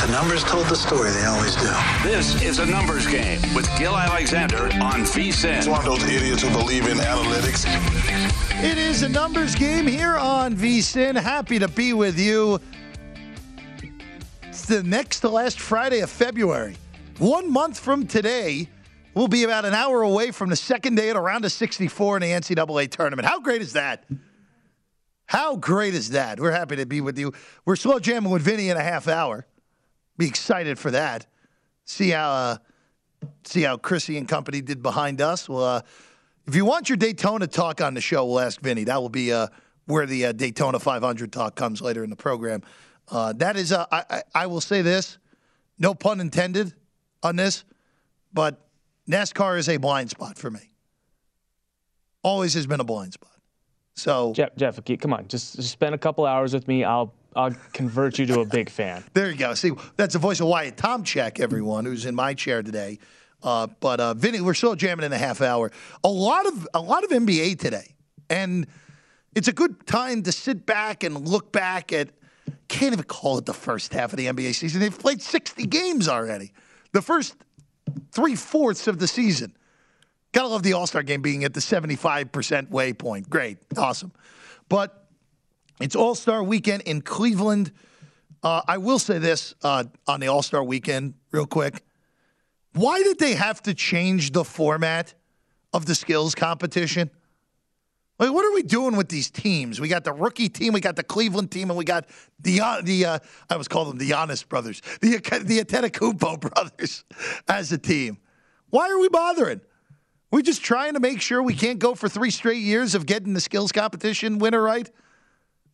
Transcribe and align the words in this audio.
The 0.00 0.12
numbers 0.12 0.42
told 0.44 0.66
the 0.66 0.76
story, 0.76 1.10
they 1.10 1.26
always 1.26 1.54
do. 1.56 1.70
This 2.02 2.42
is 2.42 2.58
a 2.58 2.64
numbers 2.64 3.06
game 3.06 3.38
with 3.54 3.68
Gil 3.78 3.94
Alexander 3.94 4.64
on 4.82 5.02
VSIN. 5.04 5.58
It's 5.58 5.66
one 5.66 5.80
of 5.80 5.84
those 5.84 6.02
idiots 6.04 6.42
who 6.42 6.48
believe 6.50 6.86
in 6.86 6.96
analytics. 6.96 7.66
It 8.64 8.78
is 8.78 9.02
a 9.02 9.10
numbers 9.10 9.54
game 9.54 9.86
here 9.86 10.16
on 10.16 10.56
VSIN. 10.56 11.16
Happy 11.16 11.58
to 11.58 11.68
be 11.68 11.92
with 11.92 12.18
you. 12.18 12.58
It's 14.44 14.64
the 14.64 14.82
next 14.82 15.20
to 15.20 15.28
last 15.28 15.60
Friday 15.60 16.00
of 16.00 16.08
February. 16.08 16.76
One 17.18 17.52
month 17.52 17.78
from 17.78 18.06
today, 18.06 18.70
we'll 19.12 19.28
be 19.28 19.44
about 19.44 19.66
an 19.66 19.74
hour 19.74 20.00
away 20.00 20.30
from 20.30 20.48
the 20.48 20.56
second 20.56 20.94
day 20.94 21.10
of 21.10 21.16
the 21.16 21.20
round 21.20 21.44
of 21.44 21.52
64 21.52 22.16
in 22.16 22.22
the 22.22 22.28
NCAA 22.28 22.90
tournament. 22.90 23.28
How 23.28 23.38
great 23.38 23.60
is 23.60 23.74
that? 23.74 24.06
How 25.26 25.56
great 25.56 25.94
is 25.94 26.10
that? 26.10 26.40
We're 26.40 26.52
happy 26.52 26.76
to 26.76 26.86
be 26.86 27.02
with 27.02 27.18
you. 27.18 27.34
We're 27.66 27.76
slow 27.76 27.98
jamming 27.98 28.32
with 28.32 28.40
Vinny 28.40 28.70
in 28.70 28.78
a 28.78 28.82
half 28.82 29.06
hour. 29.06 29.46
Be 30.20 30.28
excited 30.28 30.78
for 30.78 30.90
that. 30.90 31.24
See 31.86 32.10
how 32.10 32.30
uh, 32.30 32.56
see 33.44 33.62
how 33.62 33.78
Chrissy 33.78 34.18
and 34.18 34.28
company 34.28 34.60
did 34.60 34.82
behind 34.82 35.22
us. 35.22 35.48
Well, 35.48 35.64
uh, 35.64 35.80
if 36.46 36.54
you 36.54 36.66
want 36.66 36.90
your 36.90 36.98
Daytona 36.98 37.46
talk 37.46 37.80
on 37.80 37.94
the 37.94 38.02
show, 38.02 38.26
we'll 38.26 38.40
ask 38.40 38.60
Vinny. 38.60 38.84
That 38.84 39.00
will 39.00 39.08
be 39.08 39.32
uh, 39.32 39.46
where 39.86 40.04
the 40.04 40.26
uh, 40.26 40.32
Daytona 40.32 40.78
500 40.78 41.32
talk 41.32 41.54
comes 41.54 41.80
later 41.80 42.04
in 42.04 42.10
the 42.10 42.16
program. 42.16 42.60
Uh, 43.10 43.32
that 43.32 43.56
is, 43.56 43.72
uh, 43.72 43.86
I, 43.90 44.04
I, 44.10 44.22
I 44.34 44.46
will 44.46 44.60
say 44.60 44.82
this, 44.82 45.16
no 45.78 45.94
pun 45.94 46.20
intended 46.20 46.74
on 47.22 47.36
this, 47.36 47.64
but 48.30 48.68
NASCAR 49.08 49.58
is 49.58 49.70
a 49.70 49.78
blind 49.78 50.10
spot 50.10 50.36
for 50.36 50.50
me. 50.50 50.70
Always 52.22 52.52
has 52.52 52.66
been 52.66 52.80
a 52.80 52.84
blind 52.84 53.14
spot. 53.14 53.30
So 53.94 54.34
Jeff, 54.34 54.54
Jeff, 54.56 54.78
come 55.00 55.14
on, 55.14 55.28
just, 55.28 55.56
just 55.56 55.70
spend 55.70 55.94
a 55.94 55.98
couple 55.98 56.26
hours 56.26 56.52
with 56.52 56.68
me. 56.68 56.84
I'll 56.84 57.14
I'll 57.36 57.54
convert 57.72 58.18
you 58.18 58.26
to 58.26 58.40
a 58.40 58.44
big 58.44 58.68
fan. 58.70 59.04
There 59.14 59.30
you 59.30 59.36
go. 59.36 59.54
See, 59.54 59.72
that's 59.96 60.14
the 60.14 60.18
voice 60.18 60.40
of 60.40 60.48
Wyatt 60.48 60.76
Tomchek, 60.76 61.40
everyone 61.40 61.84
who's 61.84 62.04
in 62.04 62.14
my 62.14 62.34
chair 62.34 62.62
today. 62.62 62.98
Uh, 63.42 63.68
but 63.78 64.00
uh, 64.00 64.14
Vinny, 64.14 64.40
we're 64.40 64.54
still 64.54 64.74
jamming 64.74 65.06
in 65.06 65.12
a 65.12 65.18
half 65.18 65.40
hour. 65.40 65.70
A 66.04 66.08
lot 66.08 66.46
of 66.46 66.68
a 66.74 66.80
lot 66.80 67.04
of 67.04 67.10
NBA 67.10 67.58
today, 67.58 67.94
and 68.28 68.66
it's 69.34 69.48
a 69.48 69.52
good 69.52 69.86
time 69.86 70.22
to 70.24 70.32
sit 70.32 70.66
back 70.66 71.04
and 71.04 71.28
look 71.28 71.52
back 71.52 71.92
at. 71.92 72.10
Can't 72.68 72.92
even 72.92 73.04
call 73.04 73.38
it 73.38 73.46
the 73.46 73.54
first 73.54 73.92
half 73.92 74.12
of 74.12 74.16
the 74.16 74.26
NBA 74.26 74.54
season. 74.54 74.80
They've 74.80 74.96
played 74.96 75.20
60 75.20 75.66
games 75.66 76.08
already. 76.08 76.52
The 76.92 77.02
first 77.02 77.34
three 78.12 78.36
fourths 78.36 78.86
of 78.86 78.98
the 78.98 79.08
season. 79.08 79.56
Gotta 80.32 80.48
love 80.48 80.62
the 80.62 80.74
All 80.74 80.86
Star 80.86 81.02
game 81.02 81.22
being 81.22 81.44
at 81.44 81.54
the 81.54 81.60
75% 81.60 82.68
waypoint. 82.68 83.28
Great, 83.28 83.58
awesome. 83.76 84.12
But 84.68 84.99
it's 85.80 85.96
All 85.96 86.14
Star 86.14 86.42
weekend 86.42 86.82
in 86.82 87.02
Cleveland. 87.02 87.72
Uh, 88.42 88.62
I 88.66 88.78
will 88.78 88.98
say 88.98 89.18
this 89.18 89.54
uh, 89.62 89.84
on 90.06 90.20
the 90.20 90.28
All 90.28 90.42
Star 90.42 90.62
weekend, 90.62 91.14
real 91.30 91.46
quick. 91.46 91.82
Why 92.74 93.02
did 93.02 93.18
they 93.18 93.34
have 93.34 93.62
to 93.62 93.74
change 93.74 94.32
the 94.32 94.44
format 94.44 95.14
of 95.72 95.86
the 95.86 95.94
skills 95.94 96.34
competition? 96.34 97.10
Like, 98.18 98.32
what 98.32 98.44
are 98.44 98.52
we 98.52 98.62
doing 98.62 98.96
with 98.96 99.08
these 99.08 99.30
teams? 99.30 99.80
We 99.80 99.88
got 99.88 100.04
the 100.04 100.12
rookie 100.12 100.50
team, 100.50 100.74
we 100.74 100.80
got 100.80 100.94
the 100.94 101.02
Cleveland 101.02 101.50
team, 101.50 101.70
and 101.70 101.78
we 101.78 101.86
got 101.86 102.06
the 102.38 102.60
the 102.82 103.06
uh, 103.06 103.18
I 103.48 103.56
was 103.56 103.66
calling 103.66 103.88
them 103.88 103.98
the 103.98 104.10
Giannis 104.10 104.46
brothers, 104.46 104.82
the 105.00 105.16
the 105.42 105.64
Antetokounmpo 105.64 106.40
brothers 106.54 107.04
as 107.48 107.72
a 107.72 107.78
team. 107.78 108.18
Why 108.68 108.90
are 108.90 108.98
we 108.98 109.08
bothering? 109.08 109.62
We're 110.30 110.42
just 110.42 110.62
trying 110.62 110.94
to 110.94 111.00
make 111.00 111.20
sure 111.20 111.42
we 111.42 111.54
can't 111.54 111.80
go 111.80 111.94
for 111.94 112.08
three 112.08 112.30
straight 112.30 112.62
years 112.62 112.94
of 112.94 113.04
getting 113.04 113.32
the 113.32 113.40
skills 113.40 113.72
competition 113.72 114.38
winner 114.38 114.62
right. 114.62 114.88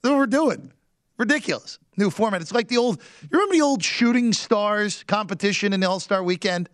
That's 0.02 0.12
what 0.12 0.18
we're 0.18 0.26
doing. 0.26 0.72
Ridiculous. 1.18 1.78
New 1.96 2.10
format. 2.10 2.42
It's 2.42 2.52
like 2.52 2.68
the 2.68 2.76
old, 2.76 3.00
you 3.22 3.28
remember 3.32 3.54
the 3.54 3.62
old 3.62 3.82
shooting 3.82 4.32
stars 4.32 5.02
competition 5.04 5.72
in 5.72 5.80
the 5.80 5.88
All 5.88 6.00
Star 6.00 6.22
weekend 6.22 6.68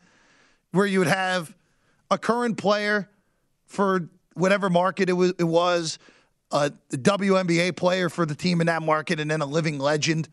where 0.73 0.87
you 0.87 0.99
would 0.99 1.09
have 1.09 1.55
a 2.11 2.19
current 2.19 2.59
player 2.59 3.09
for 3.67 4.09
whatever 4.35 4.69
market 4.69 5.09
it 5.09 5.13
was, 5.13 5.35
it 5.39 5.45
was 5.45 5.99
a 6.51 6.71
WNBA 6.91 7.77
player 7.77 8.09
for 8.09 8.27
the 8.27 8.35
team 8.35 8.61
in 8.61 8.67
that 8.67 8.83
market, 8.83 9.21
and 9.21 9.31
then 9.31 9.41
a 9.41 9.47
living 9.47 9.79
legend 9.79 10.29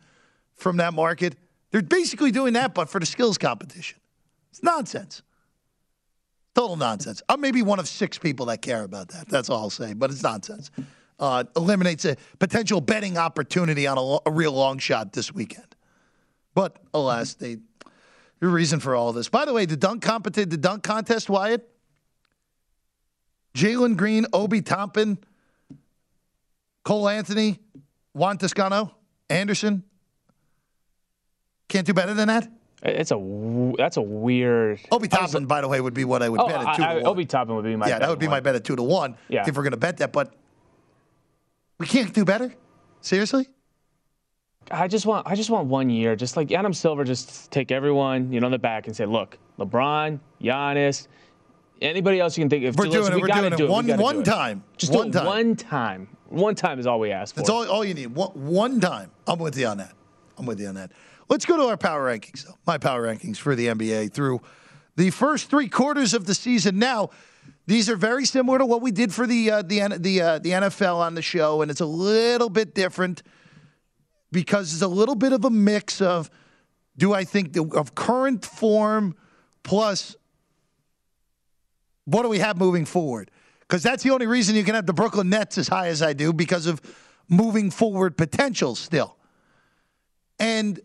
from 0.54 0.76
that 0.78 0.92
market. 0.92 1.36
They're 1.70 1.82
basically 1.82 2.30
doing 2.30 2.52
that, 2.54 2.74
but 2.74 2.88
for 2.88 2.98
the 2.98 3.06
skills 3.06 3.38
competition. 3.38 3.98
It's 4.50 4.62
nonsense. 4.62 5.22
Total 6.54 6.76
nonsense. 6.76 7.22
I'm 7.28 7.40
maybe 7.40 7.62
one 7.62 7.78
of 7.78 7.88
six 7.88 8.18
people 8.18 8.46
that 8.46 8.60
care 8.60 8.82
about 8.82 9.08
that. 9.08 9.28
That's 9.28 9.48
all 9.48 9.62
I'll 9.62 9.70
say, 9.70 9.94
but 9.94 10.10
it's 10.10 10.22
nonsense. 10.22 10.70
Uh, 11.20 11.44
eliminates 11.54 12.06
a 12.06 12.16
potential 12.38 12.80
betting 12.80 13.18
opportunity 13.18 13.86
on 13.86 13.98
a, 13.98 14.18
a, 14.26 14.32
real 14.32 14.52
long 14.52 14.78
shot 14.78 15.12
this 15.12 15.34
weekend. 15.34 15.76
But 16.54 16.78
alas, 16.94 17.34
they 17.34 17.58
the 18.40 18.48
reason 18.48 18.80
for 18.80 18.94
all 18.94 19.12
this. 19.12 19.28
By 19.28 19.44
the 19.44 19.52
way, 19.52 19.66
the 19.66 19.76
dunk 19.76 20.02
competition, 20.02 20.48
the 20.48 20.56
dunk 20.56 20.82
contest, 20.82 21.28
Wyatt. 21.28 21.68
Jalen 23.54 23.96
Green, 23.96 24.26
Obi 24.32 24.62
Toppin, 24.62 25.18
Cole 26.84 27.08
Anthony, 27.08 27.58
Juan 28.12 28.38
Toscano, 28.38 28.94
Anderson. 29.28 29.82
Can't 31.68 31.86
do 31.86 31.94
better 31.94 32.14
than 32.14 32.28
that. 32.28 32.48
It's 32.82 33.10
a 33.10 33.72
that's 33.76 33.98
a 33.98 34.02
weird. 34.02 34.80
Obi 34.90 35.06
Toppin, 35.06 35.46
by 35.46 35.60
the 35.60 35.68
way, 35.68 35.80
would 35.80 35.92
be 35.92 36.04
what 36.04 36.22
I 36.22 36.28
would 36.28 36.40
oh, 36.40 36.46
bet 36.46 36.66
at 36.66 36.76
two 36.76 36.82
I, 36.82 36.94
to 36.94 37.00
one. 37.00 37.06
Obi 37.06 37.24
Toppin 37.26 37.54
would 37.56 37.64
be 37.64 37.76
my 37.76 37.88
yeah, 37.88 37.98
that 37.98 38.08
would 38.08 38.18
be 38.18 38.26
one. 38.26 38.36
my 38.36 38.40
bet 38.40 38.54
at 38.54 38.64
two 38.64 38.74
to 38.74 38.82
one. 38.82 39.16
Yeah. 39.28 39.44
if 39.46 39.54
we're 39.54 39.62
going 39.62 39.72
to 39.72 39.76
bet 39.76 39.98
that, 39.98 40.12
but 40.12 40.34
we 41.80 41.86
can't 41.86 42.12
do 42.12 42.24
better. 42.24 42.54
Seriously. 43.00 43.48
I 44.70 44.86
just 44.86 45.06
want 45.06 45.26
I 45.26 45.34
just 45.34 45.50
want 45.50 45.66
one 45.66 45.90
year. 45.90 46.14
Just 46.14 46.36
like 46.36 46.52
Adam 46.52 46.72
Silver, 46.72 47.02
just 47.02 47.50
take 47.50 47.72
everyone 47.72 48.32
you 48.32 48.38
know 48.38 48.46
in 48.46 48.52
the 48.52 48.58
back 48.58 48.86
and 48.86 48.94
say, 48.94 49.06
look, 49.06 49.36
LeBron, 49.58 50.20
Giannis, 50.40 51.08
anybody 51.80 52.20
else 52.20 52.36
you 52.36 52.42
can 52.42 52.50
think 52.50 52.64
of. 52.66 52.76
We're 52.76 52.84
doing 52.84 52.98
listen, 52.98 53.12
it. 53.14 53.16
We 53.16 53.22
We're 53.22 53.28
doing 53.28 53.56
do 53.56 53.64
it 53.64 53.70
one 53.70 53.88
one 53.98 54.14
do 54.16 54.20
it. 54.20 54.24
time. 54.26 54.62
Just 54.76 54.92
one 54.92 55.10
time. 55.10 55.26
one 55.26 55.56
time. 55.56 56.16
One 56.28 56.54
time 56.54 56.78
is 56.78 56.86
all 56.86 57.00
we 57.00 57.10
ask 57.10 57.34
for. 57.34 57.40
That's 57.40 57.50
all, 57.50 57.68
all 57.68 57.84
you 57.84 57.94
need. 57.94 58.08
One, 58.08 58.28
one 58.28 58.78
time. 58.78 59.10
I'm 59.26 59.40
with 59.40 59.58
you 59.58 59.66
on 59.66 59.78
that. 59.78 59.94
I'm 60.38 60.46
with 60.46 60.60
you 60.60 60.68
on 60.68 60.76
that. 60.76 60.92
Let's 61.28 61.44
go 61.44 61.56
to 61.56 61.64
our 61.64 61.76
power 61.76 62.06
rankings, 62.06 62.44
though. 62.44 62.56
My 62.66 62.78
power 62.78 63.02
rankings 63.02 63.38
for 63.38 63.56
the 63.56 63.66
NBA 63.66 64.12
through 64.12 64.40
the 64.96 65.10
first 65.10 65.50
three 65.50 65.68
quarters 65.68 66.14
of 66.14 66.26
the 66.26 66.34
season. 66.34 66.78
Now, 66.78 67.10
these 67.66 67.88
are 67.88 67.96
very 67.96 68.24
similar 68.24 68.58
to 68.58 68.66
what 68.66 68.82
we 68.82 68.90
did 68.90 69.12
for 69.12 69.26
the 69.26 69.50
uh, 69.50 69.62
the 69.62 69.96
the 69.98 70.20
uh, 70.20 70.38
the 70.38 70.50
NFL 70.50 70.96
on 70.96 71.14
the 71.14 71.22
show, 71.22 71.62
and 71.62 71.70
it's 71.70 71.80
a 71.80 71.86
little 71.86 72.50
bit 72.50 72.74
different 72.74 73.22
because 74.32 74.72
it's 74.72 74.82
a 74.82 74.88
little 74.88 75.14
bit 75.14 75.32
of 75.32 75.44
a 75.44 75.50
mix 75.50 76.00
of 76.00 76.30
do 76.96 77.12
I 77.14 77.24
think 77.24 77.52
the, 77.52 77.64
of 77.64 77.94
current 77.94 78.44
form 78.44 79.14
plus 79.62 80.16
what 82.04 82.22
do 82.22 82.28
we 82.28 82.38
have 82.38 82.58
moving 82.58 82.84
forward? 82.84 83.30
Because 83.60 83.82
that's 83.82 84.02
the 84.02 84.10
only 84.10 84.26
reason 84.26 84.56
you 84.56 84.64
can 84.64 84.74
have 84.74 84.86
the 84.86 84.92
Brooklyn 84.92 85.30
Nets 85.30 85.56
as 85.58 85.68
high 85.68 85.88
as 85.88 86.02
I 86.02 86.12
do 86.12 86.32
because 86.32 86.66
of 86.66 86.80
moving 87.28 87.70
forward 87.70 88.16
potential 88.16 88.74
still. 88.74 89.16
And 90.40 90.80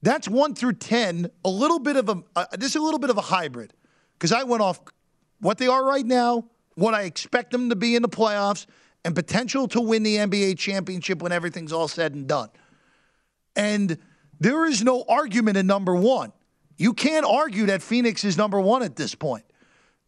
that's 0.00 0.28
one 0.28 0.54
through 0.54 0.74
10, 0.74 1.28
a 1.44 1.48
little 1.48 1.80
bit 1.80 1.96
of 1.96 2.08
a, 2.08 2.22
uh, 2.36 2.46
this 2.52 2.70
is 2.70 2.76
a 2.76 2.80
little 2.80 3.00
bit 3.00 3.10
of 3.10 3.18
a 3.18 3.22
hybrid 3.22 3.72
because 4.14 4.32
I 4.32 4.44
went 4.44 4.62
off 4.62 4.80
what 5.42 5.58
they 5.58 5.66
are 5.66 5.84
right 5.84 6.06
now, 6.06 6.44
what 6.76 6.94
I 6.94 7.02
expect 7.02 7.50
them 7.50 7.68
to 7.68 7.76
be 7.76 7.94
in 7.94 8.02
the 8.02 8.08
playoffs, 8.08 8.66
and 9.04 9.14
potential 9.14 9.66
to 9.68 9.80
win 9.80 10.04
the 10.04 10.16
NBA 10.16 10.56
championship 10.56 11.20
when 11.20 11.32
everything's 11.32 11.72
all 11.72 11.88
said 11.88 12.14
and 12.14 12.26
done. 12.26 12.48
And 13.56 13.98
there 14.40 14.64
is 14.64 14.82
no 14.82 15.04
argument 15.08 15.56
in 15.56 15.66
number 15.66 15.94
one. 15.94 16.32
You 16.78 16.94
can't 16.94 17.26
argue 17.26 17.66
that 17.66 17.82
Phoenix 17.82 18.24
is 18.24 18.38
number 18.38 18.60
one 18.60 18.82
at 18.82 18.96
this 18.96 19.14
point. 19.14 19.44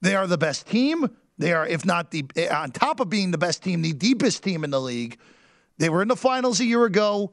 They 0.00 0.14
are 0.14 0.26
the 0.26 0.38
best 0.38 0.68
team. 0.68 1.10
They 1.36 1.52
are, 1.52 1.66
if 1.66 1.84
not 1.84 2.12
the, 2.12 2.24
on 2.50 2.70
top 2.70 3.00
of 3.00 3.10
being 3.10 3.32
the 3.32 3.38
best 3.38 3.62
team, 3.62 3.82
the 3.82 3.92
deepest 3.92 4.44
team 4.44 4.62
in 4.62 4.70
the 4.70 4.80
league. 4.80 5.18
They 5.78 5.88
were 5.88 6.00
in 6.00 6.08
the 6.08 6.16
finals 6.16 6.60
a 6.60 6.64
year 6.64 6.84
ago. 6.84 7.32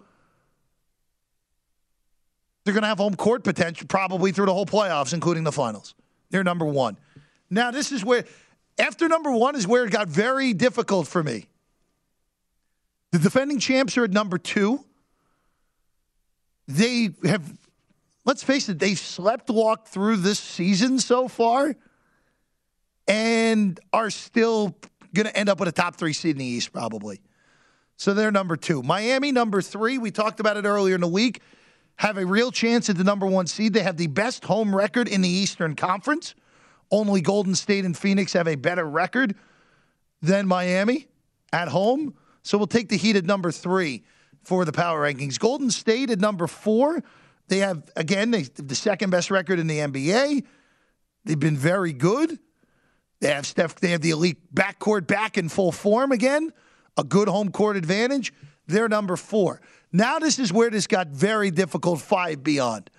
They're 2.65 2.73
going 2.73 2.81
to 2.81 2.87
have 2.87 2.97
home 2.97 3.15
court 3.15 3.43
potential 3.43 3.87
probably 3.87 4.31
through 4.31 4.47
the 4.47 4.53
whole 4.53 4.65
playoffs, 4.65 5.13
including 5.13 5.43
the 5.43 5.51
finals. 5.51 5.93
They're 6.31 6.43
number 6.43 6.65
one. 6.65 6.97
Now, 7.51 7.69
this 7.69 7.91
is 7.91 8.03
where, 8.03 8.23
after 8.79 9.09
number 9.09 9.31
one, 9.31 9.55
is 9.55 9.67
where 9.67 9.83
it 9.83 9.91
got 9.91 10.07
very 10.07 10.53
difficult 10.53 11.07
for 11.07 11.21
me. 11.21 11.47
The 13.11 13.19
defending 13.19 13.59
champs 13.59 13.97
are 13.97 14.05
at 14.05 14.11
number 14.11 14.37
two. 14.37 14.85
They 16.67 17.09
have, 17.25 17.43
let's 18.23 18.41
face 18.41 18.69
it, 18.69 18.79
they've 18.79 18.97
slept 18.97 19.49
walked 19.49 19.89
through 19.89 20.17
this 20.17 20.39
season 20.39 20.97
so 20.97 21.27
far 21.27 21.75
and 23.05 23.77
are 23.91 24.09
still 24.09 24.77
going 25.13 25.25
to 25.25 25.35
end 25.35 25.49
up 25.49 25.59
with 25.59 25.67
a 25.67 25.73
top 25.73 25.97
three 25.97 26.13
seed 26.13 26.31
in 26.31 26.37
the 26.37 26.45
East, 26.45 26.71
probably. 26.71 27.19
So 27.97 28.13
they're 28.13 28.31
number 28.31 28.55
two. 28.55 28.81
Miami, 28.81 29.33
number 29.33 29.61
three. 29.61 29.97
We 29.97 30.09
talked 30.09 30.39
about 30.39 30.55
it 30.55 30.63
earlier 30.63 30.95
in 30.95 31.01
the 31.01 31.07
week. 31.07 31.41
Have 31.97 32.17
a 32.17 32.25
real 32.25 32.49
chance 32.49 32.89
at 32.89 32.97
the 32.97 33.03
number 33.03 33.25
one 33.25 33.45
seed. 33.45 33.73
They 33.73 33.83
have 33.83 33.97
the 33.97 34.07
best 34.07 34.45
home 34.45 34.73
record 34.73 35.09
in 35.09 35.21
the 35.21 35.29
Eastern 35.29 35.75
Conference. 35.75 36.33
Only 36.91 37.21
Golden 37.21 37.55
State 37.55 37.85
and 37.85 37.97
Phoenix 37.97 38.33
have 38.33 38.47
a 38.47 38.55
better 38.55 38.87
record 38.87 39.35
than 40.21 40.47
Miami 40.47 41.07
at 41.53 41.69
home. 41.69 42.15
So 42.43 42.57
we'll 42.57 42.67
take 42.67 42.89
the 42.89 42.97
Heat 42.97 43.15
at 43.15 43.25
number 43.25 43.51
three 43.51 44.03
for 44.43 44.65
the 44.65 44.71
power 44.71 45.01
rankings. 45.01 45.39
Golden 45.39 45.71
State 45.71 46.09
at 46.09 46.19
number 46.19 46.47
four. 46.47 47.03
They 47.47 47.59
have, 47.59 47.83
again, 47.95 48.31
they, 48.31 48.43
the 48.43 48.75
second 48.75 49.09
best 49.09 49.31
record 49.31 49.59
in 49.59 49.67
the 49.67 49.79
NBA. 49.79 50.45
They've 51.25 51.39
been 51.39 51.57
very 51.57 51.93
good. 51.93 52.39
They 53.19 53.31
have 53.31 53.45
Steph, 53.45 53.75
they 53.75 53.91
have 53.91 54.01
the 54.01 54.09
elite 54.09 54.53
backcourt 54.53 55.05
back 55.05 55.37
in 55.37 55.47
full 55.47 55.71
form 55.71 56.11
again, 56.11 56.51
a 56.97 57.03
good 57.03 57.27
home 57.27 57.51
court 57.51 57.77
advantage. 57.77 58.33
They're 58.65 58.89
number 58.89 59.15
four. 59.15 59.61
Now, 59.91 60.17
this 60.17 60.39
is 60.39 60.51
where 60.51 60.69
this 60.69 60.87
got 60.87 61.07
very 61.09 61.51
difficult, 61.51 62.01
five 62.01 62.43
beyond. 62.43 62.89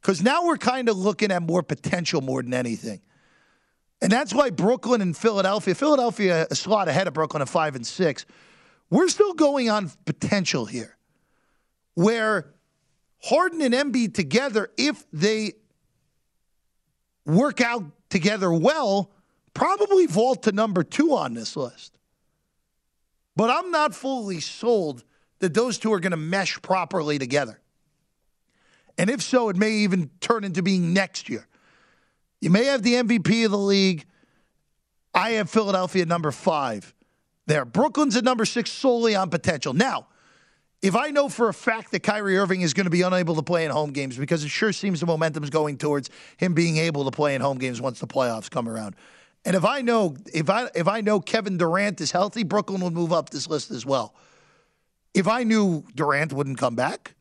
Because 0.00 0.22
now 0.22 0.44
we're 0.44 0.58
kind 0.58 0.88
of 0.88 0.98
looking 0.98 1.30
at 1.30 1.42
more 1.42 1.62
potential 1.62 2.20
more 2.20 2.42
than 2.42 2.52
anything. 2.52 3.00
And 4.02 4.10
that's 4.10 4.32
why 4.32 4.50
Brooklyn 4.50 5.00
and 5.00 5.16
Philadelphia, 5.16 5.74
Philadelphia 5.74 6.46
a 6.50 6.54
slot 6.54 6.88
ahead 6.88 7.06
of 7.06 7.14
Brooklyn 7.14 7.42
at 7.42 7.48
five 7.48 7.76
and 7.76 7.86
six. 7.86 8.24
We're 8.88 9.08
still 9.08 9.34
going 9.34 9.68
on 9.68 9.90
potential 10.04 10.64
here, 10.64 10.96
where 11.94 12.54
Harden 13.22 13.60
and 13.60 13.74
Embiid 13.74 14.14
together, 14.14 14.70
if 14.76 15.04
they 15.12 15.52
work 17.26 17.60
out 17.60 17.84
together 18.08 18.52
well, 18.52 19.10
probably 19.54 20.06
vault 20.06 20.44
to 20.44 20.52
number 20.52 20.82
two 20.82 21.14
on 21.14 21.34
this 21.34 21.56
list. 21.56 21.98
But 23.36 23.50
I'm 23.50 23.70
not 23.70 23.94
fully 23.94 24.40
sold 24.40 25.04
that 25.38 25.54
those 25.54 25.78
two 25.78 25.92
are 25.92 26.00
going 26.00 26.10
to 26.10 26.16
mesh 26.16 26.60
properly 26.62 27.18
together. 27.18 27.60
And 28.98 29.08
if 29.08 29.22
so, 29.22 29.48
it 29.48 29.56
may 29.56 29.72
even 29.72 30.10
turn 30.20 30.44
into 30.44 30.62
being 30.62 30.92
next 30.92 31.28
year. 31.28 31.46
You 32.40 32.50
may 32.50 32.64
have 32.64 32.82
the 32.82 32.94
MVP 32.94 33.44
of 33.44 33.50
the 33.50 33.58
league. 33.58 34.06
I 35.14 35.32
have 35.32 35.50
Philadelphia 35.50 36.06
number 36.06 36.30
five 36.30 36.94
there. 37.46 37.64
Brooklyn's 37.64 38.16
at 38.16 38.24
number 38.24 38.44
six 38.44 38.70
solely 38.70 39.14
on 39.14 39.28
potential. 39.28 39.74
Now, 39.74 40.06
if 40.82 40.96
I 40.96 41.10
know 41.10 41.28
for 41.28 41.48
a 41.48 41.54
fact 41.54 41.90
that 41.90 42.00
Kyrie 42.00 42.38
Irving 42.38 42.62
is 42.62 42.72
going 42.72 42.84
to 42.84 42.90
be 42.90 43.02
unable 43.02 43.34
to 43.34 43.42
play 43.42 43.64
in 43.64 43.70
home 43.70 43.90
games, 43.90 44.16
because 44.16 44.44
it 44.44 44.48
sure 44.48 44.72
seems 44.72 45.00
the 45.00 45.06
momentum 45.06 45.44
is 45.44 45.50
going 45.50 45.76
towards 45.76 46.08
him 46.38 46.54
being 46.54 46.78
able 46.78 47.04
to 47.04 47.10
play 47.10 47.34
in 47.34 47.42
home 47.42 47.58
games 47.58 47.80
once 47.80 48.00
the 48.00 48.06
playoffs 48.06 48.50
come 48.50 48.68
around. 48.68 48.96
And 49.44 49.56
if 49.56 49.64
I 49.64 49.82
know 49.82 50.16
if 50.32 50.48
I 50.48 50.68
if 50.74 50.88
I 50.88 51.00
know 51.00 51.20
Kevin 51.20 51.58
Durant 51.58 52.00
is 52.00 52.12
healthy, 52.12 52.44
Brooklyn 52.44 52.82
would 52.82 52.92
move 52.92 53.12
up 53.12 53.30
this 53.30 53.48
list 53.48 53.70
as 53.70 53.84
well. 53.84 54.14
If 55.12 55.26
I 55.28 55.42
knew 55.42 55.84
Durant 55.94 56.32
wouldn't 56.32 56.58
come 56.58 56.76
back, 56.76 57.14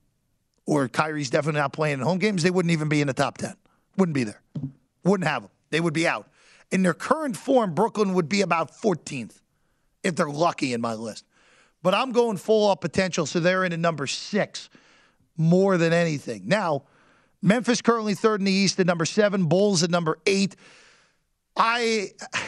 or 0.66 0.88
Kyrie's 0.88 1.30
definitely 1.30 1.62
not 1.62 1.74
playing 1.74 1.96
in 1.96 2.00
home 2.02 2.20
games, 2.20 2.44
they 2.44 2.52
wouldn't 2.52 2.72
even 2.72 2.88
be 2.88 3.02
in 3.02 3.08
the 3.08 3.14
top 3.14 3.38
ten. 3.38 3.56
Wouldn't 3.98 4.16
be 4.16 4.24
there. 4.24 4.42
Wouldn't 5.10 5.28
have 5.28 5.42
them. 5.42 5.52
They 5.72 5.80
would 5.80 5.96
be 5.96 6.08
out. 6.08 6.30
In 6.70 6.84
their 6.84 6.94
current 6.94 7.36
form, 7.36 7.74
Brooklyn 7.74 8.14
would 8.14 8.30
be 8.30 8.42
about 8.42 8.72
14th 8.72 9.42
if 10.04 10.16
they're 10.16 10.30
lucky 10.30 10.74
in 10.74 10.82
my 10.82 10.94
list. 10.94 11.26
But 11.82 11.96
I'm 11.96 12.12
going 12.12 12.38
full 12.38 12.70
up 12.70 12.82
potential, 12.82 13.26
so 13.26 13.40
they're 13.40 13.64
in 13.64 13.74
a 13.74 13.78
number 13.78 14.06
six 14.06 14.70
more 15.36 15.78
than 15.78 15.94
anything. 15.94 16.44
Now, 16.46 16.84
Memphis 17.42 17.82
currently 17.82 18.14
third 18.14 18.40
in 18.40 18.46
the 18.46 18.52
East 18.52 18.80
at 18.80 18.86
number 18.86 19.06
seven, 19.06 19.46
Bulls 19.46 19.82
at 19.82 19.90
number 19.90 20.20
eight. 20.28 20.56
I 21.58 22.12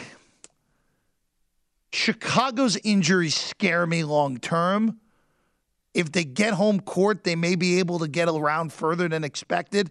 Chicago's 1.92 2.76
injuries 2.84 3.34
scare 3.34 3.88
me 3.88 4.04
long 4.04 4.36
term. 4.36 5.00
If 5.94 6.12
they 6.12 6.24
get 6.24 6.54
home 6.54 6.78
court, 6.78 7.24
they 7.24 7.34
may 7.34 7.56
be 7.56 7.80
able 7.80 7.98
to 7.98 8.08
get 8.08 8.28
around 8.28 8.72
further 8.72 9.08
than 9.08 9.24
expected. 9.24 9.90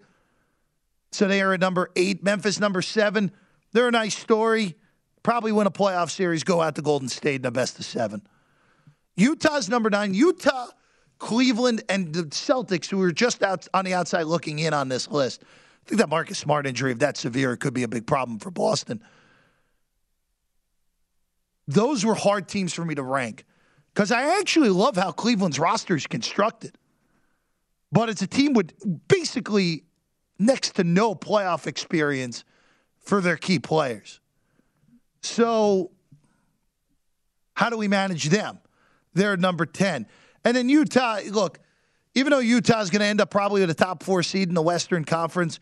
So 1.12 1.28
they 1.28 1.42
are 1.42 1.54
at 1.54 1.60
number 1.60 1.92
eight. 1.96 2.24
Memphis 2.24 2.60
number 2.60 2.82
seven. 2.82 3.32
They're 3.74 3.88
a 3.88 3.92
nice 3.92 4.18
story. 4.18 4.76
Probably 5.24 5.52
win 5.52 5.68
a 5.68 5.72
playoff 5.72 6.10
series, 6.10 6.44
go 6.44 6.62
out 6.62 6.76
to 6.76 6.82
Golden 6.82 7.08
State 7.08 7.36
in 7.38 7.42
the 7.44 7.52
best 7.52 7.78
of 7.78 7.86
seven. 7.86 8.26
Utah's 9.16 9.70
number 9.70 9.90
nine. 9.90 10.14
Utah, 10.14 10.68
Cleveland, 11.20 11.84
and 11.90 12.14
the 12.14 12.24
Celtics, 12.24 12.90
who 12.90 13.00
are 13.02 13.12
just 13.12 13.44
out 13.44 13.68
on 13.74 13.86
the 13.86 13.94
outside 13.94 14.24
looking 14.24 14.60
in 14.60 14.74
on 14.74 14.90
this 14.90 15.08
list. 15.10 15.44
I 15.44 15.90
think 15.90 16.02
that 16.02 16.10
Marcus 16.10 16.40
Smart 16.40 16.66
injury, 16.66 16.92
if 16.92 17.00
that's 17.00 17.20
severe, 17.20 17.56
could 17.56 17.74
be 17.74 17.84
a 17.84 17.88
big 17.88 18.08
problem 18.08 18.40
for 18.40 18.50
Boston. 18.50 19.04
Those 21.68 22.04
were 22.04 22.16
hard 22.16 22.48
teams 22.48 22.74
for 22.74 22.84
me 22.84 22.96
to 22.96 23.04
rank 23.04 23.46
because 23.94 24.12
I 24.12 24.40
actually 24.40 24.70
love 24.70 24.98
how 24.98 25.12
Cleveland's 25.12 25.60
roster 25.60 25.96
is 25.96 26.08
constructed. 26.08 26.76
But 27.92 28.10
it's 28.10 28.22
a 28.22 28.28
team 28.28 28.54
with 28.54 28.74
basically 29.08 29.84
next 30.42 30.76
to 30.76 30.84
no 30.84 31.16
playoff 31.16 31.68
experience 31.68 32.44
for 33.00 33.22
their 33.22 33.38
key 33.38 33.60
players. 33.60 34.20
So, 35.22 35.92
how 37.54 37.70
do 37.70 37.78
we 37.78 37.88
manage 37.88 38.30
them? 38.30 38.60
They're 39.14 39.38
number 39.38 39.66
10. 39.66 40.08
And 40.44 40.58
then 40.58 40.70
Utah, 40.70 41.20
look, 41.30 41.60
even 42.16 42.32
though 42.32 42.40
Utah 42.40 42.82
is 42.82 42.90
going 42.90 43.02
to 43.02 43.06
end 43.06 43.22
up 43.22 43.30
probably 43.30 43.62
with 43.62 43.70
a 43.70 43.76
top 43.76 44.04
four 44.04 44.24
seed 44.24 44.50
in 44.50 44.56
the 44.56 44.62
Western 44.62 45.06
Conference, 45.06 45.60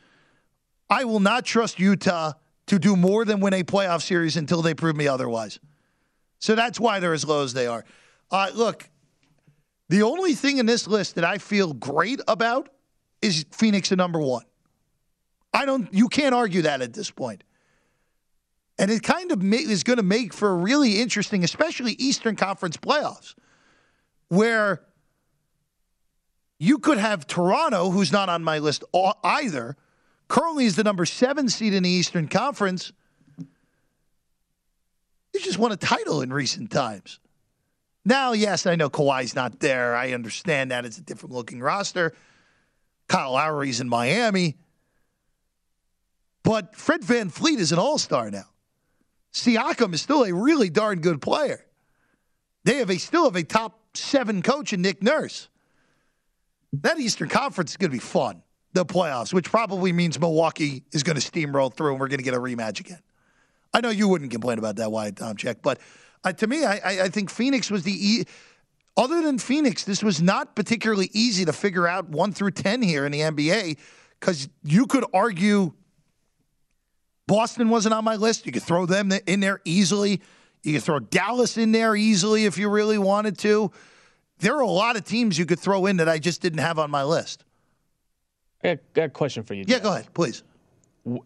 I 0.90 1.04
will 1.04 1.20
not 1.20 1.46
trust 1.46 1.80
Utah 1.80 2.34
to 2.68 2.80
do 2.80 2.96
more 2.96 3.26
than 3.26 3.40
win 3.40 3.54
a 3.54 3.64
playoff 3.64 4.02
series 4.02 4.38
until 4.38 4.62
they 4.62 4.74
prove 4.74 4.96
me 4.96 5.08
otherwise. 5.08 5.60
So 6.40 6.56
that's 6.56 6.80
why 6.80 7.00
they're 7.00 7.14
as 7.14 7.26
low 7.26 7.44
as 7.44 7.54
they 7.54 7.68
are. 7.68 7.84
Uh, 8.32 8.50
look, 8.54 8.90
the 9.90 10.04
only 10.04 10.34
thing 10.34 10.58
in 10.58 10.66
this 10.66 10.88
list 10.88 11.16
that 11.16 11.26
I 11.26 11.38
feel 11.38 11.74
great 11.74 12.22
about 12.28 12.70
is 13.22 13.46
Phoenix 13.52 13.92
at 13.92 13.98
number 13.98 14.20
one. 14.20 14.44
I 15.54 15.66
don't. 15.66 15.92
You 15.94 16.08
can't 16.08 16.36
argue 16.36 16.64
that 16.64 16.82
at 16.82 16.94
this 16.94 17.12
point. 17.12 17.44
And 18.78 18.90
it 18.90 19.04
kind 19.04 19.32
of 19.32 19.44
is 19.44 19.84
going 19.84 19.98
to 19.98 20.04
make 20.04 20.34
for 20.34 20.50
a 20.50 20.56
really 20.56 21.02
interesting, 21.02 21.44
especially 21.44 21.94
Eastern 21.94 22.38
Conference 22.38 22.78
playoffs, 22.78 23.36
where 24.30 24.84
you 26.60 26.78
could 26.78 26.98
have 26.98 27.28
Toronto, 27.28 27.90
who's 27.90 28.12
not 28.12 28.30
on 28.30 28.44
my 28.44 28.60
list 28.60 28.86
either, 29.24 29.76
currently 30.30 30.66
is 30.66 30.78
the 30.78 30.84
number 30.84 31.06
seven 31.06 31.50
seed 31.50 31.74
in 31.74 31.84
the 31.84 31.90
Eastern 31.90 32.30
Conference. 32.30 32.94
They 35.34 35.40
just 35.40 35.58
won 35.60 35.72
a 35.74 35.78
title 35.78 36.22
in 36.22 36.32
recent 36.32 36.72
times. 36.72 37.20
Now, 38.06 38.32
yes, 38.32 38.66
I 38.66 38.76
know 38.76 38.90
Kawhi's 38.90 39.36
not 39.36 39.60
there. 39.60 39.96
I 39.96 40.14
understand 40.14 40.72
that 40.72 40.86
it's 40.86 40.98
a 40.98 41.02
different 41.02 41.36
looking 41.36 41.60
roster. 41.60 42.14
Kyle 43.08 43.34
Lowry's 43.34 43.82
in 43.82 43.90
Miami. 43.90 44.56
But 46.50 46.76
Fred 46.76 47.04
Van 47.04 47.30
VanVleet 47.30 47.60
is 47.60 47.72
an 47.72 47.78
all 47.78 48.00
star 48.00 48.32
now. 48.32 48.48
Siakam 49.32 49.94
is 49.94 50.02
still 50.02 50.24
a 50.24 50.34
really 50.34 50.72
darn 50.72 51.00
good 51.00 51.22
player. 51.22 51.64
They 52.64 52.78
have 52.78 52.90
a 52.90 52.98
still 52.98 53.26
have 53.26 53.36
a 53.36 53.44
top 53.44 53.96
seven 53.96 54.42
coach 54.42 54.74
in 54.74 54.82
Nick 54.82 55.04
Nurse. 55.04 55.48
That 56.74 57.00
Eastern 57.00 57.30
Conference 57.30 57.70
is 57.70 57.78
going 57.78 57.92
to 57.92 57.96
be 57.96 58.00
fun 58.00 58.42
the 58.74 58.84
playoffs, 58.84 59.32
which 59.32 59.46
probably 59.46 59.92
means 59.92 60.20
Milwaukee 60.20 60.86
is 60.92 61.04
going 61.04 61.20
to 61.20 61.32
steamroll 61.32 61.72
through 61.72 61.92
and 61.92 62.00
we're 62.00 62.08
going 62.08 62.18
to 62.18 62.24
get 62.24 62.34
a 62.34 62.40
rematch 62.40 62.80
again. 62.80 63.02
I 63.72 63.82
know 63.82 63.92
you 63.92 64.08
wouldn't 64.08 64.32
complain 64.32 64.58
about 64.58 64.78
that, 64.78 64.92
Wyatt 64.92 65.18
Tomchek, 65.18 65.58
but 65.62 65.80
uh, 66.24 66.34
to 66.34 66.48
me, 66.48 66.66
I, 66.66 67.04
I, 67.04 67.10
think 67.10 67.30
Phoenix 67.30 67.70
was 67.70 67.84
the. 67.84 67.94
E- 67.94 68.26
other 68.98 69.22
than 69.22 69.38
Phoenix, 69.38 69.84
this 69.84 70.02
was 70.02 70.20
not 70.20 70.56
particularly 70.56 71.12
easy 71.14 71.46
to 71.46 71.54
figure 71.54 71.88
out 71.88 72.10
one 72.10 72.32
through 72.32 72.52
10 72.52 72.82
here 72.82 73.06
in 73.06 73.12
the 73.12 73.20
NBA 73.20 73.78
because 74.20 74.50
you 74.64 74.88
could 74.88 75.06
argue 75.14 75.74
Boston 77.30 77.70
wasn't 77.70 77.94
on 77.94 78.04
my 78.04 78.16
list. 78.16 78.48
You 78.48 78.52
could 78.52 78.64
throw 78.64 78.88
them 78.88 79.12
in 79.28 79.40
there 79.40 79.62
easily. 79.64 80.20
You 80.64 80.74
could 80.74 80.84
throw 80.84 81.00
Dallas 81.00 81.58
in 81.58 81.72
there 81.72 81.96
easily 81.96 82.46
if 82.46 82.58
you 82.58 82.70
really 82.70 82.98
wanted 82.98 83.38
to. 83.40 83.72
There 84.40 84.56
are 84.56 84.62
a 84.62 84.68
lot 84.68 84.96
of 84.96 85.06
teams 85.06 85.38
you 85.38 85.46
could 85.46 85.60
throw 85.60 85.86
in 85.86 85.98
that 85.98 86.10
I 86.10 86.18
just 86.18 86.42
didn't 86.42 86.60
have 86.60 86.80
on 86.80 86.90
my 86.90 87.04
list. 87.04 87.46
I 88.64 88.70
got, 88.70 88.94
got 88.94 89.04
a 89.04 89.10
question 89.10 89.44
for 89.44 89.54
you. 89.54 89.64
Yeah, 89.68 89.78
go 89.78 89.92
ahead, 89.94 90.12
please. 90.16 90.42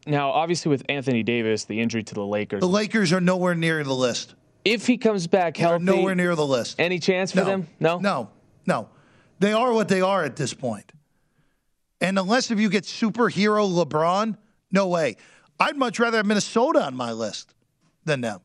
Now, 0.06 0.30
obviously, 0.30 0.70
with 0.70 0.84
Anthony 0.90 1.24
Davis, 1.24 1.64
the 1.64 1.80
injury 1.80 2.04
to 2.04 2.14
the 2.14 2.26
Lakers, 2.26 2.60
The 2.60 2.68
Lakers 2.68 3.14
are 3.14 3.22
nowhere 3.22 3.56
near 3.56 3.82
the 3.84 3.96
list. 3.96 4.36
if 4.66 4.86
he 4.86 4.98
comes 4.98 5.26
back 5.26 5.56
They're 5.56 5.70
healthy, 5.70 5.86
nowhere 5.86 6.16
near 6.16 6.36
the 6.36 6.46
list. 6.46 6.80
any 6.80 7.00
chance 7.00 7.32
for 7.32 7.40
no, 7.40 7.46
them? 7.46 7.68
No. 7.80 8.00
No, 8.00 8.30
no. 8.66 8.90
They 9.40 9.54
are 9.54 9.72
what 9.72 9.88
they 9.88 10.02
are 10.02 10.24
at 10.24 10.36
this 10.36 10.54
point. 10.54 10.92
And 12.02 12.20
unless 12.20 12.52
if 12.52 12.60
you 12.60 12.70
get 12.70 12.84
superhero 12.84 13.68
LeBron, 13.86 14.38
no 14.72 14.88
way. 14.90 15.16
I'd 15.64 15.78
much 15.78 16.00
rather 16.00 16.18
have 16.18 16.26
Minnesota 16.26 16.84
on 16.84 16.96
my 16.96 17.14
list 17.14 17.54
than 18.04 18.22
them. 18.22 18.42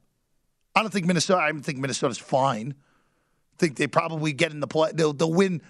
I 0.75 0.83
don't 0.83 0.93
think 0.93 1.07
Minnesota. 1.07 1.41
I 1.43 1.53
think 1.53 1.79
Minnesota's 1.79 2.19
fine. 2.19 2.75
I 2.79 3.57
think 3.59 3.77
they 3.77 3.89
probably 3.89 4.33
get 4.33 4.53
in 4.53 4.61
the 4.61 4.69
play. 4.69 4.93
They'll, 4.95 5.13
they'll 5.13 5.33
win. 5.33 5.61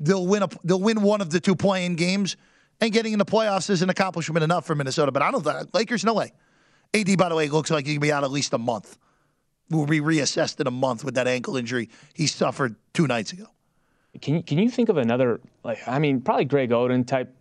They'll 0.00 0.26
win 0.26 0.42
a. 0.42 0.48
They'll 0.64 0.80
win 0.80 1.02
one 1.02 1.20
of 1.20 1.28
the 1.28 1.40
two 1.40 1.54
playing 1.54 1.96
games, 1.96 2.36
and 2.80 2.90
getting 2.90 3.12
in 3.12 3.18
the 3.18 3.26
playoffs 3.26 3.68
is 3.68 3.82
an 3.82 3.90
accomplishment 3.90 4.42
enough 4.42 4.66
for 4.66 4.74
Minnesota. 4.74 5.12
But 5.12 5.22
I 5.22 5.30
don't 5.30 5.42
think 5.42 5.74
Lakers. 5.74 6.04
No 6.04 6.14
way. 6.14 6.32
AD, 6.94 7.18
by 7.18 7.28
the 7.28 7.34
way, 7.34 7.48
looks 7.48 7.70
like 7.70 7.86
he 7.86 7.94
can 7.94 8.00
be 8.00 8.12
out 8.12 8.24
at 8.24 8.30
least 8.30 8.54
a 8.54 8.58
month. 8.58 8.96
Will 9.68 9.86
be 9.86 10.00
reassessed 10.00 10.60
in 10.60 10.66
a 10.66 10.70
month 10.70 11.04
with 11.04 11.14
that 11.16 11.26
ankle 11.26 11.56
injury 11.56 11.90
he 12.14 12.26
suffered 12.26 12.76
two 12.94 13.06
nights 13.06 13.32
ago. 13.32 13.46
Can 14.22 14.42
can 14.42 14.58
you 14.58 14.70
think 14.70 14.88
of 14.88 14.96
another 14.96 15.40
like 15.64 15.86
I 15.86 15.98
mean 15.98 16.20
probably 16.20 16.44
Greg 16.44 16.70
Oden 16.70 17.06
type 17.06 17.34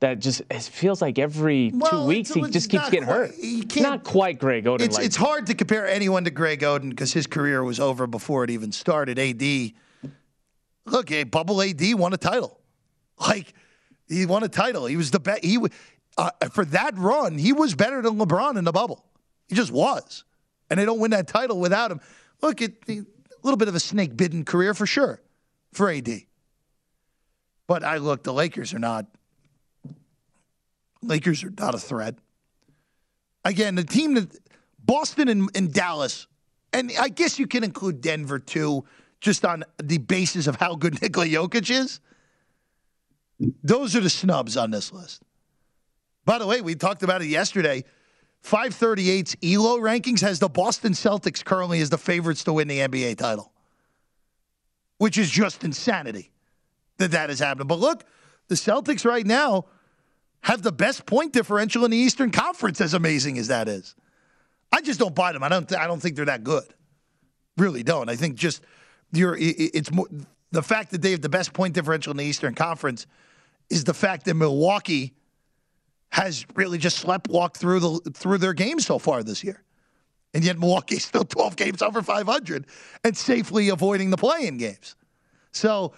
that 0.00 0.20
just 0.20 0.42
it 0.50 0.62
feels 0.62 1.02
like 1.02 1.18
every 1.18 1.70
Well, 1.74 1.90
two 1.90 2.04
weeks 2.06 2.32
he 2.32 2.42
just 2.50 2.70
keeps 2.70 2.88
getting 2.90 3.04
quite- 3.06 3.16
hurt. 3.30 3.34
he 3.34 3.62
can't- 3.64 3.82
Not 3.82 4.04
quite 4.04 4.38
Greg 4.38 4.64
Oden. 4.64 4.80
It's 4.80 4.98
it's 4.98 5.16
hard 5.16 5.46
to 5.46 5.54
compare 5.54 5.86
anyone 5.88 6.24
to 6.24 6.30
Greg 6.30 6.60
Oden 6.60 6.90
because 6.90 7.12
his 7.12 7.26
career 7.26 7.64
was 7.64 7.80
over 7.80 8.06
before 8.06 8.44
it 8.44 8.50
even 8.50 8.70
started. 8.72 9.18
AD, 9.18 9.74
look, 10.86 11.10
eh, 11.10 11.24
Bubble 11.24 11.60
AD 11.62 11.94
won 11.94 12.12
a 12.12 12.16
title. 12.16 12.60
Like 13.20 13.52
he 14.08 14.24
won 14.26 14.44
a 14.44 14.48
title. 14.48 14.86
He 14.86 14.96
was 14.96 15.10
the 15.10 15.18
best. 15.18 15.44
He 15.44 15.58
uh, 16.16 16.30
for 16.52 16.64
that 16.66 16.96
run, 16.96 17.36
he 17.36 17.52
was 17.52 17.74
better 17.74 18.00
than 18.00 18.16
LeBron 18.18 18.56
in 18.56 18.64
the 18.64 18.72
bubble. 18.72 19.04
He 19.48 19.54
just 19.56 19.72
was, 19.72 20.24
and 20.70 20.78
they 20.78 20.84
don't 20.84 21.00
win 21.00 21.10
that 21.10 21.26
title 21.26 21.58
without 21.58 21.90
him. 21.90 22.00
Look, 22.42 22.62
it, 22.62 22.76
a 22.88 23.04
little 23.42 23.56
bit 23.56 23.66
of 23.68 23.74
a 23.74 23.80
snake 23.80 24.16
bitten 24.16 24.44
career 24.44 24.74
for 24.74 24.86
sure 24.86 25.20
for 25.72 25.90
AD. 25.90 26.08
But 27.66 27.82
I 27.82 27.96
look, 27.98 28.22
the 28.22 28.32
Lakers 28.32 28.72
are 28.72 28.78
not. 28.78 29.06
Lakers 31.02 31.44
are 31.44 31.52
not 31.56 31.74
a 31.74 31.78
threat 31.78 32.16
again, 33.48 33.74
the 33.74 33.84
team 33.84 34.14
that 34.14 34.38
Boston 34.84 35.28
and, 35.28 35.48
and 35.54 35.72
Dallas, 35.72 36.26
and 36.72 36.92
I 36.98 37.08
guess 37.08 37.38
you 37.38 37.46
can 37.46 37.64
include 37.64 38.00
Denver 38.00 38.38
too, 38.38 38.84
just 39.20 39.44
on 39.44 39.64
the 39.82 39.98
basis 39.98 40.46
of 40.46 40.56
how 40.56 40.76
good 40.76 41.00
Nikola 41.02 41.26
Jokic 41.26 41.70
is. 41.70 42.00
Those 43.62 43.94
are 43.96 44.00
the 44.00 44.10
snubs 44.10 44.56
on 44.56 44.70
this 44.70 44.92
list. 44.92 45.22
By 46.24 46.38
the 46.38 46.46
way, 46.46 46.60
we 46.60 46.74
talked 46.74 47.02
about 47.02 47.22
it 47.22 47.28
yesterday. 47.28 47.84
538's 48.44 49.36
ELO 49.42 49.78
rankings 49.78 50.20
has 50.20 50.38
the 50.38 50.48
Boston 50.48 50.92
Celtics 50.92 51.44
currently 51.44 51.80
as 51.80 51.90
the 51.90 51.98
favorites 51.98 52.44
to 52.44 52.52
win 52.52 52.68
the 52.68 52.78
NBA 52.78 53.16
title, 53.16 53.52
which 54.98 55.18
is 55.18 55.30
just 55.30 55.64
insanity 55.64 56.30
that 56.98 57.12
that 57.12 57.30
is 57.30 57.38
happening. 57.38 57.66
But 57.66 57.78
look, 57.78 58.04
the 58.48 58.54
Celtics 58.54 59.04
right 59.04 59.26
now 59.26 59.66
have 60.42 60.62
the 60.62 60.72
best 60.72 61.06
point 61.06 61.32
differential 61.32 61.84
in 61.84 61.90
the 61.90 61.96
Eastern 61.96 62.30
Conference. 62.30 62.80
As 62.80 62.94
amazing 62.94 63.38
as 63.38 63.48
that 63.48 63.68
is, 63.68 63.94
I 64.72 64.80
just 64.80 64.98
don't 64.98 65.14
buy 65.14 65.32
them. 65.32 65.42
I 65.42 65.48
don't. 65.48 65.68
Th- 65.68 65.80
I 65.80 65.86
don't 65.86 66.00
think 66.00 66.16
they're 66.16 66.24
that 66.26 66.44
good. 66.44 66.64
Really 67.56 67.82
don't. 67.82 68.08
I 68.08 68.16
think 68.16 68.36
just 68.36 68.62
you're. 69.12 69.36
It's 69.38 69.90
more 69.90 70.06
the 70.50 70.62
fact 70.62 70.90
that 70.92 71.02
they 71.02 71.10
have 71.10 71.20
the 71.20 71.28
best 71.28 71.52
point 71.52 71.74
differential 71.74 72.10
in 72.12 72.16
the 72.16 72.24
Eastern 72.24 72.54
Conference 72.54 73.06
is 73.70 73.84
the 73.84 73.94
fact 73.94 74.24
that 74.24 74.34
Milwaukee 74.34 75.14
has 76.10 76.46
really 76.54 76.78
just 76.78 76.98
slept 76.98 77.28
walked 77.28 77.58
through 77.58 77.80
the 77.80 78.10
through 78.14 78.38
their 78.38 78.54
games 78.54 78.86
so 78.86 78.98
far 78.98 79.22
this 79.22 79.44
year, 79.44 79.62
and 80.34 80.44
yet 80.44 80.58
Milwaukee's 80.58 81.04
still 81.04 81.24
12 81.24 81.56
games 81.56 81.82
over 81.82 82.02
500 82.02 82.66
and 83.04 83.16
safely 83.16 83.68
avoiding 83.68 84.10
the 84.10 84.16
play-in 84.16 84.56
games. 84.56 84.96
So, 85.52 85.92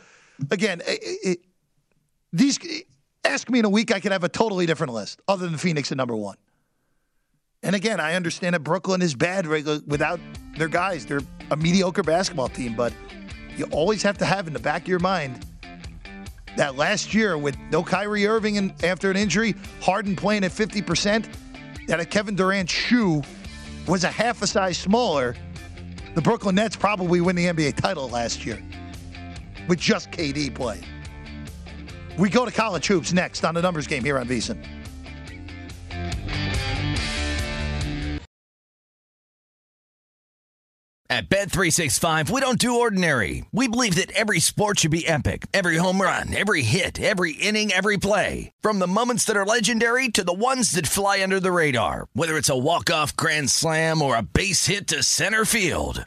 again, 0.50 0.80
it, 0.86 1.18
it, 1.22 1.38
these 2.32 2.58
ask 3.30 3.48
me 3.48 3.58
in 3.58 3.64
a 3.64 3.70
week, 3.70 3.92
I 3.92 4.00
could 4.00 4.12
have 4.12 4.24
a 4.24 4.28
totally 4.28 4.66
different 4.66 4.92
list 4.92 5.20
other 5.28 5.48
than 5.48 5.58
Phoenix 5.58 5.90
at 5.90 5.98
number 5.98 6.16
one. 6.16 6.36
And 7.62 7.76
again, 7.76 8.00
I 8.00 8.14
understand 8.14 8.54
that 8.54 8.60
Brooklyn 8.60 9.02
is 9.02 9.14
bad 9.14 9.46
without 9.46 10.20
their 10.56 10.68
guys. 10.68 11.06
They're 11.06 11.20
a 11.50 11.56
mediocre 11.56 12.02
basketball 12.02 12.48
team, 12.48 12.74
but 12.74 12.92
you 13.56 13.66
always 13.66 14.02
have 14.02 14.16
to 14.18 14.24
have 14.24 14.46
in 14.46 14.52
the 14.52 14.58
back 14.58 14.82
of 14.82 14.88
your 14.88 14.98
mind 14.98 15.44
that 16.56 16.76
last 16.76 17.14
year 17.14 17.38
with 17.38 17.56
no 17.70 17.82
Kyrie 17.82 18.26
Irving 18.26 18.58
and 18.58 18.72
after 18.84 19.10
an 19.10 19.16
injury, 19.16 19.54
Harden 19.80 20.16
playing 20.16 20.44
at 20.44 20.50
50%, 20.50 21.26
that 21.86 22.00
a 22.00 22.04
Kevin 22.04 22.34
Durant 22.34 22.68
shoe 22.68 23.22
was 23.86 24.04
a 24.04 24.08
half 24.08 24.42
a 24.42 24.46
size 24.46 24.78
smaller. 24.78 25.36
The 26.14 26.22
Brooklyn 26.22 26.54
Nets 26.54 26.76
probably 26.76 27.20
win 27.20 27.36
the 27.36 27.46
NBA 27.46 27.76
title 27.76 28.08
last 28.08 28.44
year 28.44 28.60
with 29.68 29.78
just 29.78 30.10
KD 30.10 30.54
playing. 30.54 30.84
We 32.20 32.28
go 32.28 32.44
to 32.44 32.50
college 32.50 32.86
hoops 32.86 33.14
next 33.14 33.44
on 33.44 33.54
the 33.54 33.62
numbers 33.62 33.86
game 33.86 34.04
here 34.04 34.18
on 34.18 34.28
VSiN. 34.28 34.64
At 41.08 41.28
Bet365, 41.28 42.30
we 42.30 42.40
don't 42.40 42.58
do 42.58 42.78
ordinary. 42.78 43.44
We 43.50 43.66
believe 43.66 43.96
that 43.96 44.12
every 44.12 44.38
sport 44.38 44.78
should 44.78 44.92
be 44.92 45.08
epic. 45.08 45.46
Every 45.52 45.76
home 45.76 46.00
run, 46.00 46.32
every 46.32 46.62
hit, 46.62 47.00
every 47.00 47.32
inning, 47.32 47.72
every 47.72 47.96
play. 47.96 48.52
From 48.60 48.78
the 48.78 48.86
moments 48.86 49.24
that 49.24 49.36
are 49.36 49.44
legendary 49.44 50.08
to 50.10 50.22
the 50.22 50.32
ones 50.32 50.70
that 50.72 50.86
fly 50.86 51.20
under 51.20 51.40
the 51.40 51.50
radar. 51.50 52.06
Whether 52.12 52.36
it's 52.36 52.48
a 52.48 52.56
walk-off 52.56 53.16
grand 53.16 53.50
slam 53.50 54.02
or 54.02 54.16
a 54.16 54.22
base 54.22 54.66
hit 54.66 54.86
to 54.88 55.02
center 55.02 55.44
field. 55.44 56.06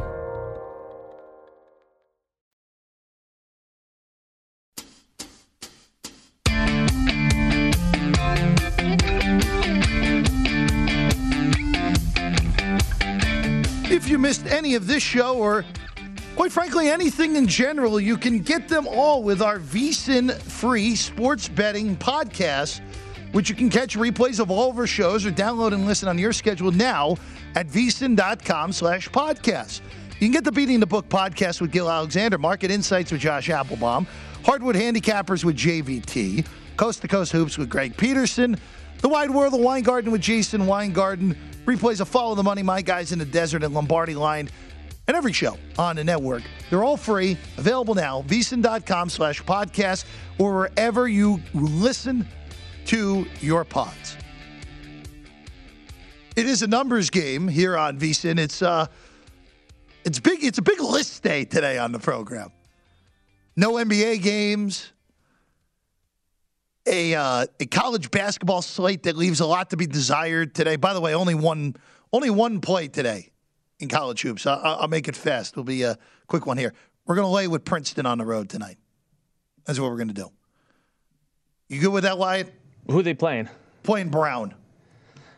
Missed 14.31 14.47
any 14.47 14.75
of 14.75 14.87
this 14.87 15.03
show 15.03 15.37
or 15.37 15.65
quite 16.37 16.53
frankly 16.53 16.87
anything 16.87 17.35
in 17.35 17.47
general, 17.47 17.99
you 17.99 18.15
can 18.15 18.39
get 18.39 18.69
them 18.69 18.87
all 18.87 19.23
with 19.23 19.41
our 19.41 19.59
VSIN 19.59 20.31
free 20.43 20.95
sports 20.95 21.49
betting 21.49 21.97
podcast, 21.97 22.79
which 23.33 23.49
you 23.49 23.55
can 23.55 23.69
catch 23.69 23.97
replays 23.97 24.39
of 24.39 24.49
all 24.49 24.69
of 24.69 24.77
our 24.77 24.87
shows 24.87 25.25
or 25.25 25.31
download 25.31 25.73
and 25.73 25.85
listen 25.85 26.07
on 26.07 26.17
your 26.17 26.31
schedule 26.31 26.71
now 26.71 27.17
at 27.55 27.67
vsin.com 27.67 28.71
slash 28.71 29.09
podcast. 29.09 29.81
You 30.13 30.27
can 30.27 30.31
get 30.31 30.45
the 30.45 30.51
Beating 30.53 30.79
the 30.79 30.87
Book 30.87 31.09
podcast 31.09 31.59
with 31.59 31.73
Gil 31.73 31.91
Alexander, 31.91 32.37
Market 32.37 32.71
Insights 32.71 33.11
with 33.11 33.19
Josh 33.19 33.49
Appelbaum, 33.49 34.07
Hardwood 34.45 34.77
Handicappers 34.77 35.43
with 35.43 35.57
JVT, 35.57 36.47
Coast 36.77 37.01
to 37.01 37.09
Coast 37.09 37.33
Hoops 37.33 37.57
with 37.57 37.67
Greg 37.67 37.97
Peterson, 37.97 38.57
The 39.01 39.09
Wide 39.09 39.31
World 39.31 39.55
of 39.55 39.61
Weingarten 39.61 40.11
with 40.11 40.21
Jason 40.21 40.67
Weingarten, 40.67 41.35
replays 41.65 42.01
of 42.01 42.07
Follow 42.07 42.35
the 42.35 42.43
Money, 42.43 42.61
My 42.61 42.83
Guys 42.83 43.11
in 43.11 43.17
the 43.17 43.25
Desert, 43.25 43.63
and 43.63 43.73
Lombardi 43.73 44.13
Line, 44.13 44.47
and 45.07 45.17
every 45.17 45.33
show 45.33 45.57
on 45.79 45.95
the 45.95 46.03
network. 46.03 46.43
They're 46.69 46.83
all 46.83 46.97
free, 46.97 47.35
available 47.57 47.95
now, 47.95 48.21
vsin.com 48.27 49.09
slash 49.09 49.41
podcast, 49.41 50.05
or 50.37 50.53
wherever 50.53 51.07
you 51.07 51.41
listen 51.55 52.27
to 52.85 53.25
your 53.39 53.65
pods. 53.65 54.17
It 56.35 56.45
is 56.45 56.61
a 56.61 56.67
numbers 56.67 57.09
game 57.09 57.47
here 57.47 57.75
on 57.75 57.99
VSIN. 57.99 58.37
It's 58.37 58.61
uh 58.61 58.85
it's 60.05 60.19
big 60.19 60.43
it's 60.43 60.59
a 60.59 60.61
big 60.61 60.79
list 60.79 61.23
day 61.23 61.43
today 61.43 61.77
on 61.77 61.91
the 61.91 61.99
program. 61.99 62.51
No 63.55 63.73
NBA 63.73 64.21
games. 64.21 64.91
A 66.87 67.13
uh, 67.13 67.45
a 67.59 67.65
college 67.65 68.11
basketball 68.11 68.61
slate 68.61 69.03
that 69.03 69.15
leaves 69.15 69.39
a 69.39 69.45
lot 69.45 69.69
to 69.69 69.77
be 69.77 69.87
desired 69.87 70.55
today. 70.55 70.75
By 70.75 70.93
the 70.93 71.01
way, 71.01 71.13
only 71.13 71.35
one 71.35 71.75
only 72.13 72.29
one 72.29 72.61
play 72.61 72.87
today 72.87 73.31
in 73.79 73.89
college 73.89 74.21
hoops. 74.21 74.45
I, 74.45 74.55
I'll 74.55 74.87
make 74.87 75.07
it 75.07 75.15
fast. 75.15 75.53
It'll 75.53 75.63
be 75.63 75.83
a 75.83 75.97
quick 76.27 76.45
one 76.45 76.57
here. 76.57 76.73
We're 77.05 77.15
going 77.15 77.27
to 77.27 77.31
lay 77.31 77.47
with 77.47 77.65
Princeton 77.65 78.05
on 78.05 78.17
the 78.17 78.25
road 78.25 78.49
tonight. 78.49 78.77
That's 79.65 79.79
what 79.79 79.89
we're 79.89 79.97
going 79.97 80.09
to 80.09 80.13
do. 80.13 80.31
You 81.67 81.79
good 81.79 81.91
with 81.91 82.03
that, 82.03 82.17
Wyatt? 82.17 82.53
Who 82.89 82.99
are 82.99 83.03
they 83.03 83.13
playing? 83.13 83.49
Playing 83.83 84.09
Brown. 84.09 84.53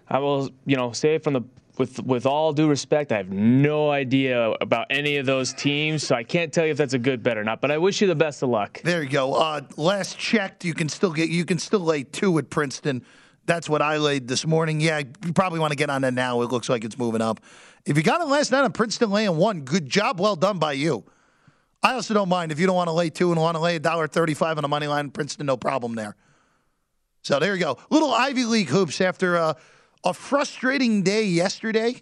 I 0.10 0.20
will, 0.20 0.50
you 0.66 0.76
know, 0.76 0.92
say 0.92 1.16
it 1.16 1.24
from 1.24 1.34
the 1.34 1.42
with 1.78 2.02
with 2.04 2.26
all 2.26 2.54
due 2.54 2.68
respect, 2.68 3.12
I 3.12 3.18
have 3.18 3.30
no 3.30 3.90
idea 3.90 4.52
about 4.62 4.88
any 4.90 5.18
of 5.18 5.26
those 5.26 5.54
teams, 5.54 6.06
so 6.06 6.16
I 6.16 6.24
can't 6.24 6.54
tell 6.54 6.66
you 6.66 6.72
if 6.72 6.78
that's 6.78 6.94
a 6.94 7.00
good 7.00 7.24
bet 7.24 7.38
or 7.38 7.44
not. 7.44 7.62
But 7.62 7.72
I 7.72 7.78
wish 7.78 8.02
you 8.02 8.08
the 8.08 8.16
best 8.16 8.44
of 8.44 8.50
luck. 8.50 8.82
There 8.84 9.02
you 9.02 9.10
go. 9.10 9.34
Uh, 9.34 9.62
last 9.78 10.18
checked, 10.18 10.66
you 10.66 10.74
can 10.74 10.90
still 10.90 11.12
get 11.12 11.30
you 11.30 11.46
can 11.46 11.58
still 11.58 11.80
lay 11.80 12.04
two 12.04 12.38
at 12.38 12.50
Princeton. 12.50 13.04
That's 13.46 13.68
what 13.68 13.82
I 13.82 13.98
laid 13.98 14.28
this 14.28 14.46
morning. 14.46 14.80
Yeah, 14.80 15.00
you 15.00 15.34
probably 15.34 15.60
want 15.60 15.72
to 15.72 15.76
get 15.76 15.90
on 15.90 16.04
that 16.04 16.14
now. 16.14 16.42
It 16.42 16.52
looks 16.52 16.70
like 16.70 16.86
it's 16.86 16.98
moving 16.98 17.22
up. 17.22 17.42
If 17.86 17.98
you 17.98 18.04
got 18.04 18.22
it 18.22 18.28
last 18.28 18.52
night 18.52 18.64
on 18.64 18.72
Princeton 18.72 19.12
laying 19.12 19.36
one, 19.36 19.62
good 19.62 19.90
job, 19.90 20.20
well 20.20 20.36
done 20.36 20.60
by 20.60 20.74
you. 20.74 21.04
I 21.82 21.96
also 21.96 22.14
don't 22.14 22.30
mind 22.30 22.54
if 22.54 22.60
you 22.60 22.68
don't 22.68 22.76
want 22.78 22.88
to 22.88 22.94
lay 22.94 23.10
two 23.10 23.32
and 23.32 23.42
want 23.42 23.56
to 23.56 23.62
lay 23.62 23.76
a 23.76 23.80
dollar 23.80 24.08
thirty-five 24.08 24.58
on 24.58 24.64
a 24.64 24.70
money 24.70 24.88
line. 24.88 25.10
Princeton, 25.10 25.46
no 25.48 25.58
problem 25.58 25.96
there. 25.96 26.16
So 27.24 27.40
there 27.40 27.54
you 27.56 27.60
go. 27.60 27.78
Little 27.90 28.14
Ivy 28.14 28.46
League 28.46 28.70
hoops 28.70 29.02
after. 29.02 29.38
Uh, 29.38 29.54
a 30.04 30.14
frustrating 30.14 31.04
day 31.04 31.24
yesterday. 31.26 32.02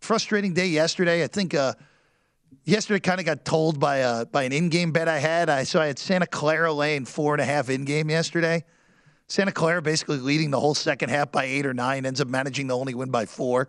Frustrating 0.00 0.54
day 0.54 0.66
yesterday. 0.66 1.22
I 1.22 1.26
think 1.26 1.54
uh, 1.54 1.74
yesterday 2.64 3.00
kind 3.00 3.20
of 3.20 3.26
got 3.26 3.44
told 3.44 3.78
by 3.78 3.98
a, 3.98 4.08
uh, 4.08 4.24
by 4.24 4.44
an 4.44 4.52
in-game 4.52 4.92
bet 4.92 5.08
I 5.08 5.18
had. 5.18 5.48
I 5.48 5.64
so 5.64 5.80
I 5.80 5.86
had 5.86 5.98
Santa 5.98 6.26
Clara 6.26 6.72
laying 6.72 7.04
four 7.04 7.34
and 7.34 7.40
a 7.40 7.44
half 7.44 7.70
in-game 7.70 8.10
yesterday. 8.10 8.64
Santa 9.28 9.52
Clara 9.52 9.80
basically 9.80 10.18
leading 10.18 10.50
the 10.50 10.58
whole 10.58 10.74
second 10.74 11.10
half 11.10 11.30
by 11.30 11.44
eight 11.44 11.64
or 11.64 11.74
nine, 11.74 12.04
ends 12.04 12.20
up 12.20 12.26
managing 12.26 12.66
to 12.68 12.74
only 12.74 12.94
win 12.94 13.10
by 13.10 13.26
four. 13.26 13.68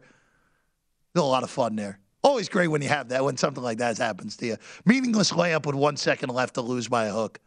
A 1.13 1.21
lot 1.21 1.43
of 1.43 1.51
fun 1.51 1.75
there. 1.75 1.99
Always 2.23 2.49
great 2.49 2.69
when 2.69 2.81
you 2.81 2.87
have 2.87 3.09
that, 3.09 3.23
when 3.23 3.37
something 3.37 3.63
like 3.63 3.79
that 3.79 3.97
happens 3.97 4.37
to 4.37 4.45
you. 4.47 4.57
Meaningless 4.85 5.31
layup 5.31 5.65
with 5.65 5.75
one 5.75 5.97
second 5.97 6.29
left 6.29 6.55
to 6.55 6.61
lose 6.61 6.87
by 6.87 7.05
a 7.05 7.11
hook 7.11 7.39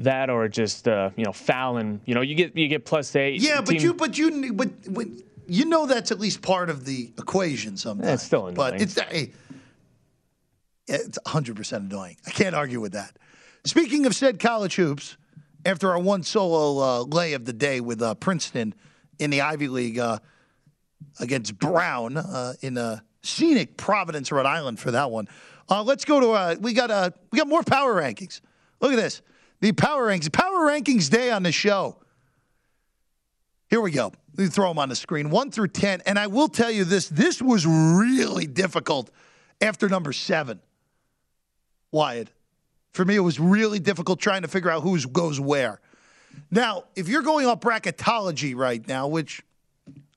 that 0.00 0.30
or 0.30 0.48
just 0.48 0.88
uh, 0.88 1.10
you 1.16 1.24
know 1.24 1.32
fouling. 1.32 2.00
You 2.04 2.14
know, 2.14 2.20
you 2.20 2.34
get 2.34 2.56
you 2.56 2.68
get 2.68 2.84
plus 2.84 3.14
eight. 3.16 3.40
Yeah, 3.40 3.60
but 3.60 3.80
you 3.80 3.94
but 3.94 4.18
you 4.18 4.52
but, 4.52 4.92
but 4.92 5.06
you 5.46 5.64
know 5.64 5.86
that's 5.86 6.10
at 6.10 6.20
least 6.20 6.42
part 6.42 6.70
of 6.70 6.84
the 6.84 7.12
equation. 7.18 7.76
Sometimes 7.76 8.14
it's 8.14 8.22
still 8.24 8.46
annoying. 8.46 8.54
but 8.56 8.80
it's 8.80 8.98
hey, 9.00 9.32
it's 10.86 11.18
100 11.24 11.56
percent 11.56 11.90
annoying. 11.90 12.16
I 12.26 12.30
can't 12.30 12.54
argue 12.54 12.80
with 12.80 12.92
that. 12.92 13.16
Speaking 13.64 14.06
of 14.06 14.14
said 14.14 14.38
college 14.38 14.76
hoops, 14.76 15.16
after 15.64 15.90
our 15.90 15.98
one 15.98 16.22
solo 16.22 16.82
uh, 16.82 17.02
lay 17.02 17.32
of 17.32 17.44
the 17.44 17.52
day 17.52 17.80
with 17.80 18.00
uh, 18.02 18.14
Princeton 18.14 18.74
in 19.18 19.30
the 19.30 19.40
Ivy 19.40 19.68
League 19.68 19.98
uh, 19.98 20.18
against 21.18 21.58
Brown 21.58 22.16
uh, 22.16 22.52
in 22.60 22.78
uh, 22.78 23.00
scenic 23.22 23.76
Providence, 23.76 24.30
Rhode 24.30 24.46
Island, 24.46 24.78
for 24.78 24.90
that 24.92 25.10
one. 25.10 25.26
let's 25.68 26.04
go 26.04 26.20
to 26.20 26.60
we 26.60 26.74
got 26.74 27.14
we 27.32 27.38
got 27.38 27.48
more 27.48 27.62
power 27.62 27.94
rankings. 27.94 28.42
Look 28.80 28.92
at 28.92 28.96
this 28.96 29.22
the 29.60 29.72
power 29.72 30.08
rankings, 30.08 30.32
power 30.32 30.68
rankings 30.68 31.10
day 31.10 31.30
on 31.30 31.42
the 31.42 31.52
show. 31.52 31.96
Here 33.68 33.80
we 33.80 33.90
go. 33.90 34.12
Let 34.36 34.44
me 34.44 34.46
throw 34.48 34.68
them 34.68 34.78
on 34.78 34.88
the 34.88 34.96
screen, 34.96 35.30
one 35.30 35.50
through 35.50 35.68
ten. 35.68 36.02
And 36.06 36.18
I 36.18 36.26
will 36.26 36.48
tell 36.48 36.70
you 36.70 36.84
this: 36.84 37.08
this 37.08 37.40
was 37.40 37.66
really 37.66 38.46
difficult 38.46 39.10
after 39.60 39.88
number 39.88 40.12
seven. 40.12 40.60
Wyatt, 41.90 42.28
for 42.92 43.04
me, 43.04 43.16
it 43.16 43.20
was 43.20 43.40
really 43.40 43.78
difficult 43.78 44.20
trying 44.20 44.42
to 44.42 44.48
figure 44.48 44.70
out 44.70 44.82
who 44.82 44.98
goes 45.08 45.40
where. 45.40 45.80
Now, 46.50 46.84
if 46.94 47.08
you're 47.08 47.22
going 47.22 47.46
off 47.46 47.60
bracketology 47.60 48.54
right 48.54 48.86
now, 48.86 49.08
which 49.08 49.42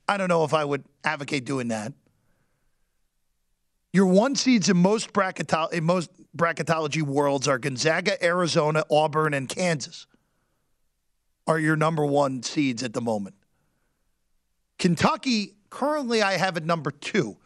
I 0.08 0.18
don't 0.18 0.28
know 0.28 0.44
if 0.44 0.54
I 0.54 0.66
would 0.66 0.84
advocate 1.04 1.46
doing 1.46 1.70
that. 1.70 1.94
Your 3.94 4.08
one 4.08 4.36
seeds 4.36 4.70
in 4.70 4.78
most 4.78 5.14
bracketology, 5.14 5.74
in 5.74 5.84
most 5.84 6.10
bracketology 6.40 7.04
worlds 7.04 7.48
are 7.48 7.60
Gonzaga, 7.60 8.24
Arizona, 8.24 8.84
Auburn, 8.90 9.36
and 9.36 9.48
Kansas. 9.48 10.08
Are 11.46 11.60
your 11.60 11.76
number 11.76 12.06
one 12.06 12.42
seeds 12.42 12.82
at 12.82 12.94
the 12.94 13.02
moment? 13.02 13.36
Kentucky, 14.80 15.58
currently, 15.70 16.22
I 16.22 16.38
have 16.38 16.58
at 16.58 16.64
number 16.64 16.90
two. 16.90 17.38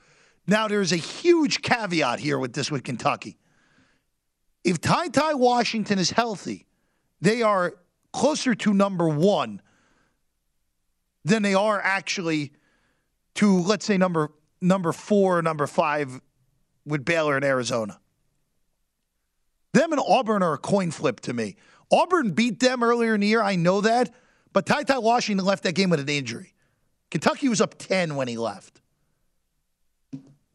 Now, 0.45 0.67
there's 0.67 0.91
a 0.91 0.97
huge 0.97 1.62
caveat 1.62 2.19
here 2.19 2.38
with 2.38 2.53
this 2.53 2.69
with 2.69 2.84
Kentucky. 2.84 3.38
If 4.63 4.79
TyTy 4.79 5.38
Washington 5.39 5.99
is 5.99 6.12
healthy, 6.12 6.67
they 7.19 7.41
are 7.41 7.75
closer 8.12 8.53
to 8.53 8.73
number 8.73 9.10
one 9.10 9.62
than 11.25 11.41
they 11.41 11.56
are 11.56 11.82
actually 11.82 12.51
to, 13.36 13.60
let's 13.62 13.86
say, 13.86 13.97
number 13.97 14.32
number 14.62 14.91
four, 14.91 15.41
number 15.41 15.67
five 15.67 16.21
with 16.86 17.03
Baylor 17.03 17.36
and 17.36 17.43
Arizona. 17.43 17.99
Them 19.73 19.91
and 19.91 20.01
Auburn 20.05 20.43
are 20.43 20.53
a 20.53 20.57
coin 20.57 20.91
flip 20.91 21.19
to 21.21 21.33
me. 21.33 21.55
Auburn 21.91 22.31
beat 22.31 22.59
them 22.59 22.83
earlier 22.83 23.15
in 23.15 23.21
the 23.21 23.27
year. 23.27 23.41
I 23.41 23.55
know 23.55 23.81
that. 23.81 24.13
But 24.53 24.67
TyTy 24.67 25.01
Washington 25.01 25.45
left 25.45 25.63
that 25.63 25.73
game 25.73 25.89
with 25.89 25.99
an 25.99 26.09
injury. 26.09 26.53
Kentucky 27.09 27.49
was 27.49 27.59
up 27.59 27.75
10 27.77 28.15
when 28.15 28.27
he 28.27 28.38
left. 28.38 28.81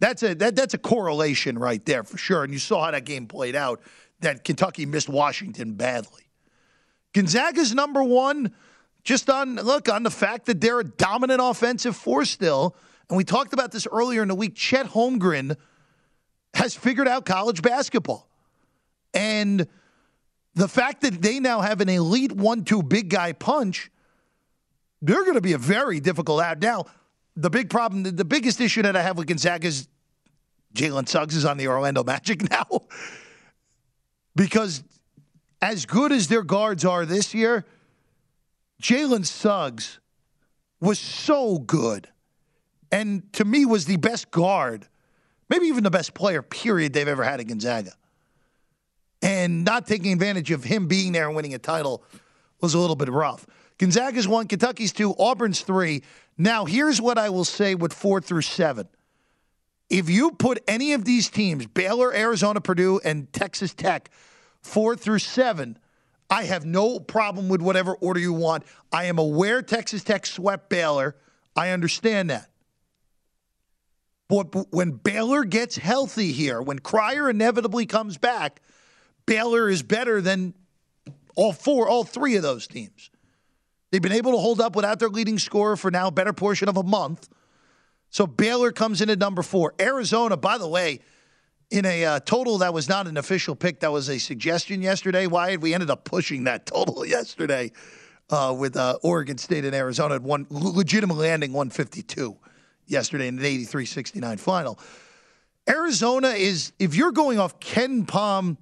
That's 0.00 0.22
a 0.22 0.34
that, 0.36 0.54
that's 0.54 0.74
a 0.74 0.78
correlation 0.78 1.58
right 1.58 1.84
there 1.84 2.04
for 2.04 2.16
sure. 2.16 2.44
And 2.44 2.52
you 2.52 2.60
saw 2.60 2.84
how 2.84 2.90
that 2.92 3.04
game 3.04 3.26
played 3.26 3.56
out. 3.56 3.80
That 4.20 4.44
Kentucky 4.44 4.86
missed 4.86 5.08
Washington 5.08 5.74
badly. 5.74 6.22
Gonzaga's 7.12 7.74
number 7.74 8.02
one, 8.02 8.52
just 9.02 9.28
on 9.28 9.56
look 9.56 9.88
on 9.88 10.04
the 10.04 10.10
fact 10.10 10.46
that 10.46 10.60
they're 10.60 10.80
a 10.80 10.84
dominant 10.84 11.40
offensive 11.42 11.96
force 11.96 12.30
still. 12.30 12.76
And 13.08 13.16
we 13.16 13.24
talked 13.24 13.52
about 13.52 13.72
this 13.72 13.86
earlier 13.90 14.22
in 14.22 14.28
the 14.28 14.34
week. 14.34 14.54
Chet 14.54 14.86
Holmgren 14.86 15.56
has 16.54 16.74
figured 16.76 17.08
out 17.08 17.24
college 17.24 17.62
basketball. 17.62 18.27
And 19.14 19.66
the 20.54 20.68
fact 20.68 21.02
that 21.02 21.22
they 21.22 21.40
now 21.40 21.60
have 21.60 21.80
an 21.80 21.88
elite 21.88 22.32
one 22.32 22.64
two 22.64 22.82
big 22.82 23.08
guy 23.08 23.32
punch, 23.32 23.90
they're 25.00 25.22
going 25.22 25.34
to 25.34 25.40
be 25.40 25.52
a 25.52 25.58
very 25.58 26.00
difficult 26.00 26.42
out. 26.42 26.60
Now, 26.60 26.86
the 27.36 27.50
big 27.50 27.70
problem, 27.70 28.02
the, 28.02 28.24
biggest 28.24 28.60
issue 28.60 28.82
that 28.82 28.96
I 28.96 29.02
have 29.02 29.16
with 29.16 29.28
Gonzaga 29.28 29.68
is 29.68 29.88
Jalen 30.74 31.08
Suggs 31.08 31.36
is 31.36 31.44
on 31.44 31.56
the 31.56 31.68
Orlando 31.68 32.02
Magic 32.02 32.50
now. 32.50 32.66
because 34.34 34.82
as 35.62 35.86
good 35.86 36.10
as 36.10 36.28
their 36.28 36.42
guards 36.42 36.84
are 36.84 37.06
this 37.06 37.34
year, 37.34 37.64
Jalen 38.82 39.24
Suggs 39.24 40.00
was 40.80 40.98
so 40.98 41.58
good. 41.58 42.08
And 42.90 43.32
to 43.34 43.44
me 43.44 43.64
was 43.64 43.84
the 43.84 43.96
best 43.96 44.30
guard, 44.30 44.88
maybe 45.48 45.66
even 45.66 45.84
the 45.84 45.90
best 45.90 46.14
player, 46.14 46.42
period, 46.42 46.92
they've 46.92 47.06
ever 47.06 47.22
had 47.22 47.38
at 47.38 47.46
Gonzaga 47.46 47.92
and 49.22 49.64
not 49.64 49.86
taking 49.86 50.12
advantage 50.12 50.50
of 50.50 50.64
him 50.64 50.86
being 50.86 51.12
there 51.12 51.26
and 51.26 51.36
winning 51.36 51.54
a 51.54 51.58
title 51.58 52.02
was 52.60 52.74
a 52.74 52.78
little 52.78 52.96
bit 52.96 53.08
rough. 53.08 53.46
Gonzaga's 53.78 54.26
one, 54.26 54.48
Kentucky's 54.48 54.92
two, 54.92 55.14
Auburn's 55.18 55.60
three. 55.60 56.02
Now, 56.36 56.64
here's 56.64 57.00
what 57.00 57.18
I 57.18 57.30
will 57.30 57.44
say 57.44 57.74
with 57.74 57.92
four 57.92 58.20
through 58.20 58.42
seven. 58.42 58.88
If 59.90 60.10
you 60.10 60.32
put 60.32 60.62
any 60.68 60.92
of 60.92 61.04
these 61.04 61.30
teams, 61.30 61.66
Baylor, 61.66 62.12
Arizona, 62.12 62.60
Purdue, 62.60 63.00
and 63.04 63.32
Texas 63.32 63.72
Tech, 63.72 64.10
four 64.60 64.96
through 64.96 65.20
seven, 65.20 65.78
I 66.28 66.44
have 66.44 66.66
no 66.66 67.00
problem 67.00 67.48
with 67.48 67.62
whatever 67.62 67.94
order 67.94 68.20
you 68.20 68.34
want. 68.34 68.64
I 68.92 69.04
am 69.04 69.18
aware 69.18 69.62
Texas 69.62 70.04
Tech 70.04 70.26
swept 70.26 70.68
Baylor. 70.68 71.16
I 71.56 71.70
understand 71.70 72.30
that. 72.30 72.50
But 74.28 74.72
when 74.72 74.92
Baylor 74.92 75.44
gets 75.44 75.76
healthy 75.76 76.32
here, 76.32 76.60
when 76.60 76.80
Cryer 76.80 77.30
inevitably 77.30 77.86
comes 77.86 78.18
back, 78.18 78.60
Baylor 79.28 79.68
is 79.68 79.82
better 79.82 80.22
than 80.22 80.54
all 81.36 81.52
four, 81.52 81.86
all 81.86 82.02
three 82.02 82.36
of 82.36 82.42
those 82.42 82.66
teams. 82.66 83.10
They've 83.90 84.00
been 84.00 84.10
able 84.10 84.32
to 84.32 84.38
hold 84.38 84.58
up 84.58 84.74
without 84.74 84.98
their 84.98 85.10
leading 85.10 85.38
scorer 85.38 85.76
for 85.76 85.90
now 85.90 86.08
a 86.08 86.10
better 86.10 86.32
portion 86.32 86.66
of 86.66 86.78
a 86.78 86.82
month. 86.82 87.28
So 88.08 88.26
Baylor 88.26 88.72
comes 88.72 89.02
in 89.02 89.10
at 89.10 89.18
number 89.18 89.42
four. 89.42 89.74
Arizona, 89.78 90.38
by 90.38 90.56
the 90.56 90.66
way, 90.66 91.00
in 91.70 91.84
a 91.84 92.04
uh, 92.06 92.20
total 92.20 92.56
that 92.58 92.72
was 92.72 92.88
not 92.88 93.06
an 93.06 93.18
official 93.18 93.54
pick, 93.54 93.80
that 93.80 93.92
was 93.92 94.08
a 94.08 94.18
suggestion 94.18 94.80
yesterday. 94.80 95.26
Why 95.26 95.56
we 95.56 95.74
ended 95.74 95.90
up 95.90 96.04
pushing 96.04 96.44
that 96.44 96.64
total 96.64 97.04
yesterday 97.06 97.72
uh, 98.30 98.56
with 98.58 98.78
uh, 98.78 98.98
Oregon 99.02 99.36
State 99.36 99.66
and 99.66 99.74
Arizona 99.74 100.14
at 100.14 100.22
one 100.22 100.46
legitimately 100.48 101.28
landing 101.28 101.52
152 101.52 102.34
yesterday 102.86 103.28
in 103.28 103.38
an 103.38 103.44
83-69 103.44 104.40
final. 104.40 104.78
Arizona 105.68 106.28
is, 106.28 106.72
if 106.78 106.94
you're 106.94 107.12
going 107.12 107.38
off 107.38 107.60
KenPom 107.60 108.56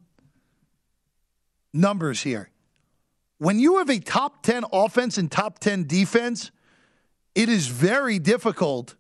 numbers 1.77 2.23
here. 2.23 2.51
When 3.39 3.59
you 3.59 3.79
have 3.79 3.91
a 3.91 3.99
top 3.99 4.43
10 4.43 4.65
offense 4.73 5.19
and 5.19 5.31
top 5.31 5.59
10 5.59 5.87
defense, 5.87 6.51
it 7.35 7.49
is 7.49 7.67
very 7.67 8.19
difficult 8.19 8.97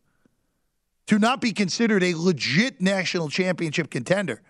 to 1.06 1.18
not 1.18 1.40
be 1.40 1.52
considered 1.52 2.02
a 2.02 2.14
legit 2.14 2.80
national 2.80 3.28
championship 3.28 3.90
contender. 3.90 4.42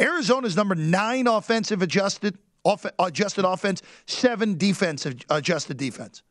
Arizona's 0.00 0.56
number 0.56 0.74
nine 0.74 1.26
offensive 1.26 1.82
adjusted 1.82 2.38
off, 2.64 2.86
adjusted 2.98 3.44
offense, 3.44 3.82
seven 4.06 4.56
defensive 4.56 5.20
adjusted 5.28 5.76
defense. 5.76 6.22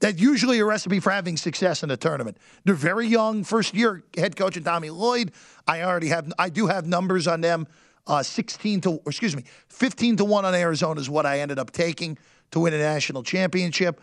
That's 0.00 0.20
usually 0.20 0.58
a 0.58 0.64
recipe 0.64 1.00
for 1.00 1.10
having 1.10 1.36
success 1.36 1.82
in 1.82 1.90
a 1.90 1.96
tournament. 1.96 2.36
They're 2.64 2.74
very 2.74 3.06
young, 3.06 3.44
first 3.44 3.74
year 3.74 4.02
head 4.16 4.36
coach 4.36 4.56
and 4.56 4.64
Tommy 4.64 4.90
Lloyd. 4.90 5.32
I 5.66 5.82
already 5.82 6.08
have, 6.08 6.30
I 6.38 6.50
do 6.50 6.66
have 6.66 6.86
numbers 6.86 7.26
on 7.26 7.40
them. 7.40 7.66
Uh, 8.06 8.22
16 8.22 8.80
to, 8.80 9.00
excuse 9.06 9.36
me, 9.36 9.44
15 9.68 10.16
to 10.16 10.24
1 10.24 10.44
on 10.44 10.54
Arizona 10.54 11.00
is 11.00 11.08
what 11.08 11.24
I 11.24 11.40
ended 11.40 11.58
up 11.58 11.70
taking 11.70 12.18
to 12.50 12.60
win 12.60 12.74
a 12.74 12.78
national 12.78 13.22
championship. 13.22 14.00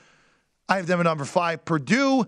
I 0.70 0.78
have 0.78 0.88
them 0.88 1.00
at 1.00 1.04
number 1.04 1.26
five. 1.26 1.66
Purdue, 1.66 2.26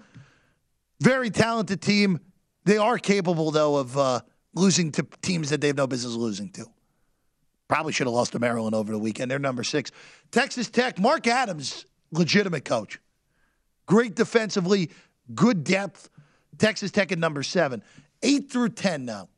very 0.99 1.29
talented 1.29 1.81
team. 1.81 2.19
They 2.65 2.77
are 2.77 2.97
capable, 2.97 3.51
though, 3.51 3.77
of 3.77 3.97
uh, 3.97 4.21
losing 4.53 4.91
to 4.93 5.07
teams 5.21 5.49
that 5.51 5.61
they 5.61 5.67
have 5.67 5.77
no 5.77 5.87
business 5.87 6.13
losing 6.13 6.49
to. 6.51 6.65
Probably 7.67 7.93
should 7.93 8.07
have 8.07 8.13
lost 8.13 8.33
to 8.33 8.39
Maryland 8.39 8.75
over 8.75 8.91
the 8.91 8.99
weekend. 8.99 9.31
They're 9.31 9.39
number 9.39 9.63
six. 9.63 9.91
Texas 10.31 10.69
Tech, 10.69 10.99
Mark 10.99 11.25
Adams, 11.27 11.85
legitimate 12.11 12.65
coach. 12.65 12.99
Great 13.85 14.15
defensively, 14.15 14.89
good 15.33 15.63
depth. 15.63 16.09
Texas 16.57 16.91
Tech 16.91 17.11
at 17.11 17.17
number 17.17 17.43
seven. 17.43 17.81
Eight 18.23 18.51
through 18.51 18.69
10 18.69 19.05
now. 19.05 19.29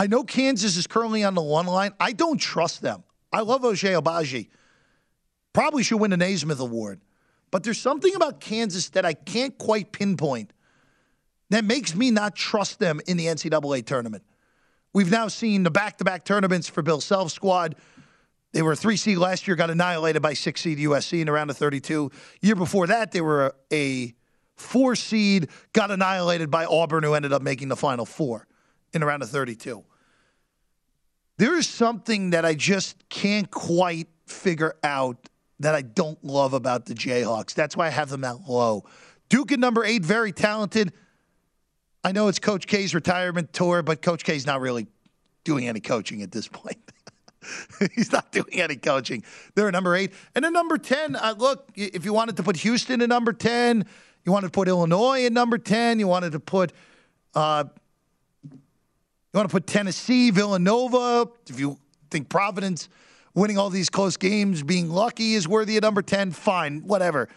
I 0.00 0.06
know 0.06 0.24
Kansas 0.24 0.78
is 0.78 0.86
currently 0.86 1.24
on 1.24 1.34
the 1.34 1.42
one 1.42 1.66
line. 1.66 1.92
I 2.00 2.12
don't 2.12 2.38
trust 2.38 2.80
them. 2.80 3.04
I 3.30 3.42
love 3.42 3.60
Ochai 3.60 4.00
Agbaji. 4.00 4.48
Probably 5.52 5.82
should 5.82 6.00
win 6.00 6.14
an 6.14 6.20
Naismith 6.20 6.58
Award. 6.58 7.02
But 7.50 7.64
there's 7.64 7.78
something 7.78 8.14
about 8.14 8.40
Kansas 8.40 8.88
that 8.90 9.04
I 9.04 9.12
can't 9.12 9.58
quite 9.58 9.92
pinpoint 9.92 10.54
that 11.50 11.66
makes 11.66 11.94
me 11.94 12.10
not 12.10 12.34
trust 12.34 12.78
them 12.78 13.02
in 13.06 13.18
the 13.18 13.26
NCAA 13.26 13.84
tournament. 13.84 14.24
We've 14.94 15.10
now 15.10 15.28
seen 15.28 15.64
the 15.64 15.70
back 15.70 15.98
to 15.98 16.04
back 16.04 16.24
tournaments 16.24 16.66
for 16.66 16.80
Bill 16.80 17.02
Self's 17.02 17.34
squad. 17.34 17.76
They 18.52 18.62
were 18.62 18.72
a 18.72 18.76
three 18.76 18.96
seed 18.96 19.18
last 19.18 19.46
year, 19.46 19.54
got 19.54 19.68
annihilated 19.68 20.22
by 20.22 20.32
six 20.32 20.62
seed 20.62 20.78
USC 20.78 21.20
in 21.20 21.26
the 21.26 21.32
round 21.32 21.50
of 21.50 21.58
32. 21.58 22.10
Year 22.40 22.56
before 22.56 22.86
that, 22.86 23.12
they 23.12 23.20
were 23.20 23.54
a 23.70 24.14
four 24.56 24.96
seed, 24.96 25.50
got 25.74 25.90
annihilated 25.90 26.50
by 26.50 26.64
Auburn, 26.64 27.04
who 27.04 27.12
ended 27.12 27.34
up 27.34 27.42
making 27.42 27.68
the 27.68 27.76
final 27.76 28.06
four 28.06 28.46
in 28.94 29.02
the 29.02 29.06
round 29.06 29.22
of 29.22 29.28
32. 29.28 29.84
There 31.40 31.56
is 31.56 31.66
something 31.66 32.30
that 32.30 32.44
I 32.44 32.52
just 32.52 33.08
can't 33.08 33.50
quite 33.50 34.08
figure 34.26 34.74
out 34.82 35.30
that 35.60 35.74
I 35.74 35.80
don't 35.80 36.22
love 36.22 36.52
about 36.52 36.84
the 36.84 36.92
Jayhawks. 36.92 37.54
That's 37.54 37.74
why 37.74 37.86
I 37.86 37.88
have 37.88 38.10
them 38.10 38.24
at 38.24 38.46
low. 38.46 38.84
Duke 39.30 39.50
at 39.50 39.58
number 39.58 39.82
eight, 39.82 40.04
very 40.04 40.32
talented. 40.32 40.92
I 42.04 42.12
know 42.12 42.28
it's 42.28 42.38
Coach 42.38 42.66
K's 42.66 42.94
retirement 42.94 43.54
tour, 43.54 43.82
but 43.82 44.02
Coach 44.02 44.22
K's 44.22 44.44
not 44.44 44.60
really 44.60 44.86
doing 45.42 45.66
any 45.66 45.80
coaching 45.80 46.20
at 46.20 46.30
this 46.30 46.46
point. 46.46 46.76
He's 47.94 48.12
not 48.12 48.32
doing 48.32 48.60
any 48.60 48.76
coaching. 48.76 49.24
They're 49.54 49.72
number 49.72 49.96
eight. 49.96 50.12
And 50.34 50.44
then 50.44 50.52
number 50.52 50.76
10, 50.76 51.16
uh, 51.16 51.36
look, 51.38 51.70
if 51.74 52.04
you 52.04 52.12
wanted 52.12 52.36
to 52.36 52.42
put 52.42 52.56
Houston 52.56 53.00
at 53.00 53.08
number 53.08 53.32
10, 53.32 53.86
you 54.26 54.32
wanted 54.32 54.48
to 54.48 54.52
put 54.52 54.68
Illinois 54.68 55.24
at 55.24 55.32
number 55.32 55.56
10, 55.56 56.00
you 56.00 56.06
wanted 56.06 56.32
to 56.32 56.40
put 56.40 56.74
uh, 57.34 57.64
you 59.32 59.38
want 59.38 59.48
to 59.48 59.52
put 59.52 59.66
Tennessee, 59.66 60.30
Villanova, 60.30 61.28
if 61.48 61.60
you 61.60 61.78
think 62.10 62.28
Providence 62.28 62.88
winning 63.34 63.58
all 63.58 63.70
these 63.70 63.88
close 63.88 64.16
games, 64.16 64.62
being 64.62 64.90
lucky 64.90 65.34
is 65.34 65.46
worthy 65.46 65.76
of 65.76 65.82
number 65.82 66.02
10, 66.02 66.32
fine, 66.32 66.80
whatever. 66.80 67.28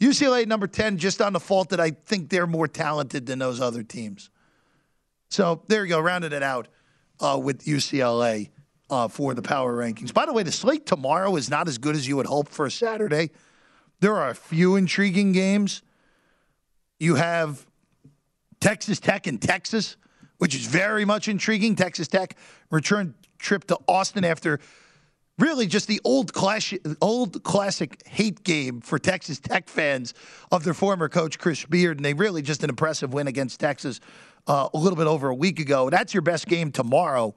UCLA 0.00 0.46
number 0.46 0.66
10, 0.66 0.96
just 0.98 1.20
on 1.20 1.34
the 1.34 1.40
fault 1.40 1.68
that 1.68 1.80
I 1.80 1.90
think 1.90 2.30
they're 2.30 2.46
more 2.46 2.66
talented 2.66 3.26
than 3.26 3.38
those 3.38 3.60
other 3.60 3.82
teams. 3.82 4.30
So 5.28 5.62
there 5.68 5.84
you 5.84 5.90
go, 5.90 6.00
rounded 6.00 6.32
it 6.32 6.42
out 6.42 6.68
uh, 7.20 7.38
with 7.42 7.64
UCLA 7.64 8.48
uh, 8.90 9.08
for 9.08 9.34
the 9.34 9.42
power 9.42 9.76
rankings. 9.76 10.12
By 10.12 10.26
the 10.26 10.32
way, 10.32 10.42
the 10.42 10.52
slate 10.52 10.86
tomorrow 10.86 11.36
is 11.36 11.50
not 11.50 11.68
as 11.68 11.78
good 11.78 11.96
as 11.96 12.08
you 12.08 12.16
would 12.16 12.26
hope 12.26 12.48
for 12.48 12.66
a 12.66 12.70
Saturday. 12.70 13.30
There 14.00 14.16
are 14.16 14.30
a 14.30 14.34
few 14.34 14.76
intriguing 14.76 15.32
games. 15.32 15.82
You 16.98 17.14
have 17.16 17.64
Texas 18.60 19.00
Tech 19.00 19.26
and 19.26 19.40
Texas, 19.40 19.96
which 20.42 20.56
is 20.56 20.66
very 20.66 21.04
much 21.04 21.28
intriguing. 21.28 21.76
Texas 21.76 22.08
Tech 22.08 22.36
return 22.68 23.14
trip 23.38 23.62
to 23.62 23.78
Austin 23.86 24.24
after 24.24 24.58
really 25.38 25.68
just 25.68 25.86
the 25.86 26.00
old 26.02 26.32
class, 26.32 26.74
old 27.00 27.44
classic 27.44 28.04
hate 28.08 28.42
game 28.42 28.80
for 28.80 28.98
Texas 28.98 29.38
Tech 29.38 29.68
fans 29.68 30.14
of 30.50 30.64
their 30.64 30.74
former 30.74 31.08
coach 31.08 31.38
Chris 31.38 31.64
Beard, 31.64 31.98
and 31.98 32.04
they 32.04 32.12
really 32.12 32.42
just 32.42 32.64
an 32.64 32.70
impressive 32.70 33.14
win 33.14 33.28
against 33.28 33.60
Texas 33.60 34.00
uh, 34.48 34.68
a 34.74 34.76
little 34.76 34.96
bit 34.96 35.06
over 35.06 35.28
a 35.28 35.34
week 35.34 35.60
ago. 35.60 35.88
That's 35.90 36.12
your 36.12 36.22
best 36.22 36.48
game 36.48 36.72
tomorrow. 36.72 37.36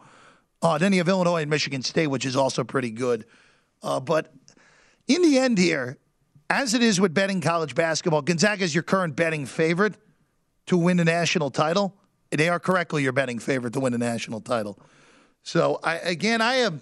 Uh, 0.64 0.80
then 0.80 0.92
you 0.92 0.98
have 0.98 1.08
Illinois 1.08 1.44
and 1.44 1.50
Michigan 1.52 1.84
State, 1.84 2.08
which 2.08 2.26
is 2.26 2.36
also 2.36 2.64
pretty 2.64 2.90
good. 2.90 3.26
Uh, 3.84 4.00
but 4.00 4.34
in 5.08 5.22
the 5.22 5.38
end, 5.38 5.60
here, 5.60 6.00
as 6.50 6.74
it 6.74 6.82
is 6.82 7.00
with 7.00 7.14
betting 7.14 7.40
college 7.40 7.76
basketball, 7.76 8.24
Gonzaga 8.24 8.64
is 8.64 8.74
your 8.74 8.82
current 8.82 9.16
betting 9.16 9.46
favorite 9.46 9.94
to 10.66 10.76
win 10.76 10.98
the 10.98 11.06
national 11.06 11.52
title. 11.52 11.96
They 12.32 12.50
are 12.50 12.60
correctly 12.60 13.04
your 13.04 13.14
betting 13.14 13.40
favorite 13.40 13.74
to 13.74 13.80
win 13.80 13.94
a 13.94 13.98
national 13.98 14.42
title. 14.42 14.80
So 15.44 15.80
I, 15.84 15.98
again, 15.98 16.42
I 16.42 16.56
am 16.56 16.82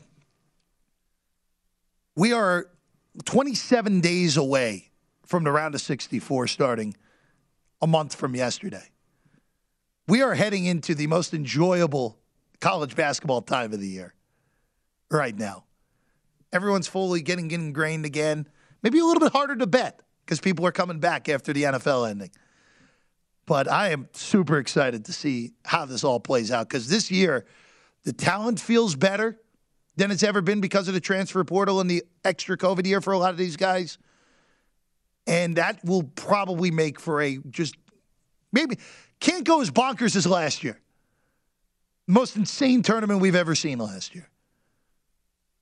we 2.15 2.31
are 2.33 2.67
27 3.25 4.01
days 4.01 4.37
away 4.37 4.91
from 5.25 5.43
the 5.43 5.51
round 5.51 5.75
of 5.75 5.81
64 5.81 6.47
starting 6.47 6.95
a 7.81 7.87
month 7.87 8.15
from 8.15 8.35
yesterday. 8.35 8.89
We 10.07 10.21
are 10.21 10.35
heading 10.35 10.65
into 10.65 10.95
the 10.95 11.07
most 11.07 11.33
enjoyable 11.33 12.17
college 12.59 12.95
basketball 12.95 13.41
time 13.41 13.73
of 13.73 13.79
the 13.79 13.87
year 13.87 14.13
right 15.09 15.37
now. 15.37 15.65
Everyone's 16.51 16.87
fully 16.87 17.21
getting 17.21 17.49
ingrained 17.51 18.05
again. 18.05 18.47
Maybe 18.83 18.99
a 18.99 19.05
little 19.05 19.21
bit 19.21 19.31
harder 19.31 19.55
to 19.55 19.65
bet 19.65 20.01
because 20.25 20.39
people 20.39 20.65
are 20.65 20.71
coming 20.71 20.99
back 20.99 21.29
after 21.29 21.51
the 21.51 21.63
NFL 21.63 22.09
ending. 22.09 22.31
But 23.45 23.69
I 23.69 23.89
am 23.89 24.07
super 24.13 24.57
excited 24.57 25.05
to 25.05 25.13
see 25.13 25.51
how 25.65 25.85
this 25.85 26.03
all 26.03 26.19
plays 26.19 26.51
out 26.51 26.69
because 26.69 26.87
this 26.87 27.11
year, 27.11 27.45
the 28.03 28.13
talent 28.13 28.59
feels 28.59 28.95
better 28.95 29.37
than 29.95 30.11
it's 30.11 30.23
ever 30.23 30.41
been 30.41 30.61
because 30.61 30.87
of 30.87 30.93
the 30.93 31.01
transfer 31.01 31.43
portal 31.43 31.79
and 31.79 31.89
the 31.89 32.03
extra 32.23 32.57
COVID 32.57 32.85
year 32.85 33.01
for 33.01 33.13
a 33.13 33.17
lot 33.17 33.31
of 33.31 33.37
these 33.37 33.57
guys. 33.57 33.97
And 35.27 35.55
that 35.57 35.83
will 35.83 36.03
probably 36.03 36.71
make 36.71 36.99
for 36.99 37.21
a 37.21 37.37
just 37.49 37.75
maybe 38.51 38.77
can't 39.19 39.45
go 39.45 39.61
as 39.61 39.71
bonkers 39.71 40.15
as 40.15 40.27
last 40.27 40.63
year. 40.63 40.79
Most 42.07 42.35
insane 42.35 42.81
tournament 42.81 43.21
we've 43.21 43.35
ever 43.35 43.55
seen 43.55 43.77
last 43.79 44.13
year. 44.15 44.29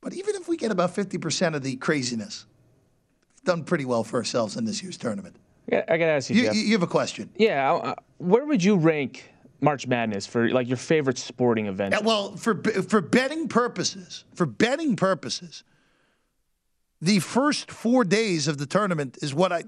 But 0.01 0.13
even 0.13 0.35
if 0.35 0.47
we 0.47 0.57
get 0.57 0.71
about 0.71 0.95
50% 0.95 1.55
of 1.55 1.61
the 1.61 1.75
craziness, 1.75 2.47
done 3.43 3.63
pretty 3.63 3.85
well 3.85 4.03
for 4.03 4.17
ourselves 4.17 4.57
in 4.57 4.65
this 4.65 4.81
year's 4.81 4.97
tournament. 4.97 5.35
I 5.71 5.97
got 5.97 5.97
to 5.97 6.05
ask 6.05 6.29
you, 6.29 6.35
you, 6.35 6.43
Jeff. 6.45 6.55
you 6.55 6.71
have 6.73 6.83
a 6.83 6.87
question. 6.87 7.29
Yeah. 7.35 7.73
Uh, 7.73 7.95
where 8.17 8.45
would 8.45 8.63
you 8.63 8.75
rank 8.75 9.31
March 9.61 9.87
Madness 9.87 10.25
for 10.25 10.49
like 10.49 10.67
your 10.67 10.77
favorite 10.77 11.17
sporting 11.17 11.67
event? 11.67 11.93
Yeah, 11.93 12.01
well, 12.01 12.35
for 12.35 12.61
for 12.63 13.01
betting 13.01 13.47
purposes, 13.47 14.25
for 14.33 14.45
betting 14.45 14.95
purposes, 14.95 15.63
the 17.01 17.19
first 17.19 17.71
four 17.71 18.03
days 18.03 18.47
of 18.47 18.57
the 18.57 18.65
tournament 18.65 19.17
is 19.21 19.33
what 19.33 19.51
I. 19.51 19.63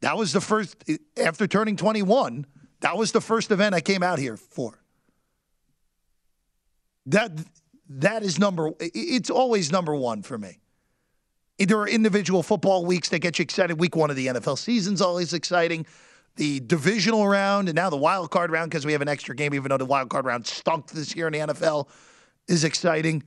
That 0.00 0.16
was 0.16 0.32
the 0.32 0.40
first 0.40 0.84
after 1.16 1.46
turning 1.46 1.76
21. 1.76 2.46
That 2.80 2.96
was 2.96 3.12
the 3.12 3.20
first 3.20 3.50
event 3.50 3.74
I 3.74 3.80
came 3.80 4.02
out 4.02 4.18
here 4.18 4.36
for. 4.36 4.78
That 7.06 7.32
that 7.88 8.22
is 8.22 8.38
number. 8.38 8.72
It's 8.80 9.30
always 9.30 9.72
number 9.72 9.94
one 9.94 10.22
for 10.22 10.36
me. 10.36 10.58
There 11.58 11.78
are 11.78 11.88
individual 11.88 12.42
football 12.42 12.84
weeks 12.84 13.08
that 13.10 13.20
get 13.20 13.38
you 13.38 13.42
excited. 13.42 13.80
Week 13.80 13.96
one 13.96 14.10
of 14.10 14.16
the 14.16 14.26
NFL 14.26 14.58
season's 14.58 15.00
always 15.00 15.32
exciting 15.32 15.86
the 16.36 16.60
divisional 16.60 17.26
round 17.26 17.68
and 17.68 17.74
now 17.74 17.90
the 17.90 17.96
wild 17.96 18.30
card 18.30 18.50
round 18.50 18.70
because 18.70 18.86
we 18.86 18.92
have 18.92 19.02
an 19.02 19.08
extra 19.08 19.34
game, 19.34 19.54
even 19.54 19.70
though 19.70 19.78
the 19.78 19.86
wild 19.86 20.10
card 20.10 20.24
round 20.24 20.46
stunk 20.46 20.90
this 20.90 21.16
year 21.16 21.26
in 21.26 21.32
the 21.32 21.38
NFL, 21.54 21.88
is 22.46 22.62
exciting. 22.62 23.22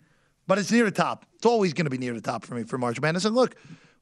But 0.48 0.58
it's 0.58 0.72
near 0.72 0.86
the 0.86 0.92
top. 0.92 1.26
It's 1.36 1.46
always 1.46 1.74
going 1.74 1.86
to 1.86 1.89
be 1.89 1.98
near 1.98 2.13
the 2.13 2.22
top 2.22 2.46
for 2.46 2.56
me 2.56 2.63
for 2.63 2.78
March 2.78 3.02
Madness. 3.02 3.26
And 3.26 3.36
look, 3.36 3.56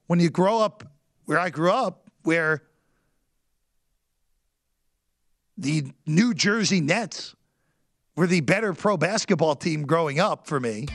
when 0.08 0.20
you 0.20 0.30
grow 0.30 0.60
up 0.60 0.84
where 1.26 1.40
I 1.40 1.50
grew 1.50 1.72
up, 1.72 2.10
where 2.24 2.64
the 5.58 5.86
New 6.06 6.34
Jersey 6.34 6.82
Nets 6.82 7.36
were 8.16 8.28
the 8.28 8.42
better 8.42 8.74
pro 8.74 8.98
basketball 8.98 9.56
team 9.56 9.84
growing 9.86 10.20
up 10.20 10.48
for 10.48 10.60
me. 10.60 10.88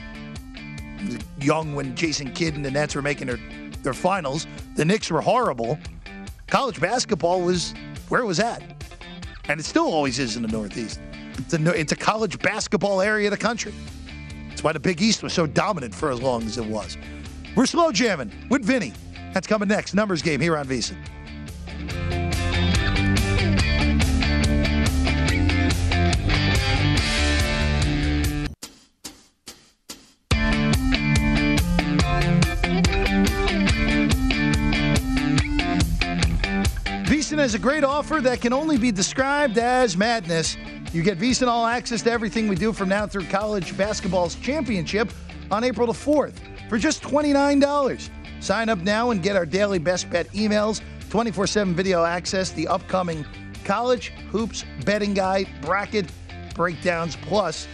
Young 1.39 1.75
when 1.75 1.95
Jason 1.95 2.31
Kidd 2.33 2.55
and 2.55 2.63
the 2.63 2.71
Nets 2.71 2.95
were 2.95 3.01
making 3.01 3.27
their, 3.27 3.39
their 3.81 3.93
finals. 3.93 4.47
The 4.75 4.85
Knicks 4.85 5.09
were 5.09 5.21
horrible. 5.21 5.77
College 6.47 6.79
basketball 6.79 7.41
was 7.41 7.73
where 8.09 8.21
it 8.21 8.25
was 8.25 8.39
at. 8.39 8.61
And 9.49 9.59
it 9.59 9.63
still 9.63 9.85
always 9.85 10.19
is 10.19 10.35
in 10.35 10.41
the 10.41 10.47
Northeast. 10.47 10.99
It's 11.37 11.53
a, 11.53 11.79
it's 11.79 11.91
a 11.91 11.95
college 11.95 12.39
basketball 12.39 13.01
area 13.01 13.27
of 13.27 13.31
the 13.31 13.37
country. 13.37 13.73
That's 14.49 14.63
why 14.63 14.71
the 14.71 14.79
Big 14.79 15.01
East 15.01 15.23
was 15.23 15.33
so 15.33 15.47
dominant 15.47 15.93
for 15.93 16.11
as 16.11 16.21
long 16.21 16.43
as 16.43 16.57
it 16.57 16.65
was. 16.65 16.97
We're 17.55 17.65
slow 17.65 17.91
jamming 17.91 18.31
with 18.49 18.63
Vinny. 18.63 18.93
That's 19.33 19.47
coming 19.47 19.67
next. 19.67 19.93
Numbers 19.93 20.21
game 20.21 20.39
here 20.39 20.55
on 20.57 20.67
VSiN. 20.67 20.97
Has 37.43 37.55
a 37.55 37.59
great 37.59 37.83
offer 37.83 38.21
that 38.21 38.39
can 38.39 38.53
only 38.53 38.77
be 38.77 38.89
described 38.89 39.57
as 39.57 39.97
madness. 39.97 40.55
You 40.93 41.03
get 41.03 41.19
VSiN 41.19 41.47
all 41.49 41.65
access 41.65 42.01
to 42.03 42.09
everything 42.09 42.47
we 42.47 42.55
do 42.55 42.71
from 42.71 42.87
now 42.87 43.05
through 43.05 43.25
college 43.25 43.75
basketball's 43.75 44.35
championship 44.35 45.11
on 45.51 45.65
April 45.65 45.85
the 45.85 45.91
4th 45.91 46.35
for 46.69 46.77
just 46.77 47.03
$29. 47.03 48.09
Sign 48.39 48.69
up 48.69 48.79
now 48.79 49.11
and 49.11 49.21
get 49.21 49.35
our 49.35 49.45
daily 49.45 49.77
best 49.77 50.09
bet 50.09 50.29
emails, 50.29 50.79
24 51.09 51.45
7 51.45 51.75
video 51.75 52.05
access, 52.05 52.51
the 52.51 52.65
upcoming 52.65 53.25
college 53.65 54.13
hoops 54.31 54.63
betting 54.85 55.13
guide, 55.13 55.49
bracket 55.61 56.09
breakdowns, 56.55 57.17
plus 57.17 57.67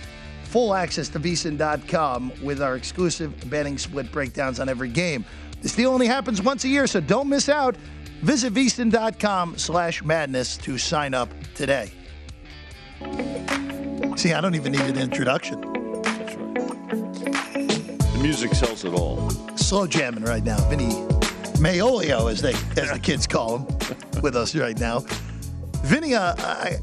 full 0.45 0.73
access 0.73 1.10
to 1.10 1.19
VSiN.com 1.19 2.32
with 2.41 2.63
our 2.63 2.75
exclusive 2.75 3.47
betting 3.51 3.77
split 3.77 4.12
breakdowns 4.12 4.60
on 4.60 4.67
every 4.67 4.89
game. 4.89 5.23
This 5.62 5.75
deal 5.75 5.91
only 5.91 6.08
happens 6.08 6.41
once 6.41 6.63
a 6.63 6.69
year, 6.69 6.88
so 6.88 6.99
don't 7.01 7.29
miss 7.29 7.49
out. 7.49 7.75
Visit 8.21 8.53
VSiN.com 8.53 9.58
slash 9.58 10.03
madness 10.03 10.58
to 10.58 10.77
sign 10.77 11.13
up 11.13 11.29
today. 11.55 11.91
See, 14.17 14.34
I 14.34 14.41
don't 14.41 14.55
even 14.55 14.73
need 14.73 14.82
an 14.82 14.97
introduction. 14.97 15.62
That's 16.01 16.36
right. 16.36 16.53
The 18.13 18.19
music 18.21 18.53
sells 18.53 18.84
it 18.84 18.93
all. 18.93 19.29
Slow 19.55 19.88
jamming 19.88 20.25
right 20.25 20.43
now. 20.43 20.58
Vinny 20.69 20.89
Magliulo, 21.60 22.29
as 22.29 22.41
they 22.41 22.53
as 22.82 22.91
the 22.91 22.99
kids 23.01 23.25
call 23.25 23.60
him, 23.60 23.77
with 24.21 24.36
us 24.36 24.53
right 24.55 24.77
now. 24.77 24.99
Vinny, 25.84 26.13
uh, 26.13 26.36
I, 26.38 26.77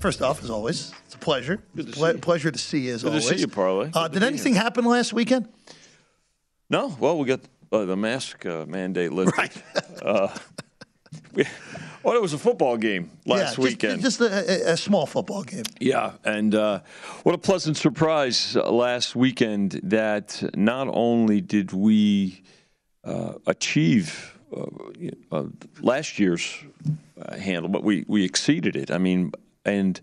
first 0.00 0.20
off, 0.20 0.42
as 0.44 0.50
always, 0.50 0.92
it's 1.06 1.14
a 1.14 1.18
pleasure. 1.18 1.62
Good 1.74 1.86
to 1.86 1.92
Ple- 1.92 2.06
see 2.08 2.12
you. 2.12 2.18
pleasure 2.18 2.50
to 2.50 2.58
see 2.58 2.78
you 2.80 2.94
as 2.94 3.02
Good 3.02 3.08
to 3.08 3.10
always. 3.26 3.28
see 3.28 3.46
you. 3.46 3.90
Uh, 3.94 4.08
did 4.08 4.20
to 4.20 4.26
anything 4.26 4.54
happen 4.54 4.84
last 4.84 5.14
weekend? 5.14 5.48
No, 6.68 6.94
well, 7.00 7.16
we 7.18 7.26
got 7.26 7.40
uh, 7.72 7.84
the 7.84 7.96
mask 7.96 8.44
uh, 8.46 8.64
mandate 8.66 9.12
lifted. 9.12 9.38
Right. 9.38 9.62
uh, 10.02 10.28
we, 11.34 11.44
well, 12.02 12.14
it 12.14 12.22
was 12.22 12.32
a 12.32 12.38
football 12.38 12.76
game 12.76 13.10
last 13.26 13.38
yeah, 13.38 13.44
just- 13.46 13.58
weekend. 13.58 14.02
Just, 14.02 14.20
a, 14.20 14.72
a- 14.72 14.76
small 14.76 15.06
football 15.06 15.42
game. 15.42 15.64
Yeah, 15.80 16.12
and 16.24 16.54
uh, 16.54 16.80
what 17.22 17.34
a 17.34 17.38
pleasant 17.38 17.76
surprise 17.76 18.56
uh, 18.56 18.70
last 18.70 19.16
weekend 19.16 19.80
that 19.82 20.42
not 20.56 20.88
only 20.90 21.40
did 21.40 21.72
we 21.72 22.42
uh, 23.04 23.34
achieve 23.46 24.38
uh, 24.56 24.66
uh, 25.32 25.44
last 25.80 26.18
year's 26.18 26.56
uh, 27.20 27.36
handle, 27.36 27.68
but 27.68 27.82
we, 27.82 28.04
we 28.08 28.24
exceeded 28.24 28.76
it. 28.76 28.90
I 28.90 28.98
mean, 28.98 29.32
and 29.64 30.00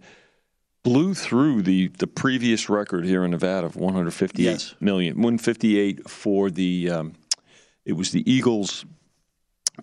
blew 0.84 1.14
through 1.16 1.64
the, 1.64 1.88
the 1.98 2.06
previous 2.08 2.70
record 2.70 3.06
here 3.06 3.24
in 3.26 3.32
Nevada 3.32 3.66
of 3.66 3.76
158 3.76 4.44
Yes. 4.44 4.76
million, 4.80 5.16
158 5.16 6.08
for 6.08 6.52
the 6.52 6.92
um, 6.92 7.14
it 7.86 7.94
was 7.94 8.12
the 8.12 8.30
Eagles 8.30 8.86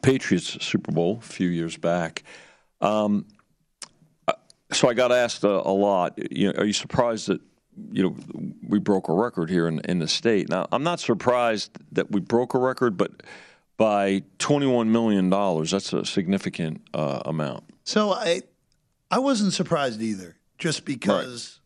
Patriots 0.03 0.65
Super 0.65 0.93
Bowl 0.93 1.19
a 1.21 1.25
few 1.25 1.49
years 1.49 1.77
back. 1.77 2.23
Um, 2.81 3.27
so 4.73 4.89
I 4.89 4.95
got 4.95 5.13
asked 5.13 5.45
a, 5.45 5.49
a 5.51 5.71
lot. 5.73 6.19
You 6.33 6.53
know, 6.53 6.59
are 6.59 6.65
you 6.65 6.73
surprised 6.73 7.29
that 7.29 7.41
you 7.93 8.03
know 8.03 8.17
we 8.67 8.79
broke 8.79 9.09
a 9.09 9.13
record 9.13 9.51
here 9.51 9.69
in 9.69 9.81
in 9.81 9.99
the 9.99 10.09
state? 10.09 10.49
Now 10.49 10.67
I'm 10.73 10.83
not 10.83 10.99
surprised 11.01 11.71
that 11.93 12.11
we 12.11 12.21
broke 12.21 12.55
a 12.55 12.59
record, 12.59 12.97
but 12.97 13.23
by 13.77 14.23
21 14.39 14.91
million 14.93 15.29
dollars, 15.31 15.71
that's 15.73 15.93
a 15.93 16.05
significant 16.05 16.81
uh, 16.95 17.23
amount. 17.25 17.65
So 17.85 18.13
I, 18.13 18.43
I 19.11 19.19
wasn't 19.19 19.53
surprised 19.53 20.01
either, 20.01 20.37
just 20.59 20.85
because, 20.85 21.61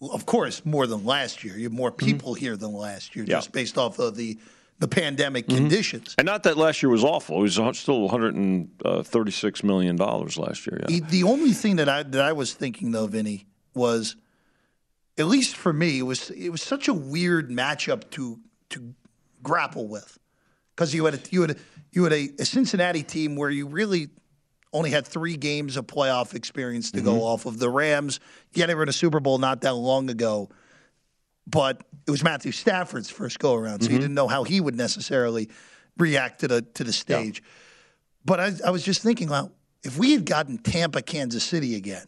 well, 0.00 0.10
of 0.12 0.26
course, 0.26 0.64
more 0.66 0.86
than 0.86 1.04
last 1.04 1.42
year. 1.42 1.56
You 1.56 1.64
have 1.64 1.72
more 1.72 1.90
people 1.92 2.34
here 2.34 2.56
than 2.56 2.72
last 2.72 3.16
year, 3.16 3.24
Mm-hmm. 3.24 3.30
Yeah. 3.30 3.36
just 3.38 3.52
based 3.52 3.78
off 3.78 3.98
of 3.98 4.16
the 4.16 4.38
the 4.80 4.88
pandemic 4.88 5.46
mm-hmm. 5.46 5.58
conditions. 5.58 6.14
And 6.18 6.26
not 6.26 6.42
that 6.42 6.56
last 6.56 6.82
year 6.82 6.90
was 6.90 7.04
awful; 7.04 7.38
it 7.38 7.42
was 7.42 7.78
still 7.78 8.00
136 8.02 9.62
million 9.62 9.96
dollars 9.96 10.36
last 10.36 10.66
year. 10.66 10.80
Yeah. 10.88 11.00
The- 11.08 11.22
only 11.22 11.52
thing 11.52 11.76
that 11.76 11.88
I 11.88 12.02
that 12.02 12.22
I 12.22 12.32
was 12.32 12.54
thinking 12.54 12.90
though, 12.90 13.06
Vinny, 13.06 13.46
was 13.74 14.16
at 15.16 15.26
least 15.26 15.54
for 15.54 15.72
me, 15.72 15.98
it 15.98 16.02
was 16.02 16.30
it 16.30 16.48
was 16.48 16.62
such 16.62 16.88
a 16.88 16.94
weird 16.94 17.50
matchup 17.50 18.10
to 18.10 18.40
to 18.70 18.94
grapple 19.42 19.86
with 19.86 20.18
because 20.74 20.94
you 20.94 21.04
had 21.04 21.14
a, 21.14 21.20
you 21.30 21.42
had 21.42 21.50
a, 21.52 21.56
you 21.92 22.04
had 22.04 22.12
a, 22.12 22.30
a 22.38 22.44
Cincinnati 22.44 23.02
team 23.02 23.36
where 23.36 23.50
you 23.50 23.66
really 23.66 24.08
only 24.72 24.90
had 24.90 25.06
three 25.06 25.36
games 25.36 25.76
of 25.76 25.86
playoff 25.86 26.34
experience 26.34 26.92
to 26.92 27.00
go 27.00 27.12
mm-hmm. 27.12 27.22
off 27.22 27.46
of. 27.46 27.58
The 27.58 27.68
Rams, 27.68 28.20
were 28.56 28.82
in 28.82 28.88
a 28.88 28.92
Super 28.92 29.20
Bowl 29.20 29.38
not 29.38 29.60
that 29.62 29.74
long 29.74 30.08
ago, 30.08 30.48
but 31.46 31.82
it 32.06 32.10
was 32.10 32.22
Matthew 32.24 32.52
Stafford's 32.52 33.10
first 33.10 33.38
go 33.38 33.54
around, 33.54 33.82
so 33.82 33.90
you 33.90 33.98
didn't 33.98 34.14
know 34.14 34.28
how 34.28 34.44
he 34.44 34.60
would 34.60 34.76
necessarily 34.76 35.48
react 35.96 36.40
to 36.40 36.48
the 36.48 36.62
to 36.62 36.84
the 36.84 36.92
stage. 36.92 37.42
But 38.24 38.40
I, 38.40 38.52
I 38.66 38.70
was 38.70 38.82
just 38.82 39.02
thinking, 39.02 39.28
well, 39.28 39.52
if 39.82 39.98
we 39.98 40.12
had 40.12 40.26
gotten 40.26 40.58
Tampa, 40.58 41.02
Kansas 41.02 41.42
City 41.42 41.74
again, 41.74 42.06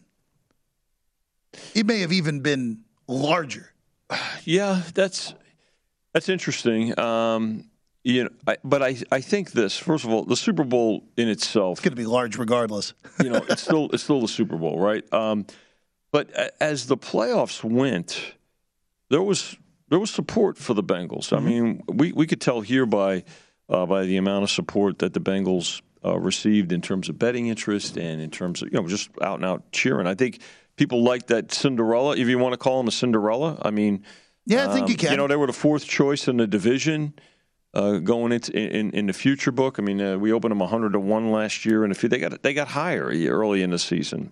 it 1.73 1.85
may 1.85 1.99
have 1.99 2.11
even 2.11 2.41
been 2.41 2.83
larger. 3.07 3.69
Yeah, 4.45 4.81
that's 4.93 5.33
that's 6.13 6.27
interesting. 6.27 6.97
Um, 6.99 7.69
you 8.03 8.25
know, 8.25 8.29
I, 8.45 8.57
but 8.63 8.83
I 8.83 8.97
I 9.11 9.21
think 9.21 9.51
this 9.51 9.77
first 9.77 10.03
of 10.03 10.11
all, 10.11 10.23
the 10.25 10.35
Super 10.35 10.65
Bowl 10.65 11.05
in 11.15 11.29
itself, 11.29 11.79
It's 11.79 11.85
going 11.85 11.93
to 11.93 12.01
be 12.01 12.05
large 12.05 12.37
regardless. 12.37 12.93
you 13.23 13.29
know, 13.29 13.43
it's 13.49 13.61
still 13.61 13.89
it's 13.93 14.03
still 14.03 14.19
the 14.21 14.27
Super 14.27 14.57
Bowl, 14.57 14.79
right? 14.79 15.11
Um, 15.13 15.45
but 16.11 16.29
as 16.59 16.85
the 16.87 16.97
playoffs 16.97 17.63
went, 17.63 18.35
there 19.13 19.21
was 19.21 19.55
there 19.89 19.99
was 19.99 20.09
support 20.09 20.57
for 20.57 20.73
the 20.73 20.83
Bengals. 20.83 21.37
I 21.37 21.39
mean, 21.39 21.83
we, 21.87 22.11
we 22.11 22.25
could 22.25 22.41
tell 22.41 22.61
here 22.61 22.87
by 22.87 23.23
uh, 23.69 23.85
by 23.85 24.05
the 24.05 24.17
amount 24.17 24.43
of 24.43 24.49
support 24.49 24.99
that 24.99 25.13
the 25.13 25.19
Bengals 25.19 25.81
uh, 26.03 26.17
received 26.17 26.71
in 26.71 26.81
terms 26.81 27.09
of 27.09 27.19
betting 27.19 27.45
interest 27.47 27.95
and 27.95 28.19
in 28.19 28.31
terms 28.31 28.63
of 28.63 28.69
you 28.73 28.81
know 28.81 28.87
just 28.87 29.11
out 29.21 29.35
and 29.35 29.45
out 29.45 29.71
cheering. 29.71 30.07
I 30.07 30.15
think 30.15 30.39
people 30.77 31.03
like 31.03 31.27
that 31.27 31.51
Cinderella, 31.51 32.17
if 32.17 32.27
you 32.27 32.39
want 32.39 32.53
to 32.53 32.57
call 32.57 32.77
them 32.77 32.87
a 32.87 32.91
Cinderella. 32.91 33.59
I 33.61 33.69
mean, 33.69 34.03
Yeah, 34.47 34.67
I 34.67 34.73
think 34.73 34.87
you 34.89 34.95
um, 34.95 34.97
can. 34.97 35.11
You 35.11 35.17
know, 35.17 35.27
they 35.27 35.35
were 35.35 35.47
the 35.47 35.53
fourth 35.53 35.85
choice 35.85 36.27
in 36.27 36.37
the 36.37 36.47
division. 36.47 37.13
Uh, 37.75 37.97
going 37.97 38.31
into 38.31 38.51
in, 38.51 38.91
in 38.91 39.07
the 39.07 39.13
future 39.13 39.51
book, 39.51 39.79
I 39.79 39.81
mean, 39.81 39.99
uh, 39.99 40.17
we 40.17 40.31
opened 40.31 40.51
them 40.51 40.59
100 40.59 40.93
to 40.93 40.99
one 40.99 41.31
last 41.31 41.65
year, 41.65 41.83
and 41.83 41.91
if 41.91 42.03
you, 42.03 42.09
they 42.09 42.19
got 42.19 42.41
they 42.41 42.53
got 42.55 42.67
higher 42.67 43.05
early 43.05 43.61
in 43.61 43.69
the 43.69 43.79
season. 43.79 44.31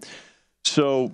So 0.63 1.13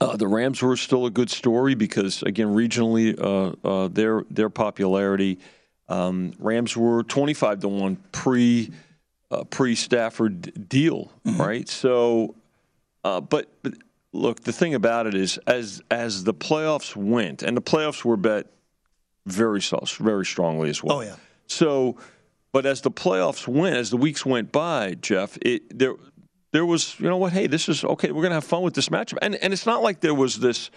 uh, 0.00 0.16
the 0.16 0.28
Rams 0.28 0.62
were 0.62 0.76
still 0.76 1.06
a 1.06 1.10
good 1.10 1.30
story 1.30 1.74
because 1.74 2.22
again, 2.22 2.48
regionally, 2.48 3.18
uh, 3.18 3.54
uh, 3.66 3.88
their 3.88 4.24
their 4.30 4.50
popularity. 4.50 5.38
Um, 5.88 6.32
Rams 6.38 6.76
were 6.76 7.02
25 7.02 7.60
to 7.60 7.68
one 7.68 7.96
pre 8.12 8.70
uh, 9.30 9.44
pre 9.44 9.74
Stafford 9.74 10.68
deal, 10.68 11.10
right? 11.24 11.68
So, 11.68 12.36
uh, 13.02 13.20
but, 13.20 13.50
but 13.62 13.74
look, 14.12 14.42
the 14.44 14.52
thing 14.52 14.74
about 14.74 15.06
it 15.06 15.14
is, 15.14 15.38
as 15.46 15.82
as 15.90 16.24
the 16.24 16.34
playoffs 16.34 16.96
went, 16.96 17.42
and 17.42 17.56
the 17.56 17.62
playoffs 17.62 18.04
were 18.04 18.16
bet 18.16 18.46
very 19.26 19.60
very 19.60 20.24
strongly 20.24 20.70
as 20.70 20.82
well. 20.82 20.98
Oh, 20.98 21.00
yeah. 21.00 21.16
So, 21.46 21.96
but 22.52 22.66
as 22.66 22.80
the 22.80 22.90
playoffs 22.90 23.48
went, 23.48 23.76
as 23.76 23.90
the 23.90 23.96
weeks 23.96 24.24
went 24.24 24.52
by, 24.52 24.94
Jeff, 24.94 25.36
it 25.42 25.78
there 25.78 25.94
there 26.54 26.64
was 26.64 26.94
you 27.00 27.08
know 27.08 27.16
what? 27.16 27.32
Hey, 27.32 27.48
this 27.48 27.68
is 27.68 27.82
okay. 27.82 28.12
We're 28.12 28.22
gonna 28.22 28.36
have 28.36 28.44
fun 28.44 28.62
with 28.62 28.74
this 28.74 28.88
matchup, 28.88 29.18
and 29.20 29.34
and 29.34 29.52
it's 29.52 29.66
not 29.66 29.82
like 29.82 29.98
there 29.98 30.14
was 30.14 30.38
this 30.38 30.70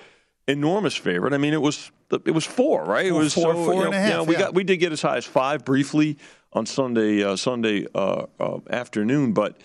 enormous 0.48 0.96
favorite. 0.96 1.34
I 1.34 1.38
mean, 1.38 1.54
it 1.54 1.62
was 1.62 1.92
it 2.26 2.32
was 2.32 2.46
four, 2.46 2.84
right? 2.84 3.06
It 3.06 3.12
was 3.12 3.36
four- 3.36 3.54
so, 3.54 3.64
four 3.64 3.74
you 3.76 3.82
and 3.84 3.94
a 3.94 3.98
half, 4.00 4.10
you 4.10 4.16
know, 4.16 4.24
we 4.24 4.34
yeah. 4.34 4.40
got 4.40 4.56
we 4.56 4.64
did 4.64 4.78
get 4.78 4.92
as 4.92 5.04
high 5.04 5.18
as 5.18 5.26
five 5.26 5.64
briefly 5.64 6.18
on 6.52 6.66
Sunday 6.66 7.24
uh, 7.24 7.36
Sunday 7.36 7.86
uh, 7.94 8.26
uh, 8.40 8.58
afternoon, 8.72 9.34
but 9.34 9.62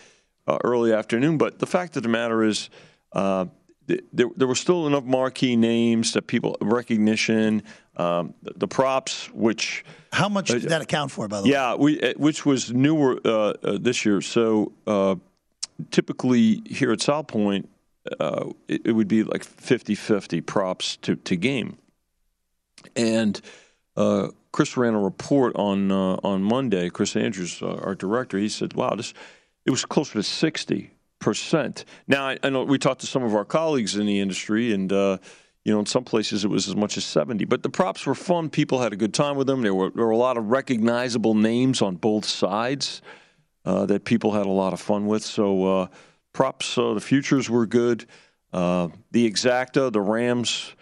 uh, 0.47 0.59
early 0.63 0.93
afternoon. 0.93 1.39
But 1.39 1.59
the 1.59 1.67
fact 1.67 1.97
of 1.97 2.05
the 2.05 2.11
matter 2.11 2.45
is. 2.45 2.69
Uh, 3.13 3.47
th- 3.89 4.05
there, 4.11 4.29
there 4.37 4.49
were 4.49 4.55
still 4.55 4.87
enough 4.87 5.05
marquee 5.05 5.55
names 5.55 6.15
that 6.15 6.27
people 6.27 6.57
recognition, 6.63 7.63
um, 7.99 8.33
the, 8.43 8.53
the 8.57 8.69
props, 8.69 9.31
which 9.35 9.85
How 10.13 10.31
much 10.31 10.49
did 10.49 10.63
that 10.63 10.81
account 10.81 11.11
for, 11.11 11.29
by 11.29 11.39
the 11.39 11.45
way? 11.45 11.51
yeah, 11.51 11.75
we 11.75 12.01
uh, 12.01 12.15
which 12.17 12.47
was 12.47 12.73
newer 12.73 13.21
uh, 13.23 13.31
uh, 13.31 13.79
this 13.79 14.07
year. 14.07 14.23
So 14.23 14.73
uh, 14.87 15.17
typically 15.91 16.63
here 16.67 16.93
at 16.93 17.01
South 17.01 17.27
Point, 17.27 17.69
uh, 18.19 18.51
it, 18.69 18.83
it 18.87 18.93
would 18.93 19.09
be 19.09 19.23
like 19.23 19.45
50-50 19.45 20.45
props 20.45 20.97
to, 20.99 21.17
to 21.17 21.37
game. 21.37 21.79
And 22.97 23.41
uh, 23.97 24.29
Chris 24.53 24.77
ran 24.77 24.95
a 24.95 25.01
report 25.01 25.57
on 25.57 25.91
uh, 25.91 26.17
on 26.23 26.43
Monday. 26.43 26.91
Chris 26.91 27.17
Andrews, 27.17 27.63
uh, 27.63 27.75
our 27.77 27.95
director, 27.95 28.39
he 28.39 28.49
said, 28.49 28.75
"Wow, 28.75 28.95
this 28.95 29.15
it 29.65 29.71
was 29.71 29.85
closer 29.85 30.15
to 30.15 30.23
sixty 30.23 30.91
percent." 31.21 31.85
Now 32.07 32.29
I, 32.29 32.39
I 32.43 32.51
know 32.51 32.65
we 32.65 32.79
talked 32.79 33.01
to 33.01 33.07
some 33.07 33.23
of 33.23 33.35
our 33.35 33.45
colleagues 33.45 33.97
in 33.97 34.07
the 34.07 34.21
industry, 34.21 34.73
and 34.73 34.93
uh, 34.93 35.19
you 35.65 35.73
know, 35.73 35.81
in 35.81 35.87
some 35.87 36.05
places 36.05 36.45
it 36.45 36.49
was 36.49 36.69
as 36.69 36.77
much 36.77 36.97
as 36.97 37.05
seventy. 37.05 37.45
But 37.45 37.63
the 37.63 37.71
props 37.71 38.05
were 38.05 38.15
fun. 38.15 38.51
People 38.51 38.81
had 38.81 38.93
a 38.93 38.97
good 38.97 39.15
time 39.15 39.37
with 39.37 39.47
them. 39.47 39.63
There 39.63 39.75
were 39.75 39.91
there 39.91 40.05
were 40.05 40.11
a 40.11 40.17
lot 40.17 40.37
of 40.37 40.51
recognizable 40.51 41.35
names 41.35 41.81
on 41.81 41.97
both 41.97 42.25
sides 42.25 43.01
that 43.65 44.05
people 44.05 44.33
had 44.33 44.47
a 44.47 44.51
lot 44.51 44.73
of 44.73 44.81
fun 44.81 45.07
with. 45.07 45.23
So 45.23 45.65
uh, 45.65 45.87
props, 46.33 46.77
uh, 46.77 46.95
the 46.95 47.01
futures 47.01 47.49
were 47.49 47.67
good. 47.67 48.07
Uh, 48.53 48.89
the 49.11 49.31
exacta, 49.31 49.93
the 49.93 50.01
Rams 50.01 50.75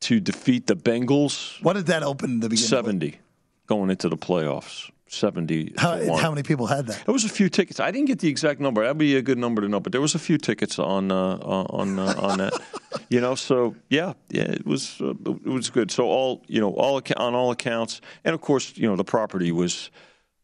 to 0.00 0.20
defeat 0.20 0.66
the 0.66 0.76
Bengals. 0.76 1.62
What 1.62 1.74
did 1.74 1.86
that 1.86 2.02
open 2.02 2.40
to 2.40 2.48
begin 2.48 2.62
with? 2.62 2.68
70 2.68 3.18
going 3.66 3.90
into 3.90 4.08
the 4.08 4.16
playoffs. 4.16 4.90
seventy. 5.08 5.72
How, 5.76 6.16
how 6.16 6.30
many 6.30 6.42
people 6.42 6.66
had 6.66 6.86
that? 6.86 7.04
There 7.04 7.12
was 7.12 7.24
a 7.24 7.28
few 7.28 7.48
tickets. 7.48 7.80
I 7.80 7.90
didn't 7.90 8.06
get 8.06 8.18
the 8.18 8.28
exact 8.28 8.60
number. 8.60 8.82
That'd 8.82 8.98
be 8.98 9.16
a 9.16 9.22
good 9.22 9.38
number 9.38 9.62
to 9.62 9.68
know. 9.68 9.80
But 9.80 9.92
there 9.92 10.00
was 10.00 10.14
a 10.14 10.18
few 10.18 10.38
tickets 10.38 10.78
on 10.78 11.10
uh, 11.10 11.36
on 11.38 11.98
uh, 11.98 12.14
on 12.18 12.38
that. 12.38 12.52
You 13.08 13.20
know, 13.20 13.34
so 13.34 13.76
yeah, 13.88 14.14
yeah, 14.30 14.50
it 14.50 14.66
was 14.66 15.00
uh, 15.00 15.10
it 15.10 15.44
was 15.44 15.70
good. 15.70 15.90
So 15.90 16.06
all 16.06 16.42
you 16.48 16.60
know, 16.60 16.70
all 16.70 17.00
on 17.16 17.34
all 17.34 17.50
accounts, 17.52 18.00
and 18.24 18.34
of 18.34 18.40
course, 18.40 18.72
you 18.76 18.88
know, 18.88 18.96
the 18.96 19.04
property 19.04 19.52
was 19.52 19.90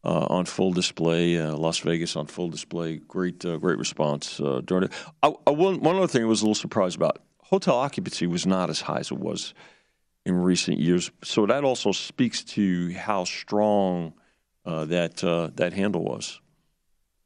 uh, 0.03 0.27
on 0.29 0.45
full 0.45 0.71
display. 0.71 1.37
Uh, 1.37 1.55
Las 1.55 1.79
Vegas 1.79 2.15
on 2.15 2.27
full 2.27 2.49
display. 2.49 2.97
Great, 2.97 3.43
uh, 3.45 3.57
great 3.57 3.77
response 3.77 4.39
uh, 4.39 4.61
during 4.65 4.85
it. 4.85 4.91
I, 5.21 5.33
I, 5.47 5.51
one 5.51 5.79
one 5.81 5.95
other 5.95 6.07
thing 6.07 6.23
I 6.23 6.25
was 6.25 6.41
a 6.41 6.45
little 6.45 6.55
surprised 6.55 6.95
about: 6.95 7.19
hotel 7.41 7.75
occupancy 7.75 8.27
was 8.27 8.45
not 8.45 8.69
as 8.69 8.81
high 8.81 8.99
as 8.99 9.11
it 9.11 9.17
was 9.19 9.53
in 10.25 10.35
recent 10.35 10.79
years. 10.79 11.11
So 11.23 11.45
that 11.45 11.63
also 11.63 11.91
speaks 11.91 12.43
to 12.45 12.93
how 12.93 13.23
strong 13.23 14.13
uh, 14.65 14.85
that 14.85 15.23
uh, 15.23 15.51
that 15.55 15.73
handle 15.73 16.03
was. 16.03 16.39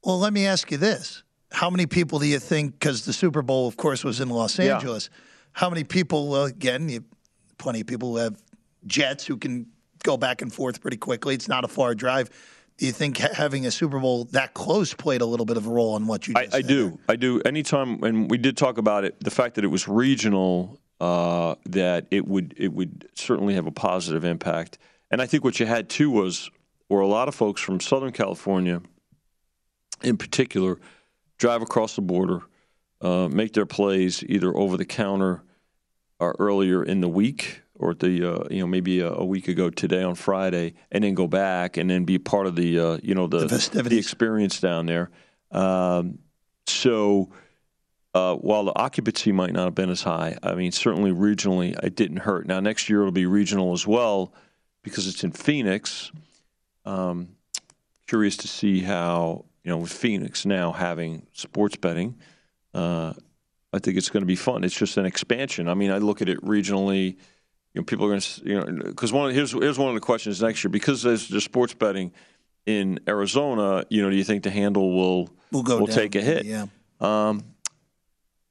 Well, 0.03 0.19
let 0.19 0.33
me 0.33 0.45
ask 0.45 0.71
you 0.71 0.77
this: 0.77 1.23
How 1.51 1.69
many 1.69 1.85
people 1.87 2.19
do 2.19 2.27
you 2.27 2.39
think? 2.39 2.73
Because 2.79 3.05
the 3.05 3.13
Super 3.13 3.41
Bowl, 3.41 3.67
of 3.67 3.77
course, 3.77 4.03
was 4.03 4.19
in 4.21 4.29
Los 4.29 4.59
Yeah. 4.59 4.75
Angeles. 4.75 5.09
How 5.53 5.69
many 5.69 5.83
people? 5.83 6.43
Again, 6.43 6.87
you, 6.89 7.03
plenty 7.57 7.81
of 7.81 7.87
people 7.87 8.11
who 8.11 8.17
have 8.17 8.39
jets 8.85 9.25
who 9.25 9.37
can 9.37 9.65
go 10.03 10.15
back 10.15 10.41
and 10.43 10.53
forth 10.53 10.79
pretty 10.79 10.97
quickly. 10.97 11.33
It's 11.33 11.47
not 11.47 11.65
a 11.65 11.67
far 11.67 11.95
drive. 11.95 12.29
Do 12.77 12.85
you 12.85 12.91
think 12.91 13.17
having 13.17 13.65
a 13.65 13.71
Super 13.71 13.99
Bowl 13.99 14.25
that 14.25 14.53
close 14.53 14.93
played 14.93 15.21
a 15.21 15.25
little 15.25 15.47
bit 15.47 15.57
of 15.57 15.65
a 15.65 15.69
role 15.69 15.97
in 15.97 16.05
what 16.05 16.27
you? 16.27 16.35
I, 16.37 16.47
I 16.53 16.61
do. 16.61 16.99
I 17.09 17.15
do. 17.15 17.41
Anytime, 17.41 18.03
and 18.03 18.29
we 18.29 18.37
did 18.37 18.55
talk 18.55 18.77
about 18.77 19.03
it, 19.03 19.19
the 19.19 19.31
fact 19.31 19.55
that 19.55 19.63
it 19.63 19.69
was 19.69 19.87
regional, 19.87 20.79
uh, 20.99 21.55
that 21.65 22.05
it 22.11 22.27
would 22.27 22.53
it 22.55 22.71
would 22.71 23.09
certainly 23.15 23.55
have 23.55 23.65
a 23.65 23.71
positive 23.71 24.23
impact. 24.23 24.77
And 25.09 25.21
I 25.21 25.25
think 25.25 25.43
what 25.43 25.59
you 25.59 25.65
had 25.65 25.89
too 25.89 26.11
was, 26.11 26.51
were 26.87 27.01
a 27.01 27.07
lot 27.07 27.27
of 27.27 27.33
folks 27.33 27.61
from 27.61 27.79
Southern 27.79 28.11
California, 28.11 28.81
in 30.03 30.17
particular, 30.17 30.77
drive 31.39 31.63
across 31.63 31.95
the 31.95 32.01
border, 32.01 32.41
uh, 33.01 33.27
make 33.27 33.53
their 33.53 33.65
plays 33.65 34.23
either 34.23 34.55
over 34.55 34.77
the 34.77 34.85
counter 34.85 35.43
or 36.19 36.35
earlier 36.37 36.83
in 36.83 37.01
the 37.01 37.09
week, 37.09 37.61
or 37.79 37.91
at 37.91 37.99
the 37.99 38.23
uh, 38.23 38.43
you 38.49 38.59
know 38.59 38.67
maybe 38.67 38.99
a, 38.99 39.11
a 39.11 39.25
week 39.25 39.47
ago 39.47 39.69
today 39.69 40.03
on 40.03 40.15
Friday, 40.15 40.73
and 40.91 41.03
then 41.03 41.13
go 41.13 41.27
back 41.27 41.77
and 41.77 41.89
then 41.89 42.03
be 42.05 42.17
part 42.19 42.47
of 42.47 42.55
the 42.55 42.79
uh, 42.79 42.97
you 43.03 43.15
know 43.15 43.27
the, 43.27 43.39
The 43.39 43.49
festivities. 43.49 43.99
experience 43.99 44.59
down 44.59 44.85
there. 44.85 45.09
Um, 45.51 46.19
so 46.65 47.29
uh, 48.13 48.35
while 48.35 48.65
the 48.65 48.77
occupancy 48.77 49.31
might 49.31 49.53
not 49.53 49.65
have 49.65 49.75
been 49.75 49.89
as 49.89 50.01
high, 50.03 50.37
I 50.43 50.55
mean 50.55 50.71
certainly 50.71 51.11
regionally 51.11 51.77
it 51.83 51.95
didn't 51.95 52.17
hurt. 52.17 52.47
Now 52.47 52.59
next 52.59 52.89
year 52.89 52.99
it'll 53.01 53.11
be 53.11 53.25
regional 53.25 53.73
as 53.73 53.85
well 53.87 54.33
because 54.83 55.07
it's 55.07 55.23
in 55.23 55.31
Phoenix. 55.31 56.11
Um, 56.85 57.29
curious 58.07 58.37
to 58.37 58.47
see 58.47 58.79
how 58.79 59.45
you 59.63 59.69
know 59.71 59.77
with 59.77 59.91
Phoenix 59.91 60.45
now 60.45 60.71
having 60.71 61.27
sports 61.33 61.75
betting. 61.75 62.15
Uh, 62.73 63.13
I 63.73 63.79
think 63.79 63.97
it's 63.97 64.09
going 64.09 64.21
to 64.21 64.27
be 64.27 64.35
fun. 64.37 64.63
It's 64.63 64.73
just 64.77 64.97
an 64.97 65.05
expansion. 65.05 65.67
I 65.67 65.73
mean, 65.73 65.91
I 65.91 65.97
look 65.97 66.21
at 66.21 66.29
it 66.29 66.41
regionally. 66.41 67.17
You 67.77 67.81
know, 67.81 67.85
people 67.85 68.05
are 68.07 68.09
going 68.09 68.21
to, 68.21 68.41
you 68.43 68.55
know, 68.59 68.83
because 68.85 69.13
one 69.13 69.31
here's 69.31 69.51
here's 69.51 69.77
one 69.77 69.89
of 69.89 69.93
the 69.93 70.01
questions 70.01 70.41
next 70.41 70.63
year 70.63 70.71
because 70.71 71.03
there's 71.03 71.27
the 71.27 71.39
sports 71.39 71.75
betting 71.75 72.11
in 72.65 72.99
Arizona. 73.07 73.83
You 73.91 74.01
know, 74.01 74.09
do 74.09 74.15
you 74.15 74.23
think 74.23 74.41
the 74.41 74.49
handle 74.49 74.95
will 74.95 75.29
Will 75.51 75.61
go 75.61 75.85
down, 75.85 75.95
take 75.95 76.15
a 76.15 76.21
hit? 76.21 76.45
yeah. 76.45 76.65
Um, 76.99 77.43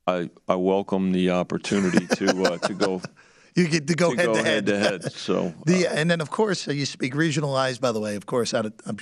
I 0.07 0.31
I 0.47 0.55
welcome 0.55 1.11
the 1.11 1.31
opportunity 1.31 2.07
to 2.07 2.45
uh, 2.45 2.59
to 2.69 2.75
go 2.75 3.03
You 3.57 3.67
get 3.67 3.89
to 3.89 3.95
go 3.97 4.15
to 4.15 4.17
head 4.17 4.27
go 4.27 4.35
to 4.35 4.39
head. 4.39 4.47
head 4.47 4.67
to 4.67 4.79
head. 4.79 5.13
So 5.13 5.53
The 5.67 5.89
and 5.89 6.09
then 6.09 6.21
of 6.21 6.31
course 6.31 6.69
uh, 6.69 6.73
you 6.73 6.87
speak 6.87 7.15
regionalized. 7.15 7.81
By 7.81 7.91
the 7.91 7.99
way, 7.99 8.15
of 8.15 8.27
course, 8.27 8.55
out 8.55 8.67
of, 8.67 8.75
I'm, 8.87 8.97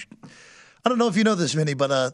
I 0.87 0.89
don't 0.89 0.99
know 0.99 1.09
if 1.09 1.17
you 1.19 1.25
know 1.25 1.35
this, 1.35 1.53
Vinny, 1.53 1.75
but 1.75 1.91
uh, 1.91 2.11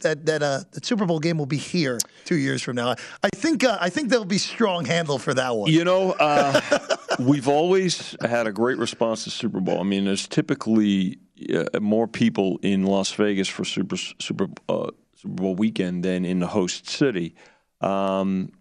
that 0.00 0.26
that 0.26 0.42
uh, 0.42 0.60
the 0.72 0.80
Super 0.82 1.06
Bowl 1.06 1.20
game 1.20 1.38
will 1.38 1.46
be 1.46 1.58
here 1.58 1.98
two 2.24 2.36
years 2.36 2.60
from 2.62 2.74
now. 2.74 2.96
I 3.22 3.28
think 3.36 3.62
uh, 3.62 3.78
I 3.80 3.90
think 3.90 4.08
there'll 4.08 4.24
be 4.24 4.38
strong 4.38 4.84
handle 4.84 5.18
for 5.18 5.34
that 5.34 5.54
one. 5.54 5.70
You 5.70 5.84
know, 5.84 6.12
uh, 6.12 6.60
we've 7.18 7.48
always 7.48 8.16
had 8.20 8.46
a 8.46 8.52
great 8.52 8.78
response 8.78 9.24
to 9.24 9.30
Super 9.30 9.60
Bowl. 9.60 9.80
I 9.80 9.84
mean, 9.84 10.04
there's 10.04 10.26
typically 10.28 11.18
uh, 11.54 11.80
more 11.80 12.06
people 12.08 12.58
in 12.62 12.84
Las 12.84 13.12
Vegas 13.12 13.48
for 13.48 13.64
Super 13.64 13.96
Super 13.96 14.48
uh, 14.68 14.90
Super 15.14 15.34
Bowl 15.34 15.54
weekend 15.54 16.04
than 16.04 16.24
in 16.24 16.38
the 16.40 16.46
host 16.48 16.88
city. 16.88 17.34
Um, 17.80 18.52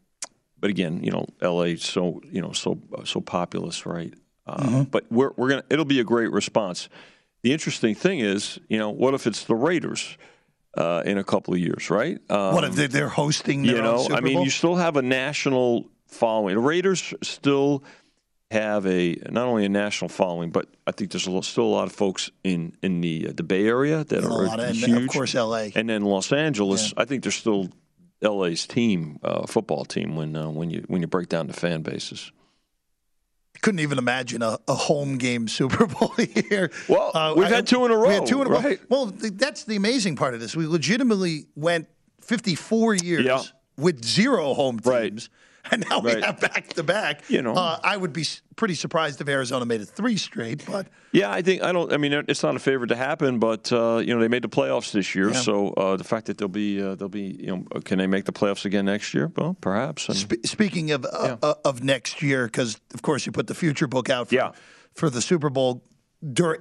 but 0.59 0.69
again, 0.69 1.03
you 1.03 1.11
know, 1.11 1.25
LA 1.41 1.73
is 1.75 1.83
so 1.83 2.21
you 2.31 2.41
know 2.41 2.51
so 2.51 2.79
so 3.03 3.21
populous, 3.21 3.85
right? 3.85 4.13
Uh, 4.47 4.83
But 4.85 5.05
we're 5.11 5.31
we're 5.37 5.49
gonna 5.49 5.63
it'll 5.69 5.85
be 5.85 5.99
a 5.99 6.03
great 6.03 6.31
response. 6.31 6.89
The 7.43 7.51
interesting 7.53 7.93
thing 7.95 8.19
is, 8.19 8.59
you 8.69 8.77
know, 8.79 8.89
what 8.89 9.13
if 9.13 9.27
it's 9.27 9.43
the 9.43 9.55
Raiders 9.55 10.17
uh, 10.77 11.03
in 11.05 11.17
a 11.17 11.23
couple 11.23 11.53
of 11.53 11.59
years, 11.59 11.89
right? 11.89 12.17
Um, 12.29 12.53
what 12.55 12.63
if 12.63 12.75
they- 12.75 12.87
they're 12.87 13.09
hosting? 13.09 13.63
Their 13.63 13.75
you 13.77 13.81
own 13.81 14.09
know, 14.09 14.15
I 14.15 14.21
mean, 14.21 14.41
you 14.41 14.49
still 14.49 14.75
have 14.75 14.97
a 14.97 15.01
national 15.01 15.85
following. 16.07 16.55
The 16.55 16.61
Raiders 16.61 17.13
still 17.21 17.83
have 18.55 18.85
a 18.87 19.15
not 19.29 19.47
only 19.47 19.65
a 19.65 19.69
national 19.69 20.09
following, 20.09 20.49
but 20.49 20.67
I 20.87 20.91
think 20.91 21.11
there's 21.11 21.27
a 21.27 21.31
lot, 21.31 21.45
still 21.45 21.65
a 21.65 21.75
lot 21.79 21.87
of 21.87 21.93
folks 21.93 22.31
in 22.43 22.75
in 22.81 23.01
the 23.01 23.27
uh, 23.29 23.33
the 23.35 23.43
Bay 23.43 23.65
Area 23.67 24.03
that 24.03 24.23
are 24.23 24.29
lot 24.45 24.59
of- 24.59 24.65
and 24.69 24.75
huge. 24.75 25.03
of 25.03 25.07
course, 25.09 25.33
LA. 25.35 25.67
and 25.75 25.87
then 25.89 26.03
Los 26.03 26.31
Angeles. 26.31 26.93
I 26.97 27.05
think 27.05 27.23
there's 27.23 27.35
still 27.35 27.69
LA's 28.21 28.65
team, 28.65 29.19
uh, 29.23 29.45
football 29.45 29.85
team, 29.85 30.15
when 30.15 30.35
uh, 30.35 30.49
when 30.49 30.69
you 30.69 30.83
when 30.87 31.01
you 31.01 31.07
break 31.07 31.29
down 31.29 31.47
the 31.47 31.53
fan 31.53 31.81
bases. 31.81 32.31
couldn't 33.61 33.79
even 33.79 33.97
imagine 33.97 34.41
a, 34.41 34.57
a 34.67 34.73
home 34.75 35.17
game 35.17 35.47
Super 35.47 35.85
Bowl 35.87 36.13
here. 36.49 36.71
Well, 36.87 37.35
we've 37.37 37.47
had 37.47 37.67
two 37.67 37.85
in 37.85 37.91
a 37.91 37.95
row. 37.97 38.07
We 38.07 38.13
had 38.15 38.25
two 38.25 38.41
in 38.41 38.47
a 38.47 38.49
row. 38.51 38.75
Well, 38.89 39.11
th- 39.11 39.33
that's 39.35 39.63
the 39.63 39.75
amazing 39.75 40.15
part 40.17 40.33
of 40.33 40.39
this. 40.39 40.55
We 40.55 40.67
legitimately 40.67 41.47
went 41.55 41.87
54 42.21 42.95
years 42.95 43.25
Yeah. 43.25 43.41
with 43.77 44.03
zero 44.03 44.53
home 44.53 44.79
teams, 44.79 45.29
and 45.71 45.85
now 45.89 45.99
we 45.99 46.13
Right. 46.13 46.23
have 46.23 46.39
back 46.39 46.69
to 46.73 46.83
back. 46.83 47.29
You 47.29 47.41
know. 47.41 47.53
uh, 47.53 47.79
I 47.83 47.97
would 47.97 48.13
be 48.13 48.25
pretty 48.55 48.75
surprised 48.75 49.19
if 49.21 49.27
Arizona 49.27 49.65
made 49.65 49.81
it 49.81 49.87
three 49.89 50.17
straight, 50.17 50.63
but 50.65 50.87
Yeah, 51.11 51.31
I 51.31 51.41
think 51.41 51.63
I 51.63 51.71
don't. 51.71 51.91
I 51.93 51.97
mean, 51.97 52.13
it's 52.27 52.43
not 52.43 52.55
a 52.55 52.59
favorite 52.59 52.87
to 52.87 52.95
happen, 52.95 53.39
but 53.39 53.71
uh, 53.71 53.97
you 53.97 54.13
know 54.13 54.19
they 54.21 54.27
made 54.27 54.43
the 54.43 54.49
playoffs 54.49 54.91
this 54.91 55.15
year, 55.15 55.29
Yeah. 55.31 55.39
so 55.41 55.69
uh, 55.69 55.97
the 55.97 56.03
fact 56.03 56.27
that 56.27 56.37
they'll 56.37 56.47
be 56.47 56.81
uh, 56.81 56.95
they'll 56.95 57.09
be 57.09 57.37
you 57.39 57.47
know 57.47 57.63
can 57.81 57.97
they 57.97 58.07
make 58.07 58.25
the 58.25 58.33
playoffs 58.33 58.65
again 58.65 58.85
next 58.85 59.13
year? 59.13 59.31
Well, 59.35 59.55
perhaps. 59.59 60.07
And, 60.09 60.17
Spe- 60.17 60.45
speaking 60.45 60.91
of 60.91 61.05
uh, 61.05 61.37
uh, 61.41 61.53
of 61.65 61.83
next 61.83 62.21
year, 62.21 62.45
because 62.45 62.79
of 62.93 63.01
course 63.01 63.25
you 63.25 63.31
put 63.31 63.47
the 63.47 63.55
future 63.55 63.87
book 63.87 64.09
out 64.09 64.29
for, 64.29 64.35
Yeah. 64.35 64.51
for 64.93 65.09
the 65.09 65.21
Super 65.21 65.49
Bowl 65.49 65.83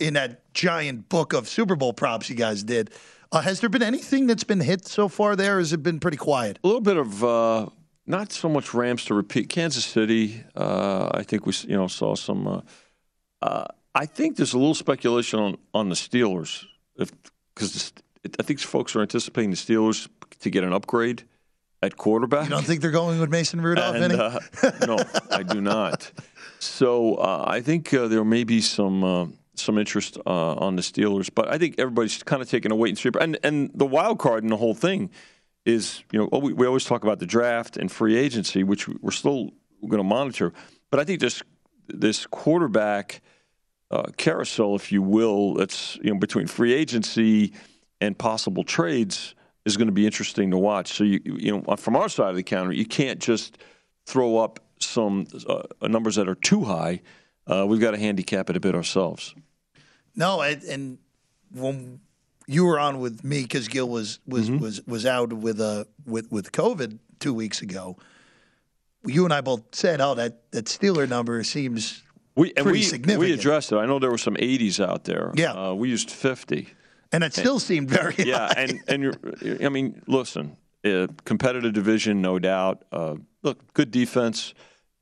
in 0.00 0.14
that 0.14 0.52
giant 0.52 1.08
book 1.08 1.32
of 1.32 1.48
Super 1.48 1.76
Bowl 1.76 1.92
props 1.92 2.28
you 2.28 2.36
guys 2.36 2.62
did. 2.64 2.90
Uh, 3.32 3.40
has 3.40 3.60
there 3.60 3.70
been 3.70 3.82
anything 3.82 4.26
that's 4.26 4.44
been 4.44 4.60
hit 4.60 4.86
so 4.86 5.08
far? 5.08 5.34
There, 5.36 5.56
or 5.56 5.58
has 5.58 5.72
it 5.72 5.82
been 5.82 5.98
pretty 6.00 6.16
quiet? 6.18 6.58
a 6.62 6.66
little 6.66 6.80
bit 6.82 6.96
of 6.96 7.24
uh, 7.24 7.66
not 8.06 8.32
so 8.32 8.48
much 8.48 8.74
Rams 8.74 9.04
to 9.06 9.14
repeat. 9.14 9.48
Kansas 9.48 9.84
City, 9.84 10.42
uh, 10.54 11.10
I 11.12 11.22
think 11.22 11.46
we 11.46 11.52
you 11.66 11.76
know 11.76 11.88
saw 11.88 12.14
some. 12.14 12.46
Uh, 12.46 12.60
uh, 13.42 13.66
I 13.94 14.06
think 14.06 14.36
there's 14.36 14.54
a 14.54 14.58
little 14.58 14.74
speculation 14.74 15.38
on 15.38 15.56
on 15.72 15.88
the 15.88 15.94
Steelers, 15.94 16.64
if 16.96 17.10
because 17.54 17.92
I 18.38 18.42
think 18.42 18.60
folks 18.60 18.96
are 18.96 19.02
anticipating 19.02 19.50
the 19.50 19.56
Steelers 19.56 20.08
to 20.40 20.50
get 20.50 20.64
an 20.64 20.72
upgrade 20.72 21.24
at 21.82 21.96
quarterback. 21.96 22.44
You 22.44 22.50
don't 22.50 22.64
think 22.64 22.80
they're 22.80 22.90
going 22.90 23.20
with 23.20 23.30
Mason 23.30 23.60
Rudolph? 23.60 23.96
And, 23.96 24.12
uh, 24.12 24.40
no, 24.86 24.98
I 25.30 25.42
do 25.42 25.60
not. 25.60 26.10
So 26.58 27.16
uh, 27.16 27.44
I 27.46 27.60
think 27.60 27.92
uh, 27.92 28.08
there 28.08 28.24
may 28.24 28.44
be 28.44 28.60
some 28.60 29.04
uh, 29.04 29.26
some 29.54 29.78
interest 29.78 30.18
uh, 30.26 30.54
on 30.54 30.76
the 30.76 30.82
Steelers, 30.82 31.30
but 31.32 31.48
I 31.48 31.58
think 31.58 31.76
everybody's 31.78 32.22
kind 32.22 32.42
of 32.42 32.48
taking 32.48 32.72
a 32.72 32.74
wait 32.74 32.90
and 32.90 32.98
see. 32.98 33.10
And 33.20 33.38
and 33.44 33.70
the 33.74 33.86
wild 33.86 34.18
card 34.18 34.42
in 34.42 34.50
the 34.50 34.56
whole 34.56 34.74
thing 34.74 35.10
is, 35.64 36.04
you 36.12 36.18
know, 36.18 36.38
we, 36.38 36.52
we 36.52 36.66
always 36.66 36.84
talk 36.84 37.04
about 37.04 37.18
the 37.18 37.26
draft 37.26 37.76
and 37.76 37.90
free 37.90 38.16
agency, 38.16 38.62
which 38.62 38.88
we're 38.88 39.10
still 39.10 39.50
going 39.88 39.98
to 39.98 40.04
monitor. 40.04 40.52
But 40.90 41.00
I 41.00 41.04
think 41.04 41.20
this 41.20 41.42
this 41.88 42.26
quarterback 42.26 43.20
uh, 43.90 44.04
carousel, 44.16 44.74
if 44.74 44.90
you 44.92 45.02
will, 45.02 45.54
that's 45.54 45.96
you 46.02 46.12
know 46.12 46.18
between 46.18 46.46
free 46.46 46.72
agency 46.72 47.52
and 48.00 48.16
possible 48.18 48.64
trades 48.64 49.34
is 49.64 49.76
going 49.76 49.86
to 49.86 49.92
be 49.92 50.06
interesting 50.06 50.50
to 50.50 50.58
watch. 50.58 50.92
So 50.92 51.04
you 51.04 51.20
you 51.24 51.52
know 51.52 51.76
from 51.76 51.96
our 51.96 52.08
side 52.08 52.30
of 52.30 52.36
the 52.36 52.42
counter, 52.42 52.72
you 52.72 52.86
can't 52.86 53.20
just 53.20 53.58
throw 54.06 54.38
up 54.38 54.60
some 54.80 55.26
uh, 55.48 55.62
numbers 55.82 56.16
that 56.16 56.28
are 56.28 56.34
too 56.34 56.64
high. 56.64 57.00
Uh, 57.46 57.66
we've 57.66 57.80
got 57.80 57.92
to 57.92 57.98
handicap 57.98 58.50
it 58.50 58.56
a 58.56 58.60
bit 58.60 58.74
ourselves. 58.74 59.34
no, 60.14 60.40
and 60.42 60.98
when 61.52 62.00
you 62.46 62.64
were 62.66 62.78
on 62.78 63.00
with 63.00 63.24
me 63.24 63.42
because 63.42 63.68
Gil 63.68 63.88
was 63.88 64.18
was, 64.26 64.48
Mm-hmm. 64.50 64.58
was 64.62 64.86
was 64.86 65.06
out 65.06 65.32
with 65.32 65.60
uh 65.60 65.84
with 66.06 66.30
with 66.30 66.52
COVID 66.52 66.98
two 67.18 67.34
weeks 67.34 67.62
ago. 67.62 67.96
You 69.06 69.24
and 69.24 69.32
I 69.34 69.40
both 69.42 69.62
said, 69.72 70.00
"Oh, 70.00 70.14
that 70.14 70.50
that 70.52 70.64
Steeler 70.66 71.08
number 71.08 71.42
seems 71.44 72.02
We 72.36 72.48
and 72.56 72.64
pretty 72.64 72.78
we 72.78 72.82
significant." 72.82 73.20
we 73.20 73.32
addressed 73.32 73.72
it. 73.72 73.76
I 73.76 73.86
know 73.86 73.98
there 73.98 74.10
were 74.10 74.18
some 74.18 74.34
80s 74.36 74.84
out 74.84 75.04
there. 75.04 75.30
Yeah. 75.34 75.52
uh, 75.52 75.74
we 75.74 75.88
used 75.90 76.10
50. 76.10 76.68
and 77.12 77.22
it 77.22 77.32
still 77.34 77.58
seemed 77.60 77.88
very 77.90 78.14
yeah, 78.18 78.48
high. 78.48 78.54
and 78.56 78.80
and 78.88 79.02
you're, 79.02 79.14
I 79.64 79.68
mean, 79.68 80.02
listen, 80.06 80.56
uh, 80.84 81.06
competitive 81.24 81.72
division, 81.74 82.22
no 82.22 82.38
doubt. 82.38 82.84
Uh, 82.90 83.16
look, 83.42 83.72
good 83.74 83.90
defense. 83.90 84.54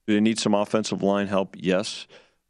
Do 0.08 0.14
they 0.14 0.20
need 0.20 0.38
some 0.38 0.52
offensive 0.54 1.02
line 1.02 1.28
help? 1.28 1.54
Yes. 1.58 2.06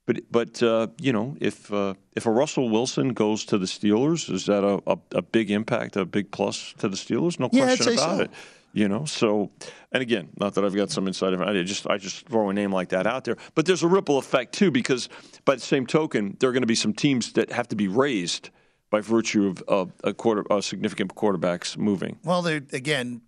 But 0.07 0.21
but 0.31 0.63
uh, 0.63 0.89
you 1.01 1.13
know, 1.13 1.37
if 1.41 1.73
uh, 1.73 1.95
if 2.17 2.27
a 2.27 2.31
Russell 2.31 2.71
Wilson 2.71 3.13
goes 3.13 3.45
to 3.47 3.59
the 3.59 3.67
Steelers, 3.67 4.31
is 4.31 4.47
that 4.47 4.65
a, 4.65 4.83
a, 4.87 4.99
a 5.13 5.23
big 5.23 5.51
impact, 5.51 5.97
a 5.97 6.05
big 6.05 6.31
plus 6.31 6.75
to 6.79 6.89
the 6.89 6.97
Steelers? 6.97 7.39
No 7.39 7.49
Yeah, 7.53 7.65
question 7.65 7.87
say 7.87 7.95
about 7.95 8.17
so. 8.19 8.23
it. 8.25 8.31
You 8.75 8.89
know, 8.89 9.05
so 9.05 9.51
and 9.93 10.01
again, 10.03 10.31
not 10.39 10.55
that 10.55 10.65
I've 10.65 10.75
got 10.75 10.91
some 10.91 11.07
inside 11.07 11.35
of 11.35 11.43
I 11.43 11.63
just 11.63 11.87
I 11.89 11.99
just 11.99 12.27
throw 12.27 12.49
a 12.49 12.55
name 12.55 12.73
like 12.73 12.89
that 12.89 13.07
out 13.07 13.25
there, 13.25 13.37
but 13.55 13.67
there's 13.67 13.83
a 13.83 13.89
ripple 13.89 14.17
effect 14.17 14.55
too 14.55 14.71
because 14.71 15.11
by 15.45 15.57
the 15.57 15.61
same 15.61 15.87
token, 15.87 16.37
there 16.41 16.49
are 16.49 16.53
going 16.53 16.63
to 16.63 16.67
be 16.67 16.75
some 16.75 16.95
teams 16.95 17.33
that 17.35 17.53
have 17.53 17.69
to 17.69 17.77
be 17.77 17.87
raised 17.87 18.49
by 18.89 19.01
virtue 19.01 19.47
of, 19.47 19.63
of 19.69 19.93
a 20.05 20.15
quarter, 20.15 20.51
uh, 20.51 20.61
significant 20.63 21.15
quarterbacks 21.15 21.77
moving. 21.77 22.19
Well, 22.25 22.41
there 22.41 22.63
again, 22.73 23.21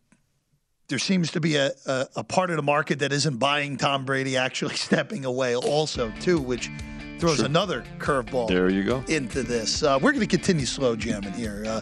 there 0.89 0.99
seems 0.99 1.31
to 1.33 1.41
be 1.41 1.57
a, 1.57 1.71
a, 1.87 2.07
a 2.17 2.25
part 2.25 2.51
of 2.51 2.57
the 2.57 2.63
market 2.63 2.99
that 3.01 3.13
isn't 3.13 3.39
buying 3.39 3.77
Tom 3.77 4.05
Brady 4.05 4.37
actually 4.37 4.75
stepping 4.89 5.25
away, 5.25 5.57
also 5.57 6.13
too, 6.21 6.39
which 6.39 6.71
throws 7.19 7.37
Sure. 7.37 7.47
another 7.47 7.85
curveball 7.99 8.49
There 8.49 8.69
you 8.71 8.85
go. 8.85 9.03
into 9.09 9.43
this. 9.43 9.83
Uh, 9.83 9.99
we're 10.03 10.13
going 10.13 10.21
to 10.21 10.27
continue 10.27 10.67
slow 10.67 10.95
jamming 10.97 11.33
here. 11.33 11.65
Uh, 11.67 11.81